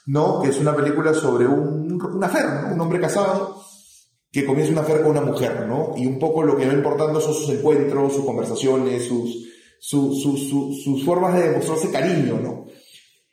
¿no? 0.08 0.42
Que 0.42 0.50
es 0.50 0.60
una 0.60 0.76
película 0.76 1.14
sobre 1.14 1.48
un, 1.48 2.00
una 2.14 2.28
afer, 2.28 2.74
Un 2.74 2.82
hombre 2.82 3.00
casado 3.00 3.64
que 4.30 4.46
comienza 4.46 4.74
una 4.74 4.82
afer 4.82 5.02
con 5.02 5.12
una 5.12 5.22
mujer, 5.22 5.66
¿no? 5.68 5.94
Y 5.96 6.06
un 6.06 6.20
poco 6.20 6.44
lo 6.44 6.58
que 6.58 6.68
va 6.68 6.74
importando 6.74 7.22
son 7.22 7.34
sus 7.34 7.50
encuentros, 7.50 8.14
sus 8.14 8.26
conversaciones, 8.26 9.08
sus, 9.08 9.48
sus, 9.80 10.22
sus 10.22 11.06
formas 11.06 11.36
de 11.36 11.50
demostrarse 11.50 11.90
cariño, 11.90 12.40
¿no? 12.42 12.66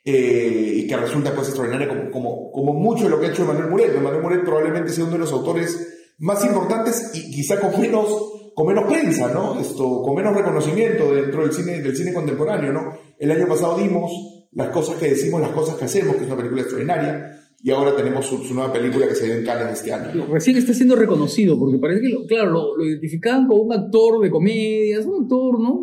Eh, 0.03 0.73
y 0.77 0.87
que 0.87 0.97
resulta 0.97 1.31
pues 1.35 1.49
extraordinaria 1.49 1.87
como, 1.87 2.09
como, 2.09 2.51
como, 2.51 2.73
mucho 2.73 3.03
de 3.03 3.11
lo 3.11 3.19
que 3.19 3.27
ha 3.27 3.29
hecho 3.29 3.45
Manuel 3.45 3.69
Muret. 3.69 3.95
Manuel 4.01 4.23
Muret 4.23 4.43
probablemente 4.43 4.91
sea 4.91 5.03
uno 5.03 5.13
de 5.13 5.19
los 5.19 5.31
autores 5.31 6.15
más 6.17 6.43
importantes 6.43 7.11
y 7.13 7.29
quizá 7.29 7.59
con 7.59 7.79
menos, 7.79 8.51
con 8.55 8.65
menos 8.65 8.85
prensa, 8.85 9.31
¿no? 9.31 9.59
Esto, 9.59 10.01
con 10.01 10.15
menos 10.15 10.35
reconocimiento 10.35 11.13
dentro 11.13 11.43
del 11.43 11.51
cine, 11.51 11.81
del 11.81 11.95
cine 11.95 12.13
contemporáneo, 12.13 12.73
¿no? 12.73 12.97
El 13.19 13.31
año 13.31 13.47
pasado 13.47 13.77
dimos 13.77 14.11
Las 14.53 14.69
cosas 14.69 14.97
que 14.97 15.09
decimos, 15.09 15.39
las 15.39 15.51
cosas 15.51 15.75
que 15.75 15.85
hacemos, 15.85 16.15
que 16.15 16.23
es 16.23 16.27
una 16.27 16.35
película 16.35 16.61
extraordinaria, 16.61 17.39
y 17.63 17.69
ahora 17.69 17.95
tenemos 17.95 18.25
su, 18.25 18.53
nueva 18.53 18.73
película 18.73 19.07
que 19.07 19.15
se 19.15 19.25
dio 19.25 19.35
en 19.35 19.45
Cannes 19.45 19.79
este 19.79 19.93
año. 19.93 20.25
Recién 20.25 20.57
está 20.57 20.73
siendo 20.73 20.95
reconocido, 20.95 21.57
porque 21.57 21.77
parece 21.77 22.01
que, 22.01 22.25
claro, 22.27 22.49
lo, 22.49 22.75
lo, 22.75 22.85
identificaban 22.85 23.47
como 23.47 23.61
un 23.61 23.71
actor 23.71 24.19
de 24.19 24.31
comedias, 24.31 25.05
un 25.05 25.23
actor, 25.23 25.59
¿no? 25.59 25.79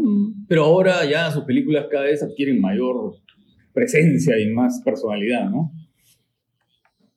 Pero 0.48 0.64
ahora 0.64 1.08
ya 1.08 1.30
sus 1.30 1.44
películas 1.44 1.86
cada 1.90 2.04
vez 2.04 2.22
adquieren 2.22 2.60
mayor 2.60 3.14
presencia 3.78 4.38
y 4.38 4.50
más 4.52 4.80
personalidad, 4.84 5.48
¿no? 5.48 5.72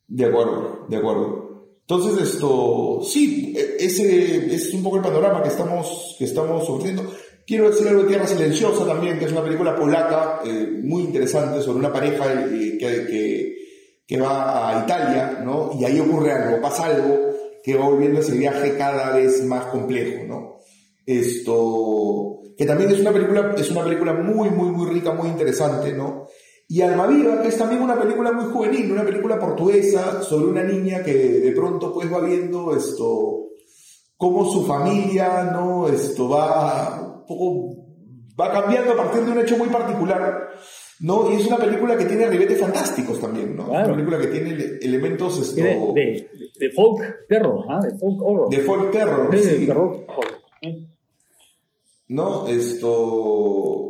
De 0.07 0.25
acuerdo, 0.25 0.85
de 0.89 0.97
acuerdo. 0.97 1.51
Entonces, 1.81 2.33
esto, 2.33 3.01
sí, 3.03 3.53
e, 3.57 3.85
ese 3.85 4.53
es 4.53 4.73
un 4.73 4.83
poco 4.83 4.97
el 4.97 5.01
panorama 5.01 5.41
que 5.41 5.49
estamos, 5.49 6.15
que 6.17 6.25
estamos 6.25 6.65
sufriendo. 6.65 7.03
Quiero 7.45 7.69
decir 7.69 7.87
algo 7.87 8.03
de 8.03 8.09
Tierra 8.09 8.27
Silenciosa 8.27 8.85
también, 8.85 9.17
que 9.17 9.25
es 9.25 9.31
una 9.31 9.43
película 9.43 9.75
polaca 9.75 10.41
eh, 10.45 10.79
muy 10.83 11.03
interesante 11.03 11.61
sobre 11.61 11.79
una 11.79 11.91
pareja 11.91 12.45
eh, 12.45 12.77
que, 12.79 13.05
que, 13.07 13.55
que, 14.07 14.21
va 14.21 14.69
a 14.69 14.83
Italia, 14.83 15.41
¿no? 15.43 15.71
Y 15.79 15.83
ahí 15.83 15.99
ocurre 15.99 16.31
algo, 16.31 16.61
pasa 16.61 16.85
algo 16.85 17.31
que 17.63 17.75
va 17.75 17.89
volviendo 17.89 18.19
ese 18.19 18.37
viaje 18.37 18.77
cada 18.77 19.15
vez 19.15 19.43
más 19.45 19.65
complejo, 19.65 20.23
¿no? 20.27 20.57
Esto, 21.05 22.41
que 22.57 22.65
también 22.65 22.91
es 22.91 22.99
una 22.99 23.11
película, 23.11 23.55
es 23.57 23.71
una 23.71 23.83
película 23.83 24.13
muy, 24.13 24.49
muy, 24.49 24.69
muy 24.69 24.89
rica, 24.93 25.13
muy 25.13 25.29
interesante, 25.29 25.93
¿no? 25.93 26.27
Y 26.71 26.81
Almaviva, 26.81 27.41
que 27.41 27.49
es 27.49 27.57
también 27.57 27.81
una 27.81 27.99
película 27.99 28.31
muy 28.31 28.45
juvenil, 28.45 28.93
una 28.93 29.03
película 29.03 29.37
portuguesa 29.37 30.21
sobre 30.21 30.45
una 30.45 30.63
niña 30.63 31.03
que 31.03 31.13
de 31.13 31.51
pronto 31.51 31.93
pues 31.93 32.09
va 32.09 32.21
viendo 32.21 32.73
esto, 32.73 33.49
cómo 34.15 34.49
su 34.49 34.65
familia, 34.65 35.49
¿no? 35.51 35.89
Esto 35.89 36.29
va, 36.29 37.25
poco, 37.27 37.75
va 38.39 38.53
cambiando 38.53 38.93
a 38.93 38.95
partir 38.95 39.21
de 39.23 39.31
un 39.33 39.39
hecho 39.39 39.57
muy 39.57 39.67
particular, 39.67 40.47
¿no? 41.01 41.29
Y 41.29 41.41
es 41.41 41.47
una 41.47 41.57
película 41.57 41.97
que 41.97 42.05
tiene 42.05 42.27
ribetes 42.27 42.61
fantásticos 42.61 43.19
también, 43.19 43.53
¿no? 43.53 43.65
Una 43.65 43.91
película 43.91 44.17
que 44.17 44.27
tiene 44.27 44.51
elementos, 44.81 45.41
esto... 45.41 45.91
De, 45.93 46.29
de, 46.57 46.71
folk 46.71 47.27
terror, 47.27 47.65
¿ah? 47.67 47.81
De 47.83 47.99
folk 47.99 48.21
horror. 48.21 48.49
De 48.49 48.59
folk 48.59 48.91
terror, 48.91 49.37
sí. 49.37 49.65
Terror. 49.65 50.05
¿No? 52.07 52.47
Esto... 52.47 53.89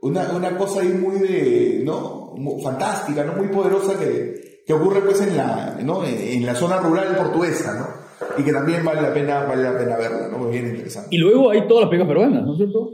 Una, 0.00 0.32
una 0.34 0.56
cosa 0.56 0.80
ahí 0.80 0.88
muy 0.88 1.18
de, 1.18 1.82
¿no? 1.84 2.21
Fantástica, 2.62 3.24
¿no? 3.24 3.34
Muy 3.34 3.48
poderosa 3.48 3.98
que, 3.98 4.62
que 4.66 4.72
ocurre 4.72 5.00
pues 5.00 5.20
en 5.20 5.36
la, 5.36 5.78
¿no? 5.82 6.04
en, 6.04 6.44
la 6.46 6.54
zona 6.54 6.78
rural 6.78 7.16
portuguesa, 7.16 7.74
¿no? 7.74 8.02
Y 8.38 8.44
que 8.44 8.52
también 8.52 8.84
vale 8.84 9.02
la 9.02 9.12
pena, 9.12 9.44
vale 9.44 9.62
la 9.62 9.76
pena 9.76 9.96
verla, 9.96 10.28
¿no? 10.28 10.38
Muy 10.38 10.52
bien 10.52 10.68
interesante. 10.68 11.08
Y 11.10 11.18
luego 11.18 11.50
hay 11.50 11.66
todas 11.66 11.82
las 11.82 11.90
películas 11.90 12.14
peruanas, 12.14 12.44
¿no 12.44 12.52
es 12.52 12.58
cierto? 12.58 12.90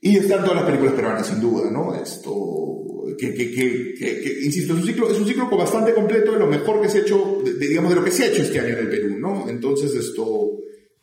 Y 0.00 0.16
están 0.16 0.42
todas 0.42 0.56
las 0.56 0.64
películas 0.64 0.94
peruanas, 0.94 1.26
sin 1.26 1.40
duda, 1.40 1.70
¿no? 1.70 1.94
Esto, 1.94 2.32
que, 3.18 3.34
que, 3.34 3.50
que, 3.50 3.94
que, 3.98 4.40
insisto, 4.44 4.74
es 4.74 4.80
un, 4.80 4.86
ciclo, 4.86 5.10
es 5.10 5.18
un 5.18 5.26
ciclo 5.26 5.48
bastante 5.50 5.92
completo 5.92 6.32
de 6.32 6.38
lo 6.38 6.46
mejor 6.46 6.80
que 6.80 6.88
se 6.88 6.98
ha 6.98 7.00
hecho, 7.02 7.42
de, 7.44 7.54
digamos, 7.66 7.90
de 7.90 7.96
lo 7.96 8.04
que 8.04 8.12
se 8.12 8.24
ha 8.24 8.28
hecho 8.28 8.42
este 8.42 8.60
año 8.60 8.74
en 8.74 8.78
el 8.78 8.88
Perú, 8.88 9.16
¿no? 9.18 9.48
Entonces, 9.48 9.92
esto, 9.94 10.52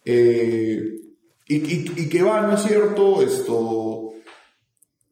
eh, 0.06 0.82
y, 1.48 1.56
y, 1.56 1.92
y, 1.98 2.10
que 2.10 2.24
va, 2.24 2.48
¿no 2.48 2.56
es 2.56 2.64
cierto? 2.64 3.22
Esto, 3.22 4.05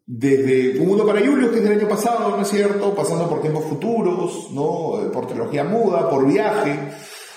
desde 0.06 0.80
Un 0.80 0.88
Mundo 0.88 1.06
para 1.06 1.26
Julio, 1.26 1.49
que 1.49 1.58
es 1.58 1.64
del 1.64 1.80
año 1.80 1.88
pasado, 1.88 2.36
¿no 2.36 2.41
es 2.41 2.49
cierto? 2.49 2.93
Pasando 2.93 3.30
por 3.30 3.41
tiempos 3.41 3.66
futuros, 3.66 4.51
¿no? 4.51 5.01
Eh, 5.01 5.10
por 5.12 5.28
trilogía 5.28 5.64
muda, 5.64 6.10
por 6.10 6.28
viaje, 6.28 6.78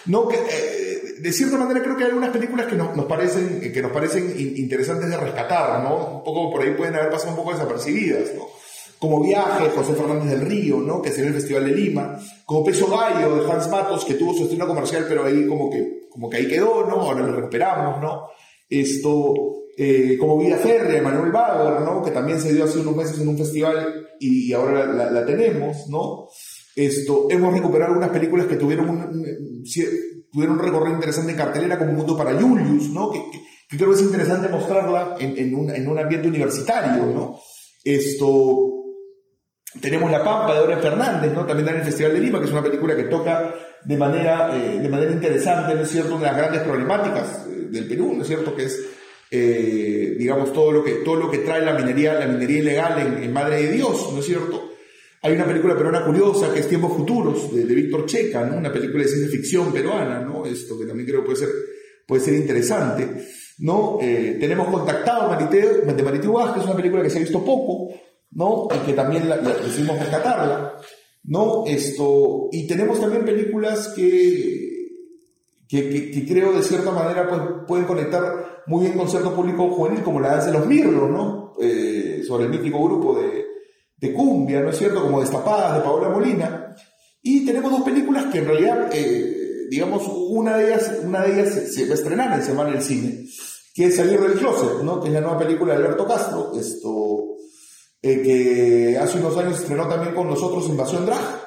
¿no? 0.07 0.29
Eh, 0.31 1.15
de 1.19 1.33
cierta 1.33 1.57
manera 1.57 1.83
creo 1.83 1.97
que 1.97 2.05
hay 2.05 2.11
algunas 2.11 2.31
películas 2.31 2.67
que 2.67 2.77
nos, 2.77 2.89
parecen, 3.07 3.61
que 3.73 3.83
nos 3.83 3.93
parecen 3.93 4.35
interesantes 4.57 5.09
de 5.09 5.17
rescatar, 5.17 5.83
¿no? 5.83 6.17
Un 6.19 6.25
poco 6.25 6.51
por 6.51 6.63
ahí 6.63 6.73
pueden 6.73 6.97
haber 6.97 7.11
pasado 7.11 7.31
un 7.31 7.37
poco 7.37 7.53
desapercibidas, 7.53 8.35
¿no? 8.37 8.47
Como 8.99 9.23
Viaje, 9.23 9.71
José 9.75 9.93
Fernández 9.93 10.31
del 10.31 10.49
Río, 10.49 10.79
¿no? 10.79 11.03
Que 11.03 11.11
se 11.11 11.21
ve 11.21 11.29
en 11.29 11.35
el 11.35 11.41
Festival 11.41 11.67
de 11.67 11.73
Lima. 11.73 12.19
Como 12.47 12.65
Peso 12.65 12.89
Gallo, 12.89 13.37
de 13.37 13.51
Hans 13.51 13.69
Matos, 13.69 14.05
que 14.05 14.15
tuvo 14.15 14.35
su 14.35 14.45
estreno 14.45 14.67
comercial, 14.67 15.05
pero 15.07 15.25
ahí 15.25 15.47
como 15.47 15.71
que, 15.71 16.09
como 16.11 16.31
que 16.31 16.39
ahí 16.39 16.49
quedó, 16.49 16.87
¿no? 16.87 17.03
Ahora 17.03 17.21
lo 17.21 17.37
recuperamos, 17.37 18.01
¿no? 18.01 18.29
Esto, 18.69 19.35
eh, 19.79 20.17
como 20.19 20.39
Vida 20.39 20.57
Férrea, 20.57 21.03
Manuel 21.03 21.31
Bauer, 21.31 21.83
¿no? 21.83 22.03
que 22.03 22.11
también 22.11 22.41
se 22.41 22.55
dio 22.55 22.65
hace 22.65 22.79
unos 22.79 22.97
meses 22.97 23.21
en 23.21 23.29
un 23.29 23.37
festival 23.37 24.07
y, 24.19 24.51
ahora 24.55 24.87
la, 24.87 25.27
tenemos, 25.27 25.89
¿no? 25.89 26.29
Esto, 26.75 27.27
hemos 27.31 27.53
recuperado 27.53 27.93
algunas 27.93 28.11
películas 28.11 28.47
que 28.47 28.57
tuvieron 28.57 28.89
un, 28.89 29.63
tuvieron 30.33 30.59
un 30.59 30.65
recorrido 30.65 30.95
interesante 30.95 31.33
en 31.33 31.37
cartelera, 31.37 31.79
como 31.79 31.93
Mundo 31.93 32.17
para 32.17 32.41
Julius, 32.41 32.89
¿no? 32.91 33.11
Que, 33.11 33.21
creo 33.69 33.91
que 33.91 33.97
es 33.97 34.03
interesante 34.03 34.49
mostrarla 34.49 35.17
en, 35.19 35.55
un, 35.55 35.71
en, 35.71 35.89
un, 35.89 35.99
ambiente 35.99 36.29
universitario, 36.29 37.07
¿no? 37.07 37.39
Esto, 37.85 38.77
tenemos 39.81 40.11
La 40.11 40.25
Pampa 40.25 40.55
de 40.55 40.61
Dora 40.61 40.79
Fernández, 40.79 41.33
¿no? 41.35 41.45
También 41.45 41.69
en 41.69 41.77
el 41.77 41.83
Festival 41.83 42.15
de 42.15 42.21
Lima, 42.21 42.39
que 42.39 42.47
es 42.47 42.53
una 42.53 42.63
película 42.63 42.97
que 42.97 43.05
toca 43.05 43.55
de 43.85 43.97
manera, 43.97 44.57
eh, 44.57 44.79
de 44.81 44.89
manera 44.89 45.13
interesante, 45.13 45.75
¿no 45.75 45.85
cierto?, 45.85 46.17
una 46.17 46.25
de 46.25 46.33
las 46.33 46.37
grandes 46.37 46.63
problemáticas 46.63 47.47
eh, 47.47 47.69
del 47.71 47.87
Perú, 47.87 48.15
¿no 48.15 48.23
es 48.23 48.29
cierto?, 48.29 48.55
que 48.55 48.65
es 48.65 48.96
eh, 49.31 50.15
digamos, 50.19 50.53
todo 50.53 50.71
lo, 50.71 50.85
que, 50.85 50.93
todo 50.97 51.17
lo 51.17 51.31
que 51.31 51.39
trae 51.39 51.65
la 51.65 51.75
minería, 51.75 52.15
la 52.15 52.27
minería 52.27 52.59
ilegal 52.59 53.23
en, 53.23 53.33
Madre 53.33 53.63
de 53.63 53.73
Dios, 53.73 54.13
¿no 54.13 54.21
es 54.21 54.27
cierto? 54.27 54.71
Hay 55.23 55.33
una 55.33 55.47
película 55.47 55.77
peruana 55.77 56.05
curiosa 56.05 56.53
que 56.55 56.61
es 56.61 56.69
Tiempos 56.69 56.93
Futuros, 56.93 57.53
de, 57.55 57.65
Víctor 57.65 58.07
Checa, 58.07 58.45
¿no? 58.45 58.57
Una 58.59 58.73
película 58.73 59.03
de 59.03 59.09
ciencia 59.09 59.31
ficción 59.31 59.73
peruana, 59.73 60.21
¿no? 60.21 60.47
Esto 60.47 60.79
que 60.79 60.87
también 60.87 61.09
creo 61.09 61.25
puede 61.25 61.39
ser, 61.39 61.49
puede 62.07 62.23
ser 62.23 62.35
interesante, 62.35 63.27
¿no? 63.59 63.99
Eh, 64.01 64.37
tenemos 64.39 64.69
Contactado 64.69 65.37
de 65.37 66.03
Mariteo 66.03 66.33
Vázquez, 66.33 66.65
una 66.65 66.77
película 66.77 67.03
que 67.03 67.11
se 67.11 67.19
ha 67.19 67.23
visto 67.23 67.45
poco, 67.45 67.93
¿no? 68.31 68.69
Y 68.75 68.87
que 68.87 68.93
también 68.93 69.29
la, 69.29 69.39
decidimos 69.39 69.99
rescatarla, 69.99 70.77
¿no? 71.25 71.65
Esto, 71.67 72.49
y 72.53 72.67
tenemos 72.69 73.01
también 73.01 73.25
películas 73.25 73.93
que 73.97 74.66
que, 75.69 76.25
creo 76.29 76.53
de 76.53 76.63
cierta 76.63 76.93
manera 76.93 77.29
pues, 77.29 77.41
pueden 77.67 77.87
conectar 77.87 78.63
muy 78.67 78.87
bien 78.87 78.97
con 78.97 79.09
cierto 79.09 79.35
público 79.35 79.69
juvenil, 79.71 80.03
como 80.03 80.21
la 80.21 80.33
danza 80.33 80.47
de 80.47 80.59
los 80.59 80.67
Mirlos, 80.67 81.11
¿no? 81.11 81.55
Eh, 81.61 82.23
sobre 82.27 82.45
el 82.45 82.51
mítico 82.51 82.83
grupo 82.85 83.19
de, 83.19 83.45
cumbia, 84.15 84.61
¿no 84.61 84.71
es 84.71 84.79
cierto? 84.79 85.03
Como 85.03 85.21
Destapadas, 85.21 85.79
de 85.79 85.81
Paola 85.83 86.09
Molina. 86.09 86.77
Y 87.23 87.45
tenemos 87.45 87.73
dos 87.73 87.83
películas 87.83 88.27
que 88.27 88.39
en 88.39 88.47
realidad, 88.47 88.89
eh, 88.93 89.67
digamos, 89.69 90.05
una 90.31 90.57
de 90.57 90.67
ellas, 90.69 90.93
una 91.03 91.23
de 91.23 91.33
ellas 91.33 91.73
se, 91.73 91.87
va 91.87 91.91
a 91.91 91.95
estrenar 91.95 92.39
en 92.39 92.45
Semana 92.45 92.71
del 92.71 92.83
Cine, 92.83 93.27
que 93.75 93.87
es 93.87 93.97
Salir 93.97 94.21
del 94.21 94.39
Closet, 94.39 94.83
¿no? 94.85 95.01
Que 95.01 95.09
es 95.09 95.15
la 95.15 95.21
nueva 95.21 95.39
película 95.39 95.73
de 95.73 95.79
Alberto 95.79 96.07
Castro, 96.07 96.53
esto, 96.57 97.37
eh, 98.01 98.23
que 98.23 98.99
hace 98.99 99.19
unos 99.19 99.37
años 99.37 99.59
estrenó 99.59 99.89
también 99.89 100.15
con 100.15 100.29
nosotros 100.29 100.69
Invasión 100.69 101.05
Drag. 101.05 101.46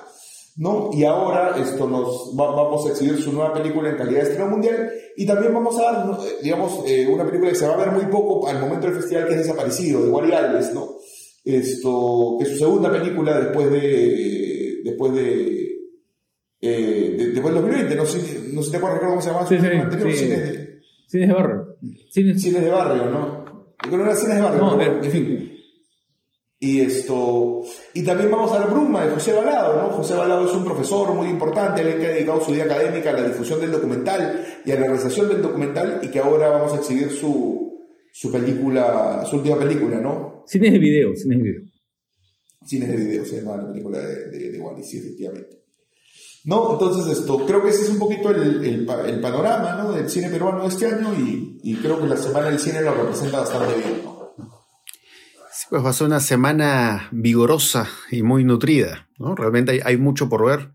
¿No? 0.58 0.90
Y 0.94 1.04
ahora 1.06 1.56
esto 1.58 1.88
nos 1.88 2.36
vamos 2.36 2.86
a 2.86 2.90
exhibir 2.90 3.22
su 3.22 3.32
nueva 3.32 3.54
película 3.54 3.90
en 3.90 3.98
calidad 3.98 4.22
de 4.22 4.30
estreno 4.30 4.50
mundial 4.50 4.92
y 5.16 5.26
también 5.26 5.54
vamos 5.54 5.80
a 5.80 5.84
dar, 5.84 6.18
digamos, 6.42 6.84
eh, 6.86 7.08
una 7.08 7.26
película 7.26 7.50
que 7.50 7.56
se 7.56 7.68
va 7.68 7.76
a 7.76 7.78
ver 7.78 7.92
muy 7.92 8.06
poco 8.06 8.48
al 8.48 8.60
momento 8.60 8.88
del 8.88 8.96
festival 8.96 9.28
que 9.28 9.34
es 9.34 9.40
Desaparecido, 9.40 10.04
de 10.04 10.10
Wally 10.10 10.34
Alves, 10.34 10.74
¿no? 10.74 10.96
Esto, 11.44 12.36
que 12.38 12.46
es 12.46 12.52
su 12.52 12.58
segunda 12.58 12.92
película 12.92 13.40
después 13.40 13.72
de, 13.72 14.82
después 14.84 15.14
de, 15.14 15.70
eh, 16.62 17.32
después 17.34 17.54
del 17.54 17.64
2020, 17.64 17.96
no 17.96 18.06
sé, 18.06 18.40
no 18.52 18.62
sé 18.62 18.72
te 18.72 18.78
acuerdas 18.78 19.00
cómo 19.00 19.22
se 19.22 19.30
llama 19.30 19.48
sí, 19.48 19.58
sí, 19.58 19.66
anterior, 19.66 20.12
sí, 20.12 20.18
cines 20.18 20.40
de, 20.40 20.82
cines 21.08 21.28
de 21.28 21.34
barrio. 21.34 21.76
Cines, 22.10 22.42
cines 22.42 22.64
de 22.64 22.70
barrio, 22.70 23.06
¿no? 23.06 23.46
Creo 23.78 23.92
que 23.92 23.98
no 23.98 24.04
era 24.04 24.16
cines 24.16 24.36
de 24.36 24.42
barrio, 24.42 24.60
no, 24.60 24.82
en 24.82 25.12
fin. 25.12 25.59
Y 26.62 26.82
esto, 26.82 27.64
y 27.94 28.04
también 28.04 28.30
vamos 28.30 28.52
a 28.52 28.60
ver 28.60 28.70
Bruma 28.70 29.06
de 29.06 29.12
José 29.12 29.32
Balado, 29.32 29.82
¿no? 29.82 29.90
José 29.96 30.14
Balado 30.16 30.46
es 30.46 30.54
un 30.54 30.66
profesor 30.66 31.14
muy 31.14 31.30
importante, 31.30 31.80
alguien 31.80 32.00
que 32.00 32.08
ha 32.08 32.10
dedicado 32.10 32.42
su 32.42 32.52
vida 32.52 32.66
académica 32.66 33.12
a 33.12 33.14
la 33.14 33.30
difusión 33.30 33.62
del 33.62 33.72
documental 33.72 34.46
y 34.66 34.72
a 34.72 34.76
la 34.76 34.88
realización 34.88 35.30
del 35.30 35.42
documental 35.42 36.02
y 36.04 36.10
que 36.10 36.20
ahora 36.20 36.50
vamos 36.50 36.74
a 36.74 36.78
exhibir 36.78 37.12
su, 37.12 37.88
su 38.12 38.30
película, 38.30 39.26
su 39.30 39.38
última 39.38 39.58
película, 39.58 40.02
¿no? 40.02 40.44
Cines 40.48 40.74
de 40.74 40.80
video, 40.80 41.16
cines 41.16 41.38
de 41.38 41.44
video. 41.44 41.62
Cines 42.66 42.90
de 42.90 42.98
video, 42.98 43.24
se 43.24 43.38
llama 43.38 43.56
la 43.56 43.72
película 43.72 44.00
de, 44.00 44.28
de, 44.30 44.52
de 44.52 44.60
Wally, 44.60 44.84
sí, 44.84 44.98
efectivamente. 44.98 45.62
¿No? 46.44 46.74
Entonces, 46.74 47.20
esto, 47.20 47.46
creo 47.46 47.64
que 47.64 47.70
ese 47.70 47.84
es 47.84 47.90
un 47.90 48.00
poquito 48.00 48.32
el, 48.32 48.66
el, 48.66 48.90
el 49.06 49.22
panorama, 49.22 49.76
¿no? 49.82 49.94
Del 49.94 50.10
cine 50.10 50.28
peruano 50.30 50.64
de 50.64 50.68
este 50.68 50.88
año 50.88 51.14
y, 51.18 51.62
y 51.64 51.76
creo 51.78 52.02
que 52.02 52.08
la 52.08 52.18
Semana 52.18 52.50
del 52.50 52.60
Cine 52.60 52.82
lo 52.82 52.94
representa 52.96 53.40
bastante 53.40 53.76
bien, 53.76 54.02
¿no? 54.04 54.19
Pues 55.70 55.86
va 55.86 55.92
a 55.92 55.94
ser 55.94 56.08
una 56.08 56.20
semana 56.20 57.10
vigorosa 57.12 57.88
y 58.10 58.24
muy 58.24 58.44
nutrida, 58.44 59.08
¿no? 59.20 59.36
Realmente 59.36 59.82
hay, 59.84 59.98
mucho 59.98 60.28
por 60.28 60.46
ver. 60.46 60.72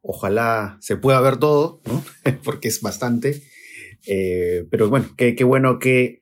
Ojalá 0.00 0.78
se 0.80 0.96
pueda 0.96 1.20
ver 1.20 1.36
todo, 1.36 1.82
¿no? 1.84 2.02
Porque 2.44 2.68
es 2.68 2.80
bastante. 2.80 3.42
Eh, 4.06 4.66
pero 4.70 4.88
bueno, 4.88 5.10
qué, 5.16 5.36
bueno 5.44 5.78
que 5.78 6.20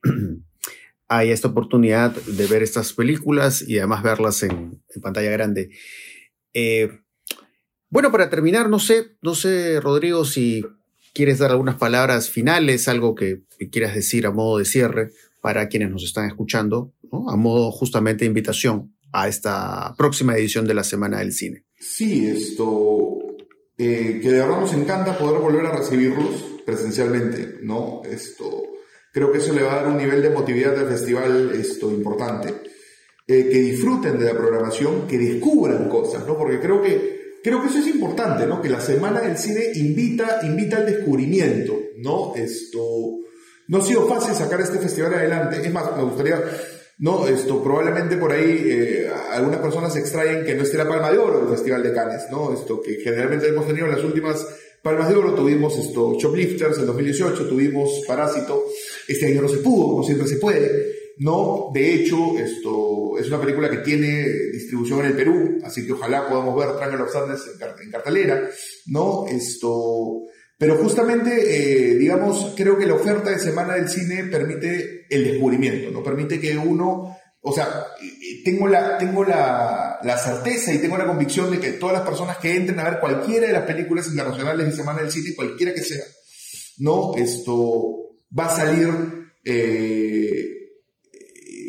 hay 1.07 1.29
esta 1.29 1.47
oportunidad 1.47 2.11
de 2.11 2.47
ver 2.47 2.63
estas 2.63 2.91
películas 2.91 3.61
y 3.61 3.77
además 3.77 4.03
verlas 4.03 4.43
en, 4.43 4.83
pantalla 5.01 5.31
grande. 5.31 5.69
Eh, 6.53 6.99
bueno, 7.89 8.11
para 8.11 8.29
terminar, 8.29 8.69
no 8.69 8.79
sé, 8.79 9.15
no 9.21 9.35
sé, 9.35 9.79
Rodrigo, 9.79 10.25
si 10.25 10.65
quieres 11.13 11.39
dar 11.39 11.51
algunas 11.51 11.75
palabras 11.75 12.29
finales, 12.29 12.89
algo 12.89 13.15
que 13.15 13.43
quieras 13.71 13.95
decir 13.95 14.25
a 14.25 14.31
modo 14.31 14.57
de 14.57 14.65
cierre 14.65 15.11
para 15.41 15.69
quienes 15.69 15.91
nos 15.91 16.03
están 16.03 16.27
escuchando, 16.27 16.93
a 17.11 17.35
modo 17.35 17.71
justamente 17.71 18.25
de 18.25 18.27
invitación 18.27 18.95
a 19.11 19.27
esta 19.27 19.93
próxima 19.97 20.35
edición 20.35 20.67
de 20.67 20.73
la 20.73 20.83
Semana 20.83 21.19
del 21.19 21.31
Cine. 21.31 21.65
Sí, 21.79 22.27
esto, 22.27 23.17
eh, 23.77 24.19
que 24.21 24.31
de 24.31 24.39
verdad 24.39 24.59
nos 24.59 24.73
encanta 24.73 25.17
poder 25.17 25.39
volver 25.39 25.65
a 25.65 25.77
recibirlos 25.77 26.43
presencialmente, 26.65 27.59
¿no? 27.63 28.01
Esto, 28.03 28.63
creo 29.13 29.31
que 29.31 29.37
eso 29.37 29.53
le 29.53 29.63
va 29.63 29.73
a 29.73 29.75
dar 29.83 29.87
un 29.87 29.97
nivel 29.97 30.21
de 30.21 30.27
emotividad 30.27 30.77
al 30.77 30.87
festival 30.87 31.51
esto, 31.55 31.91
importante. 31.91 32.53
Eh, 33.29 33.49
que 33.51 33.59
disfruten 33.59 34.17
de 34.17 34.25
la 34.25 34.37
programación, 34.37 35.05
que 35.05 35.17
descubran 35.17 35.89
cosas, 35.89 36.25
¿no? 36.25 36.37
Porque 36.37 36.61
creo 36.61 36.81
que, 36.81 37.39
creo 37.43 37.61
que 37.61 37.67
eso 37.67 37.79
es 37.79 37.87
importante, 37.87 38.47
¿no? 38.47 38.61
Que 38.61 38.69
la 38.69 38.79
Semana 38.79 39.19
del 39.19 39.37
Cine 39.37 39.65
invita, 39.75 40.39
invita 40.43 40.77
al 40.77 40.85
descubrimiento, 40.85 41.77
¿no? 41.97 42.33
Esto, 42.35 42.79
no 43.67 43.79
ha 43.79 43.81
sido 43.81 44.07
fácil 44.07 44.33
sacar 44.33 44.61
este 44.61 44.79
festival 44.79 45.13
adelante. 45.13 45.59
Es 45.61 45.73
más, 45.73 45.95
me 45.97 46.03
gustaría, 46.03 46.41
no, 46.99 47.27
esto, 47.27 47.61
probablemente 47.61 48.17
por 48.17 48.31
ahí 48.31 48.63
eh, 48.65 49.09
algunas 49.31 49.59
personas 49.59 49.95
extraen 49.95 50.43
que 50.45 50.55
no 50.55 50.63
esté 50.63 50.77
la 50.77 50.87
Palma 50.87 51.11
de 51.11 51.19
Oro 51.19 51.39
del 51.41 51.49
Festival 51.49 51.83
de 51.83 51.93
Cannes, 51.93 52.23
¿no? 52.31 52.53
Esto 52.53 52.81
que 52.81 52.95
generalmente 52.95 53.47
hemos 53.47 53.67
tenido 53.67 53.85
en 53.85 53.91
las 53.91 54.03
últimas 54.03 54.45
Palmas 54.81 55.09
de 55.09 55.15
Oro, 55.15 55.33
tuvimos 55.33 55.77
esto, 55.77 56.15
Shoplifters 56.17 56.77
en 56.77 56.85
2018, 56.85 57.47
tuvimos 57.47 58.03
Parásito, 58.07 58.65
este 59.07 59.27
año 59.27 59.41
no 59.41 59.49
se 59.49 59.57
pudo, 59.57 59.89
como 59.89 60.03
siempre 60.03 60.27
se 60.27 60.37
puede. 60.37 60.97
No, 61.17 61.71
de 61.73 61.93
hecho, 61.93 62.37
esto 62.37 63.17
es 63.19 63.27
una 63.27 63.41
película 63.41 63.69
que 63.69 63.77
tiene 63.77 64.23
distribución 64.53 64.99
en 64.99 65.05
el 65.07 65.13
Perú, 65.13 65.57
así 65.63 65.85
que 65.85 65.93
ojalá 65.93 66.29
podamos 66.29 66.55
ver 66.55 66.77
Triangle 66.77 67.03
of 67.03 67.11
Sadness 67.11 67.41
en, 67.83 67.91
cartelera, 67.91 68.49
¿no? 68.87 69.25
Esto, 69.27 70.21
pero 70.57 70.77
justamente, 70.77 71.91
eh, 71.91 71.95
digamos, 71.95 72.53
creo 72.55 72.77
que 72.77 72.87
la 72.87 72.95
oferta 72.95 73.29
de 73.29 73.37
Semana 73.37 73.75
del 73.75 73.89
Cine 73.89 74.23
permite 74.23 75.05
el 75.09 75.23
descubrimiento, 75.23 75.91
¿no? 75.91 76.01
Permite 76.01 76.39
que 76.39 76.57
uno, 76.57 77.15
o 77.41 77.53
sea, 77.53 77.85
tengo 78.43 78.67
la, 78.67 78.97
tengo 78.97 79.23
la, 79.23 79.99
la 80.01 80.17
certeza 80.17 80.73
y 80.73 80.79
tengo 80.79 80.97
la 80.97 81.05
convicción 81.05 81.51
de 81.51 81.59
que 81.59 81.73
todas 81.73 81.97
las 81.97 82.07
personas 82.07 82.37
que 82.37 82.55
entren 82.55 82.79
a 82.79 82.89
ver 82.89 82.99
cualquiera 82.99 83.45
de 83.45 83.53
las 83.53 83.63
películas 83.63 84.07
internacionales 84.07 84.65
de 84.65 84.71
Semana 84.71 85.01
del 85.01 85.11
Cine, 85.11 85.35
cualquiera 85.35 85.73
que 85.73 85.83
sea, 85.83 86.03
¿no? 86.79 87.15
Esto 87.15 88.15
va 88.37 88.47
a 88.47 88.55
salir... 88.55 88.89
Eh, 89.45 90.53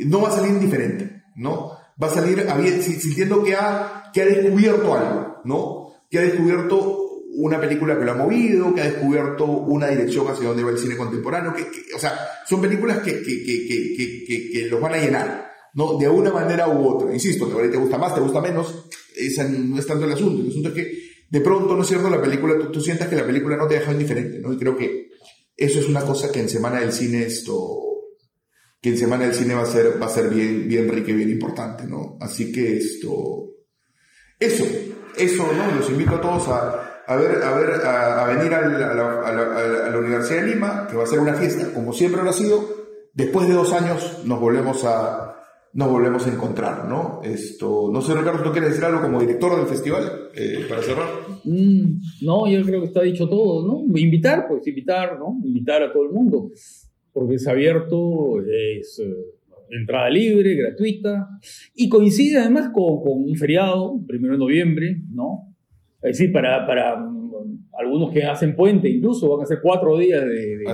no 0.07 0.23
va 0.23 0.29
a 0.29 0.37
salir 0.37 0.53
indiferente, 0.53 1.25
¿no? 1.37 1.73
Va 2.01 2.07
a 2.07 2.15
salir 2.15 2.47
sintiendo 2.83 3.43
que 3.43 3.55
ha, 3.55 4.11
que 4.13 4.23
ha 4.23 4.27
descubierto 4.27 4.95
algo, 4.95 5.41
¿no? 5.45 6.07
Que 6.11 6.19
ha 6.19 6.23
descubierto 6.23 6.98
una 7.39 7.61
película 7.61 7.99
que 7.99 8.05
lo 8.05 8.13
ha 8.13 8.17
movido, 8.17 8.75
que 8.75 8.81
ha 8.81 8.91
descubierto 8.91 9.45
una 9.45 9.89
dirección 9.89 10.27
hacia 10.29 10.49
donde 10.49 10.65
va 10.65 10.71
el 10.71 10.79
cine 10.79 10.97
contemporáneo, 10.97 11.55
que, 11.55 11.67
o 11.95 11.99
sea, 11.99 12.19
son 12.47 12.61
películas 12.61 12.99
que, 12.99 13.23
que, 13.23 14.53
que, 14.53 14.67
los 14.69 14.81
van 14.81 14.95
a 14.95 14.99
llenar, 14.99 15.51
¿no? 15.75 15.99
De 15.99 16.09
una 16.09 16.31
manera 16.31 16.69
u 16.69 16.87
otra. 16.87 17.13
Insisto, 17.13 17.47
te, 17.47 17.69
te 17.69 17.77
gusta 17.77 17.99
más, 17.99 18.15
te 18.15 18.21
gusta 18.21 18.41
menos, 18.41 18.89
esa 19.17 19.45
no 19.45 19.79
es 19.79 19.87
tanto 19.87 20.05
el 20.05 20.13
asunto. 20.13 20.43
El 20.43 20.49
asunto 20.49 20.69
es 20.71 20.75
que 20.75 20.99
de 21.31 21.41
pronto, 21.41 21.77
¿no 21.77 21.83
es 21.83 21.89
cierto? 21.89 22.11
La 22.11 22.21
película, 22.21 22.59
tú, 22.59 22.73
tú 22.73 22.81
sientas 22.81 23.09
que 23.09 23.17
la 23.17 23.27
película 23.27 23.57
no 23.57 23.67
te 23.67 23.75
deja 23.75 23.93
indiferente, 23.93 24.41
¿no? 24.41 24.53
Y 24.53 24.59
creo 24.59 24.77
que 24.77 25.09
eso 25.57 25.79
es 25.81 25.89
una 25.89 26.03
cosa 26.03 26.33
que 26.33 26.41
en 26.41 26.49
Semana 26.49 26.81
del 26.81 26.93
Cine 26.93 27.23
esto 27.23 27.85
que 28.81 28.91
en 28.91 28.99
Semana 28.99 29.25
del 29.27 29.35
Cine 29.35 29.55
va 29.55 29.63
a 29.63 29.67
ser, 29.67 30.01
va 30.01 30.07
a 30.07 30.11
ser 30.11 30.29
bien, 30.31 30.69
bien 30.69 30.89
rica 30.89 31.11
y 31.11 31.15
bien 31.15 31.31
importante, 31.31 31.85
¿no? 31.85 32.17
Así 32.21 32.53
que 32.53 32.77
esto, 32.77 33.55
eso, 34.39 34.65
eso, 35.17 35.53
¿no? 35.53 35.75
Los 35.75 35.91
invito 35.91 36.13
a 36.13 36.21
todos 36.21 36.49
a, 36.49 36.88
a 37.09 37.17
ver, 37.17 37.43
a 37.43 37.55
ver, 37.55 37.71
a, 37.85 38.25
venir 38.27 38.55
a 38.55 38.69
la, 38.69 39.21
a, 39.23 39.91
la, 39.91 39.99
Universidad 39.99 40.43
de 40.43 40.55
Lima, 40.55 40.87
que 40.89 40.97
va 40.97 41.05
a 41.05 41.07
ser 41.07 41.19
una 41.19 41.35
fiesta, 41.35 41.73
como 41.73 41.93
siempre 41.93 42.23
lo 42.23 42.31
ha 42.31 42.33
sido. 42.33 42.65
Después 43.15 43.49
de 43.49 43.55
dos 43.55 43.73
años 43.73 44.23
nos 44.25 44.39
volvemos 44.39 44.85
a, 44.85 45.35
nos 45.73 45.91
volvemos 45.91 46.27
a 46.27 46.33
encontrar, 46.33 46.89
¿no? 46.89 47.21
Esto, 47.25 47.91
no 47.93 48.01
sé, 48.01 48.15
Ricardo, 48.15 48.43
¿tú 48.45 48.53
quieres 48.53 48.71
decir 48.71 48.85
algo 48.85 49.01
como 49.01 49.21
director 49.21 49.57
del 49.57 49.67
festival 49.67 50.31
eh, 50.35 50.67
para 50.69 50.83
cerrar? 50.83 51.09
Mm, 51.45 52.01
no, 52.23 52.47
yo 52.47 52.63
creo 52.63 52.81
que 52.83 52.87
está 52.87 53.03
dicho 53.03 53.29
todo, 53.29 53.67
¿no? 53.67 53.99
Invitar, 53.99 54.47
pues 54.47 54.67
invitar, 54.67 55.19
¿no? 55.19 55.37
Invitar 55.43 55.83
a 55.83 55.93
todo 55.93 56.05
el 56.05 56.11
mundo 56.11 56.51
porque 57.19 57.35
es 57.35 57.49
abierto, 57.49 58.41
es 58.43 59.01
eh, 59.01 59.13
entrada 59.71 60.09
libre, 60.09 60.55
gratuita, 60.55 61.29
y 61.75 61.89
coincide 61.89 62.39
además 62.39 62.71
con, 62.73 63.03
con, 63.03 63.25
un 63.25 63.35
feriado, 63.35 64.01
primero 64.07 64.35
de 64.35 64.39
noviembre, 64.39 65.03
¿no? 65.11 65.48
Es 66.03 66.19
decir, 66.19 66.33
para, 66.33 66.67
para 66.67 66.97
mm, 66.97 67.71
algunos 67.79 68.13
que 68.13 68.25
hacen 68.25 68.55
puente, 68.55 68.89
incluso 68.89 69.29
van 69.29 69.43
a 69.43 69.47
ser 69.47 69.59
cuatro 69.63 69.97
días 69.99 70.25
de, 70.25 70.65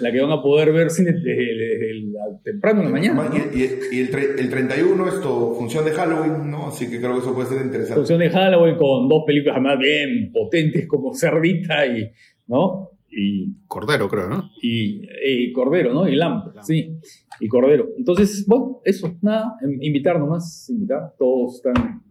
la 0.00 0.12
que 0.12 0.20
van 0.20 0.30
a 0.30 0.42
poder 0.42 0.72
ver 0.72 0.90
cine 0.90 1.12
desde, 1.12 2.12
temprano 2.42 2.80
en 2.80 2.86
la 2.86 2.92
mañana. 2.92 3.30
Y, 3.54 3.62
el, 3.98 4.14
el, 4.38 4.50
31 4.50 5.08
esto, 5.08 5.54
función 5.54 5.84
de 5.84 5.92
Halloween, 5.92 6.50
¿no? 6.50 6.68
Así 6.68 6.90
que 6.90 6.98
creo 6.98 7.14
que 7.14 7.20
eso 7.20 7.34
puede 7.34 7.48
ser 7.48 7.64
interesante. 7.64 7.96
Función 7.96 8.18
de 8.20 8.30
Halloween 8.30 8.76
con 8.76 9.08
dos 9.08 9.24
películas 9.26 9.56
además 9.56 9.78
bien 9.78 10.30
potentes 10.32 10.86
como 10.86 11.14
Cerdita 11.14 11.86
y, 11.86 12.10
¿no? 12.46 12.90
y 13.16 13.66
Cordero, 13.66 14.08
creo, 14.08 14.28
¿no? 14.28 14.50
Y, 14.60 15.52
Cordero, 15.52 15.92
¿no? 15.92 16.08
Y 16.08 16.16
Lamp, 16.16 16.56
sí, 16.62 16.98
y 17.40 17.48
Cordero. 17.48 17.88
Entonces, 17.96 18.44
bueno, 18.46 18.80
eso, 18.84 19.16
nada, 19.22 19.54
invitar 19.80 20.18
nomás, 20.18 20.68
invitar. 20.70 21.14
Todos 21.18 21.56
están, 21.56 22.02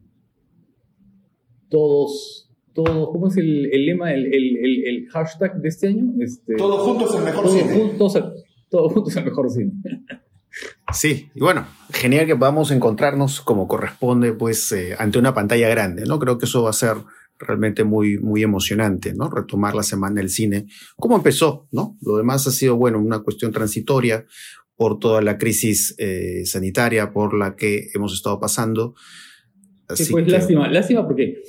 todos, 1.70 2.43
todos, 2.74 3.10
¿cómo 3.12 3.28
es 3.28 3.38
el, 3.38 3.70
el 3.72 3.86
lema, 3.86 4.14
el, 4.14 4.26
el, 4.26 4.86
el, 4.86 5.10
hashtag 5.10 5.62
de 5.62 5.70
este 5.70 5.88
año? 5.88 6.14
Este, 6.20 6.56
todos 6.56 6.82
juntos 6.82 7.16
el 7.16 7.24
mejor 7.24 7.50
cine. 7.50 7.74
Juntos, 7.74 8.20
todos 8.70 8.94
juntos 8.94 9.16
el 9.16 9.26
mejor 9.26 9.50
cine. 9.50 9.72
Sí, 10.94 11.30
y 11.34 11.40
bueno, 11.40 11.66
genial 11.92 12.28
que 12.28 12.36
podamos 12.36 12.72
encontrarnos 12.72 13.42
como 13.42 13.68
corresponde, 13.68 14.34
pues, 14.34 14.72
eh, 14.72 14.96
ante 14.98 15.18
una 15.18 15.34
pantalla 15.34 15.68
grande, 15.70 16.06
¿no? 16.06 16.20
Creo 16.20 16.38
que 16.38 16.46
eso 16.46 16.64
va 16.64 16.70
a 16.70 16.74
ser 16.74 16.98
realmente 17.40 17.84
muy, 17.84 18.20
muy 18.20 18.44
emocionante, 18.44 19.14
¿no? 19.14 19.30
Retomar 19.30 19.76
la 19.76 19.84
semana 19.84 20.16
del 20.16 20.30
cine. 20.30 20.68
¿Cómo 20.96 21.16
empezó, 21.16 21.68
no? 21.72 21.98
Lo 22.02 22.18
demás 22.18 22.46
ha 22.48 22.52
sido, 22.52 22.76
bueno, 22.76 23.00
una 23.00 23.20
cuestión 23.20 23.52
transitoria 23.52 24.26
por 24.76 25.00
toda 25.00 25.22
la 25.22 25.38
crisis 25.38 25.96
eh, 25.98 26.46
sanitaria 26.46 27.12
por 27.12 27.38
la 27.38 27.56
que 27.56 27.90
hemos 27.94 28.14
estado 28.14 28.40
pasando. 28.40 28.96
Así 29.88 30.12
pues 30.12 30.28
lástima, 30.32 30.68
lástima 30.70 31.06
porque, 31.06 31.42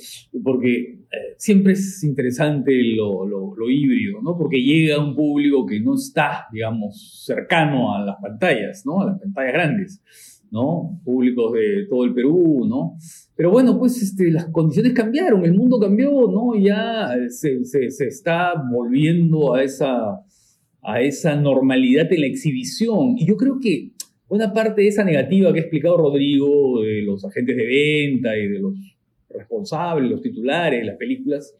porque 0.43 0.75
eh, 0.75 1.35
siempre 1.37 1.73
es 1.73 2.03
interesante 2.03 2.71
lo, 2.95 3.25
lo, 3.25 3.55
lo, 3.55 3.69
híbrido, 3.69 4.21
¿no? 4.21 4.37
Porque 4.37 4.57
llega 4.57 5.03
un 5.03 5.15
público 5.15 5.65
que 5.65 5.79
no 5.79 5.95
está, 5.95 6.45
digamos, 6.51 7.23
cercano 7.25 7.95
a 7.95 8.03
las 8.03 8.17
pantallas, 8.21 8.83
¿no? 8.85 9.01
A 9.01 9.05
las 9.07 9.19
pantallas 9.19 9.53
grandes. 9.53 10.01
¿no? 10.51 11.01
Públicos 11.03 11.53
de 11.53 11.85
todo 11.89 12.05
el 12.05 12.13
Perú, 12.13 12.65
¿no? 12.65 12.97
Pero 13.35 13.51
bueno, 13.51 13.77
pues 13.77 14.01
este, 14.01 14.31
las 14.31 14.45
condiciones 14.45 14.93
cambiaron, 14.93 15.43
el 15.43 15.53
mundo 15.53 15.79
cambió, 15.79 16.09
¿no? 16.31 16.55
Ya 16.57 17.13
se, 17.27 17.65
se, 17.65 17.87
está 18.07 18.53
volviendo 18.71 19.53
a 19.53 19.63
esa, 19.63 20.21
a 20.81 21.01
esa 21.01 21.35
normalidad 21.35 22.11
en 22.13 22.21
la 22.21 22.27
exhibición. 22.27 23.17
Y 23.17 23.25
yo 23.25 23.35
creo 23.35 23.59
que 23.59 23.94
buena 24.27 24.53
parte 24.53 24.81
de 24.81 24.87
esa 24.87 25.03
negativa 25.03 25.51
que 25.53 25.59
ha 25.59 25.61
explicado 25.61 25.97
Rodrigo, 25.97 26.81
de 26.81 27.01
los 27.01 27.23
agentes 27.25 27.55
de 27.55 27.65
venta 27.65 28.37
y 28.37 28.47
de 28.47 28.59
los 28.59 28.73
responsables, 29.29 30.09
los 30.09 30.21
titulares 30.21 30.85
las 30.85 30.97
películas, 30.97 31.55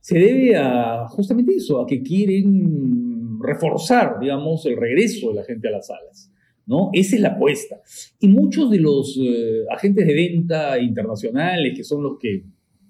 se 0.00 0.18
debe 0.18 0.56
a 0.56 1.06
justamente 1.08 1.54
eso, 1.54 1.80
a 1.80 1.86
que 1.86 2.02
quieren 2.02 3.38
reforzar, 3.40 4.18
digamos, 4.20 4.66
el 4.66 4.76
regreso 4.76 5.30
de 5.30 5.36
la 5.36 5.44
gente 5.44 5.68
a 5.68 5.70
las 5.70 5.86
salas. 5.86 6.30
¿no? 6.66 6.90
Esa 6.92 7.16
es 7.16 7.22
la 7.22 7.30
apuesta. 7.30 7.80
Y 8.20 8.28
muchos 8.28 8.70
de 8.70 8.78
los 8.78 9.18
eh, 9.20 9.64
agentes 9.70 10.06
de 10.06 10.14
venta 10.14 10.78
internacionales, 10.78 11.72
que 11.76 11.84
son 11.84 12.02
los 12.02 12.18
que 12.18 12.44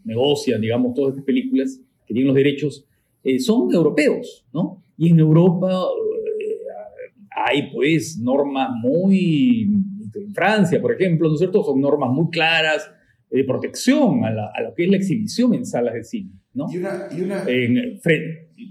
negocian, 0.05 0.61
digamos, 0.61 0.95
todas 0.95 1.13
estas 1.13 1.25
películas, 1.25 1.81
que 2.07 2.15
tienen 2.15 2.29
los 2.29 2.37
derechos, 2.37 2.85
eh, 3.23 3.39
son 3.39 3.73
europeos, 3.73 4.45
¿no? 4.53 4.83
Y 4.97 5.11
en 5.11 5.19
Europa 5.19 5.87
hay, 7.35 7.71
pues, 7.73 8.19
normas 8.19 8.71
muy... 8.81 9.69
En 10.15 10.33
Francia, 10.33 10.81
por 10.81 10.93
ejemplo, 10.93 11.29
¿no 11.29 11.35
es 11.35 11.41
cierto? 11.41 11.65
Son 11.65 11.81
normas 11.81 12.11
muy 12.11 12.31
claras 12.31 12.89
de 13.31 13.43
protección 13.43 14.25
a, 14.25 14.61
lo 14.63 14.75
que 14.75 14.85
es 14.85 14.91
la 14.91 14.97
exhibición 14.97 15.55
en 15.55 15.67
salas 15.67 15.95
de 15.95 16.05
cine, 16.05 16.31
¿no? 16.53 16.67
Y 16.73 16.79
una... 16.79 17.09
Y 17.11 17.21
una... 17.23 17.43
En, 17.49 18.01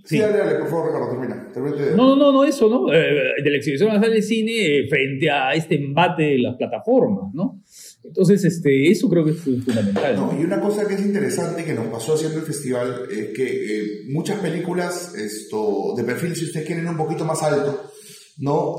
Sí, 0.05 0.17
dale, 0.17 0.37
dale, 0.37 0.55
por 0.59 0.69
favor, 0.69 0.87
Ricardo, 0.87 1.09
termina. 1.53 1.95
No, 1.95 2.15
no, 2.15 2.31
no, 2.31 2.45
eso, 2.45 2.69
¿no? 2.69 2.93
Eh, 2.93 3.41
de 3.43 3.49
la 3.49 3.57
exhibición 3.57 3.91
a 3.91 3.95
la 3.95 4.01
sala 4.01 4.13
de 4.13 4.21
cine 4.21 4.77
eh, 4.77 4.87
frente 4.89 5.29
a 5.29 5.53
este 5.53 5.75
embate 5.75 6.23
de 6.23 6.39
las 6.39 6.55
plataformas, 6.55 7.33
¿no? 7.33 7.61
Entonces, 8.03 8.43
este, 8.45 8.89
eso 8.89 9.09
creo 9.09 9.23
que 9.25 9.31
es 9.31 9.37
fundamental. 9.37 10.15
No, 10.15 10.37
y 10.39 10.43
una 10.43 10.59
cosa 10.59 10.87
que 10.87 10.95
es 10.95 11.05
interesante 11.05 11.63
que 11.63 11.73
nos 11.73 11.87
pasó 11.87 12.15
haciendo 12.15 12.39
el 12.39 12.45
festival 12.45 13.07
es 13.11 13.29
que 13.29 13.43
eh, 13.45 13.87
muchas 14.09 14.39
películas 14.39 15.15
esto, 15.15 15.93
de 15.95 16.03
perfil, 16.03 16.35
si 16.35 16.45
ustedes 16.45 16.65
quieren, 16.65 16.87
un 16.87 16.97
poquito 16.97 17.25
más 17.25 17.43
alto, 17.43 17.91
¿no? 18.37 18.77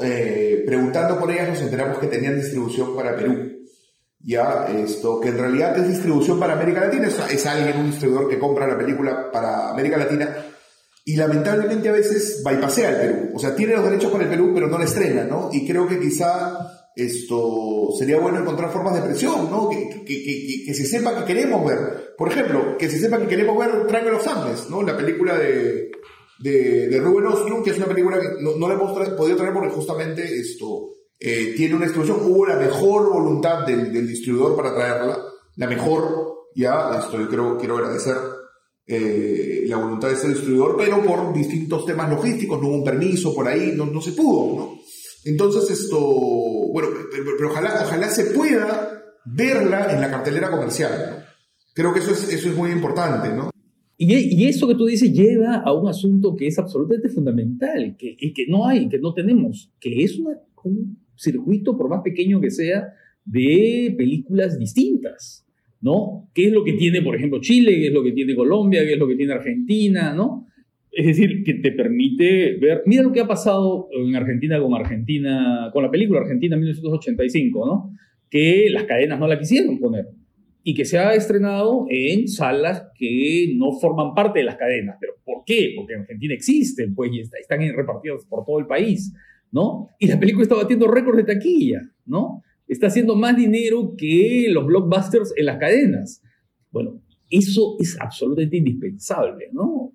preguntando 0.67 1.19
por 1.19 1.31
ellas 1.31 1.49
nos 1.49 1.61
enteramos 1.63 1.99
que 1.99 2.07
tenían 2.07 2.37
distribución 2.37 2.97
para 2.97 3.17
Perú. 3.17 3.53
Ya, 4.27 4.67
esto, 4.69 5.21
que 5.21 5.29
en 5.29 5.39
realidad 5.39 5.77
es 5.79 5.87
distribución 5.87 6.41
para 6.41 6.55
América 6.55 6.81
Latina, 6.81 7.09
es, 7.09 7.19
es 7.31 7.45
alguien, 7.45 7.77
un 7.77 7.91
distribuidor 7.91 8.29
que 8.29 8.39
compra 8.39 8.67
la 8.67 8.79
película 8.79 9.31
para 9.31 9.71
América 9.71 9.99
Latina, 9.99 10.35
y 11.05 11.17
lamentablemente 11.17 11.91
a 11.91 11.93
veces 11.93 12.43
bypasea 12.43 12.91
el 12.91 12.97
Perú. 12.97 13.31
O 13.35 13.39
sea, 13.39 13.55
tiene 13.55 13.75
los 13.75 13.85
derechos 13.85 14.11
para 14.11 14.25
el 14.25 14.31
Perú, 14.31 14.53
pero 14.55 14.69
no 14.69 14.79
la 14.79 14.87
estrena, 14.87 15.25
¿no? 15.25 15.51
Y 15.53 15.67
creo 15.67 15.87
que 15.87 16.01
quizá 16.01 16.91
esto 16.97 17.89
sería 17.99 18.19
bueno 18.19 18.39
encontrar 18.39 18.73
formas 18.73 18.95
de 18.95 19.03
presión, 19.03 19.51
¿no? 19.51 19.69
Que, 19.69 19.91
que, 19.91 20.05
que, 20.05 20.65
que, 20.65 20.75
se 20.75 20.87
sepa 20.87 21.19
que 21.19 21.27
queremos 21.27 21.67
ver. 21.67 22.15
Por 22.17 22.31
ejemplo, 22.31 22.79
que 22.79 22.89
se 22.89 22.99
sepa 22.99 23.19
que 23.19 23.27
queremos 23.27 23.59
ver 23.59 23.87
Triangle 23.87 24.13
of 24.13 24.25
Sadness, 24.25 24.71
¿no? 24.71 24.83
La 24.83 24.97
película 24.97 25.37
de, 25.37 25.91
de, 26.39 26.89
de 26.89 27.01
Ruben 27.01 27.63
que 27.63 27.71
es 27.71 27.77
una 27.79 27.87
película 27.87 28.21
que 28.21 28.29
no, 28.41 28.57
no 28.57 28.69
la 28.69 28.75
hemos 28.75 28.93
podido 28.93 29.37
traer 29.37 29.53
porque 29.53 29.71
justamente 29.71 30.23
esto 30.23 30.91
eh, 31.19 31.55
tiene 31.57 31.75
una 31.75 31.87
distribución. 31.87 32.19
Hubo 32.23 32.47
la 32.47 32.57
mejor 32.57 33.11
voluntad 33.11 33.67
del, 33.67 33.93
del, 33.93 34.07
distribuidor 34.07 34.57
para 34.57 34.75
traerla, 34.75 35.19
la 35.57 35.67
mejor, 35.67 36.51
ya, 36.55 36.99
esto 36.99 37.19
yo 37.19 37.29
creo, 37.29 37.57
quiero 37.57 37.77
agradecer 37.77 38.17
eh, 38.87 39.65
la 39.67 39.77
voluntad 39.77 40.09
de 40.09 40.15
ese 40.15 40.29
distribuidor, 40.29 40.77
pero 40.77 41.03
por 41.03 41.33
distintos 41.33 41.87
temas 41.87 42.11
logísticos, 42.11 42.61
no 42.61 42.69
hubo 42.69 42.77
un 42.77 42.85
permiso 42.85 43.35
por 43.35 43.49
ahí, 43.49 43.73
no, 43.75 43.87
no 43.87 44.01
se 44.01 44.13
pudo, 44.13 44.57
¿no? 44.57 44.81
Entonces 45.25 45.71
esto, 45.71 45.99
bueno, 45.99 46.89
pero, 47.11 47.49
ojalá, 47.49 47.81
ojalá 47.85 48.11
se 48.11 48.27
pueda 48.27 49.03
verla 49.25 49.91
en 49.91 50.01
la 50.03 50.11
cartelera 50.11 50.51
comercial. 50.51 51.27
Creo 51.73 51.95
que 51.95 52.01
eso 52.01 52.11
es, 52.11 52.29
eso 52.29 52.51
es 52.51 52.55
muy 52.55 52.71
importante, 52.71 53.31
¿no? 53.31 53.51
Y, 53.97 54.13
y, 54.13 54.47
eso 54.47 54.67
que 54.67 54.75
tú 54.75 54.87
dices 54.87 55.13
lleva 55.13 55.57
a 55.57 55.73
un 55.73 55.89
asunto 55.89 56.35
que 56.35 56.49
es 56.49 56.59
absolutamente 56.59 57.09
fundamental 57.09 57.97
que, 57.97 58.17
y 58.19 58.33
que 58.33 58.47
no 58.49 58.67
hay, 58.67 58.89
que 58.89 58.99
no 58.99 59.15
tenemos, 59.15 59.73
que 59.79 60.03
es 60.03 60.19
una, 60.19 60.37
un 60.65 60.99
circuito, 61.15 61.77
por 61.77 61.89
más 61.89 62.03
pequeño 62.03 62.41
que 62.41 62.51
sea, 62.51 62.89
de 63.25 63.95
películas 63.97 64.59
distintas, 64.59 65.47
¿no? 65.81 66.29
¿Qué 66.35 66.47
es 66.47 66.53
lo 66.53 66.65
que 66.65 66.73
tiene, 66.73 67.03
por 67.03 67.15
ejemplo, 67.15 67.41
Chile? 67.41 67.73
¿Qué 67.73 67.87
es 67.87 67.93
lo 67.93 68.03
que 68.03 68.13
tiene 68.13 68.35
Colombia? 68.35 68.85
¿Qué 68.85 68.95
es 68.95 68.99
lo 68.99 69.07
que 69.07 69.15
tiene 69.15 69.33
Argentina? 69.33 70.13
¿no? 70.13 70.49
Es 70.91 71.07
decir, 71.07 71.45
que 71.45 71.55
te 71.55 71.73
permite 71.73 72.57
ver, 72.57 72.83
mira 72.87 73.03
lo 73.03 73.13
que 73.13 73.21
ha 73.21 73.29
pasado 73.29 73.89
en 73.93 74.15
Argentina 74.17 74.61
con 74.61 74.75
Argentina, 74.75 75.71
con 75.73 75.85
la 75.85 75.91
película 75.91 76.21
Argentina 76.21 76.57
1985, 76.57 77.67
¿no? 77.67 77.93
Que 78.29 78.69
las 78.71 78.85
cadenas 78.85 79.21
no 79.21 79.29
la 79.29 79.39
quisieron 79.39 79.79
poner 79.79 80.07
y 80.67 80.75
que 80.75 80.87
se 80.87 80.99
ha 80.99 81.15
estrenado 81.15 81.87
en 81.91 82.27
salas 82.27 82.87
que 82.95 83.53
no 83.55 83.73
forman 83.73 84.15
parte 84.15 84.39
de 84.39 84.47
las 84.47 84.57
cadenas. 84.57 84.97
¿Pero 84.99 85.13
por 85.23 85.45
qué? 85.45 85.75
Porque 85.77 85.93
en 85.93 86.01
Argentina 86.01 86.33
existen, 86.33 86.95
pues, 86.95 87.11
están 87.39 87.61
repartidos 87.77 88.25
por 88.25 88.47
todo 88.47 88.59
el 88.59 88.67
país, 88.67 89.13
¿no? 89.53 89.91
Y 89.99 90.07
la 90.07 90.19
película 90.19 90.45
está 90.45 90.55
batiendo 90.55 90.89
récords 90.89 91.19
de 91.19 91.35
taquilla, 91.35 91.83
¿no? 92.07 92.43
Está 92.67 92.87
haciendo 92.87 93.15
más 93.15 93.37
dinero 93.37 93.95
que 93.97 94.47
los 94.49 94.65
blockbusters 94.65 95.35
en 95.37 95.45
las 95.45 95.59
cadenas. 95.59 96.23
Bueno, 96.71 97.03
eso 97.29 97.77
es 97.79 98.01
absolutamente 98.01 98.57
indispensable, 98.57 99.51
¿no? 99.53 99.93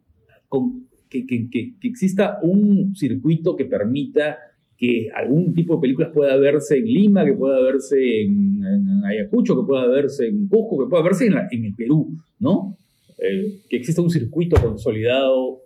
Con, 0.47 0.88
que, 1.09 1.26
que, 1.26 1.49
que, 1.49 1.74
exista 1.82 2.38
un 2.43 2.95
circuito 2.95 3.55
que 3.55 3.65
permita 3.65 4.38
que 4.80 5.09
algún 5.13 5.53
tipo 5.53 5.75
de 5.75 5.82
películas 5.82 6.11
pueda 6.13 6.38
verse 6.38 6.77
en 6.77 6.86
Lima, 6.86 7.25
que 7.25 7.34
pueda 7.34 7.59
verse 7.61 8.21
en, 8.21 8.63
en 8.63 9.05
Ayacucho, 9.05 9.59
que 9.59 9.67
pueda 9.67 9.86
verse 9.88 10.25
en 10.25 10.47
Cusco, 10.47 10.80
que 10.80 10.89
pueda 10.89 11.03
verse 11.03 11.25
en, 11.25 11.34
la, 11.36 11.49
en 11.51 11.65
el 11.65 11.75
Perú, 11.75 12.15
¿no? 12.39 12.77
Eh, 13.17 13.59
que 13.69 13.75
exista 13.75 14.01
un 14.01 14.09
circuito 14.09 14.55
consolidado 14.61 15.59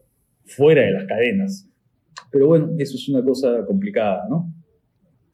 fuera 0.45 0.81
de 0.81 0.91
las 0.93 1.05
cadenas. 1.05 1.67
Pero 2.31 2.47
bueno, 2.47 2.71
eso 2.79 2.95
es 2.95 3.07
una 3.07 3.23
cosa 3.23 3.63
complicada, 3.67 4.23
¿no? 4.27 4.51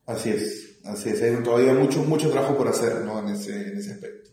Así 0.05 0.29
es, 0.29 0.81
así 0.83 1.09
es. 1.09 1.21
Hay 1.23 1.41
todavía 1.41 1.73
mucho, 1.73 2.03
mucho 2.03 2.29
trabajo 2.29 2.57
por 2.57 2.67
hacer, 2.67 3.05
¿no? 3.05 3.19
En 3.25 3.33
ese, 3.33 3.69
en 3.69 3.77
ese 3.77 3.93
aspecto. 3.93 4.31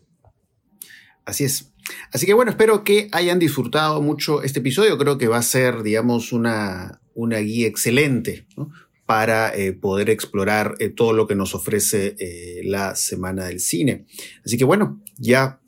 Así 1.23 1.45
es. 1.45 1.73
Así 2.11 2.25
que 2.25 2.33
bueno, 2.33 2.51
espero 2.51 2.83
que 2.83 3.07
hayan 3.13 3.39
disfrutado 3.39 4.01
mucho 4.01 4.43
este 4.43 4.59
episodio. 4.59 4.97
Creo 4.97 5.17
que 5.17 5.29
va 5.29 5.37
a 5.37 5.41
ser, 5.41 5.83
digamos, 5.83 6.33
una, 6.33 6.99
una 7.13 7.37
guía 7.37 7.67
excelente 7.67 8.45
¿no? 8.57 8.71
Para 9.07 9.55
eh, 9.55 9.71
poder 9.71 10.09
explorar 10.11 10.75
eh, 10.79 10.89
todo 10.89 11.13
lo 11.13 11.25
que 11.27 11.33
nos 11.33 11.55
ofrece 11.55 12.15
eh, 12.19 12.61
la 12.65 12.93
Semana 12.95 13.45
del 13.45 13.61
Cine. 13.61 14.05
Así 14.45 14.57
que 14.57 14.65
bueno, 14.65 15.01
ya 15.17 15.59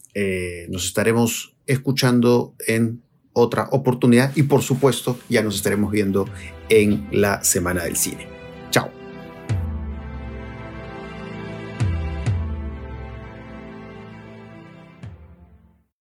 nos 0.68 0.86
estaremos 0.86 1.56
escuchando 1.66 2.54
en 2.68 3.02
otra 3.32 3.70
oportunidad 3.72 4.36
y 4.36 4.44
por 4.44 4.62
supuesto 4.62 5.18
ya 5.30 5.42
nos 5.42 5.56
estaremos 5.56 5.92
viendo 5.92 6.28
en 6.68 7.08
la 7.14 7.42
Semana 7.42 7.86
del 7.86 7.96
Cine. 7.96 8.39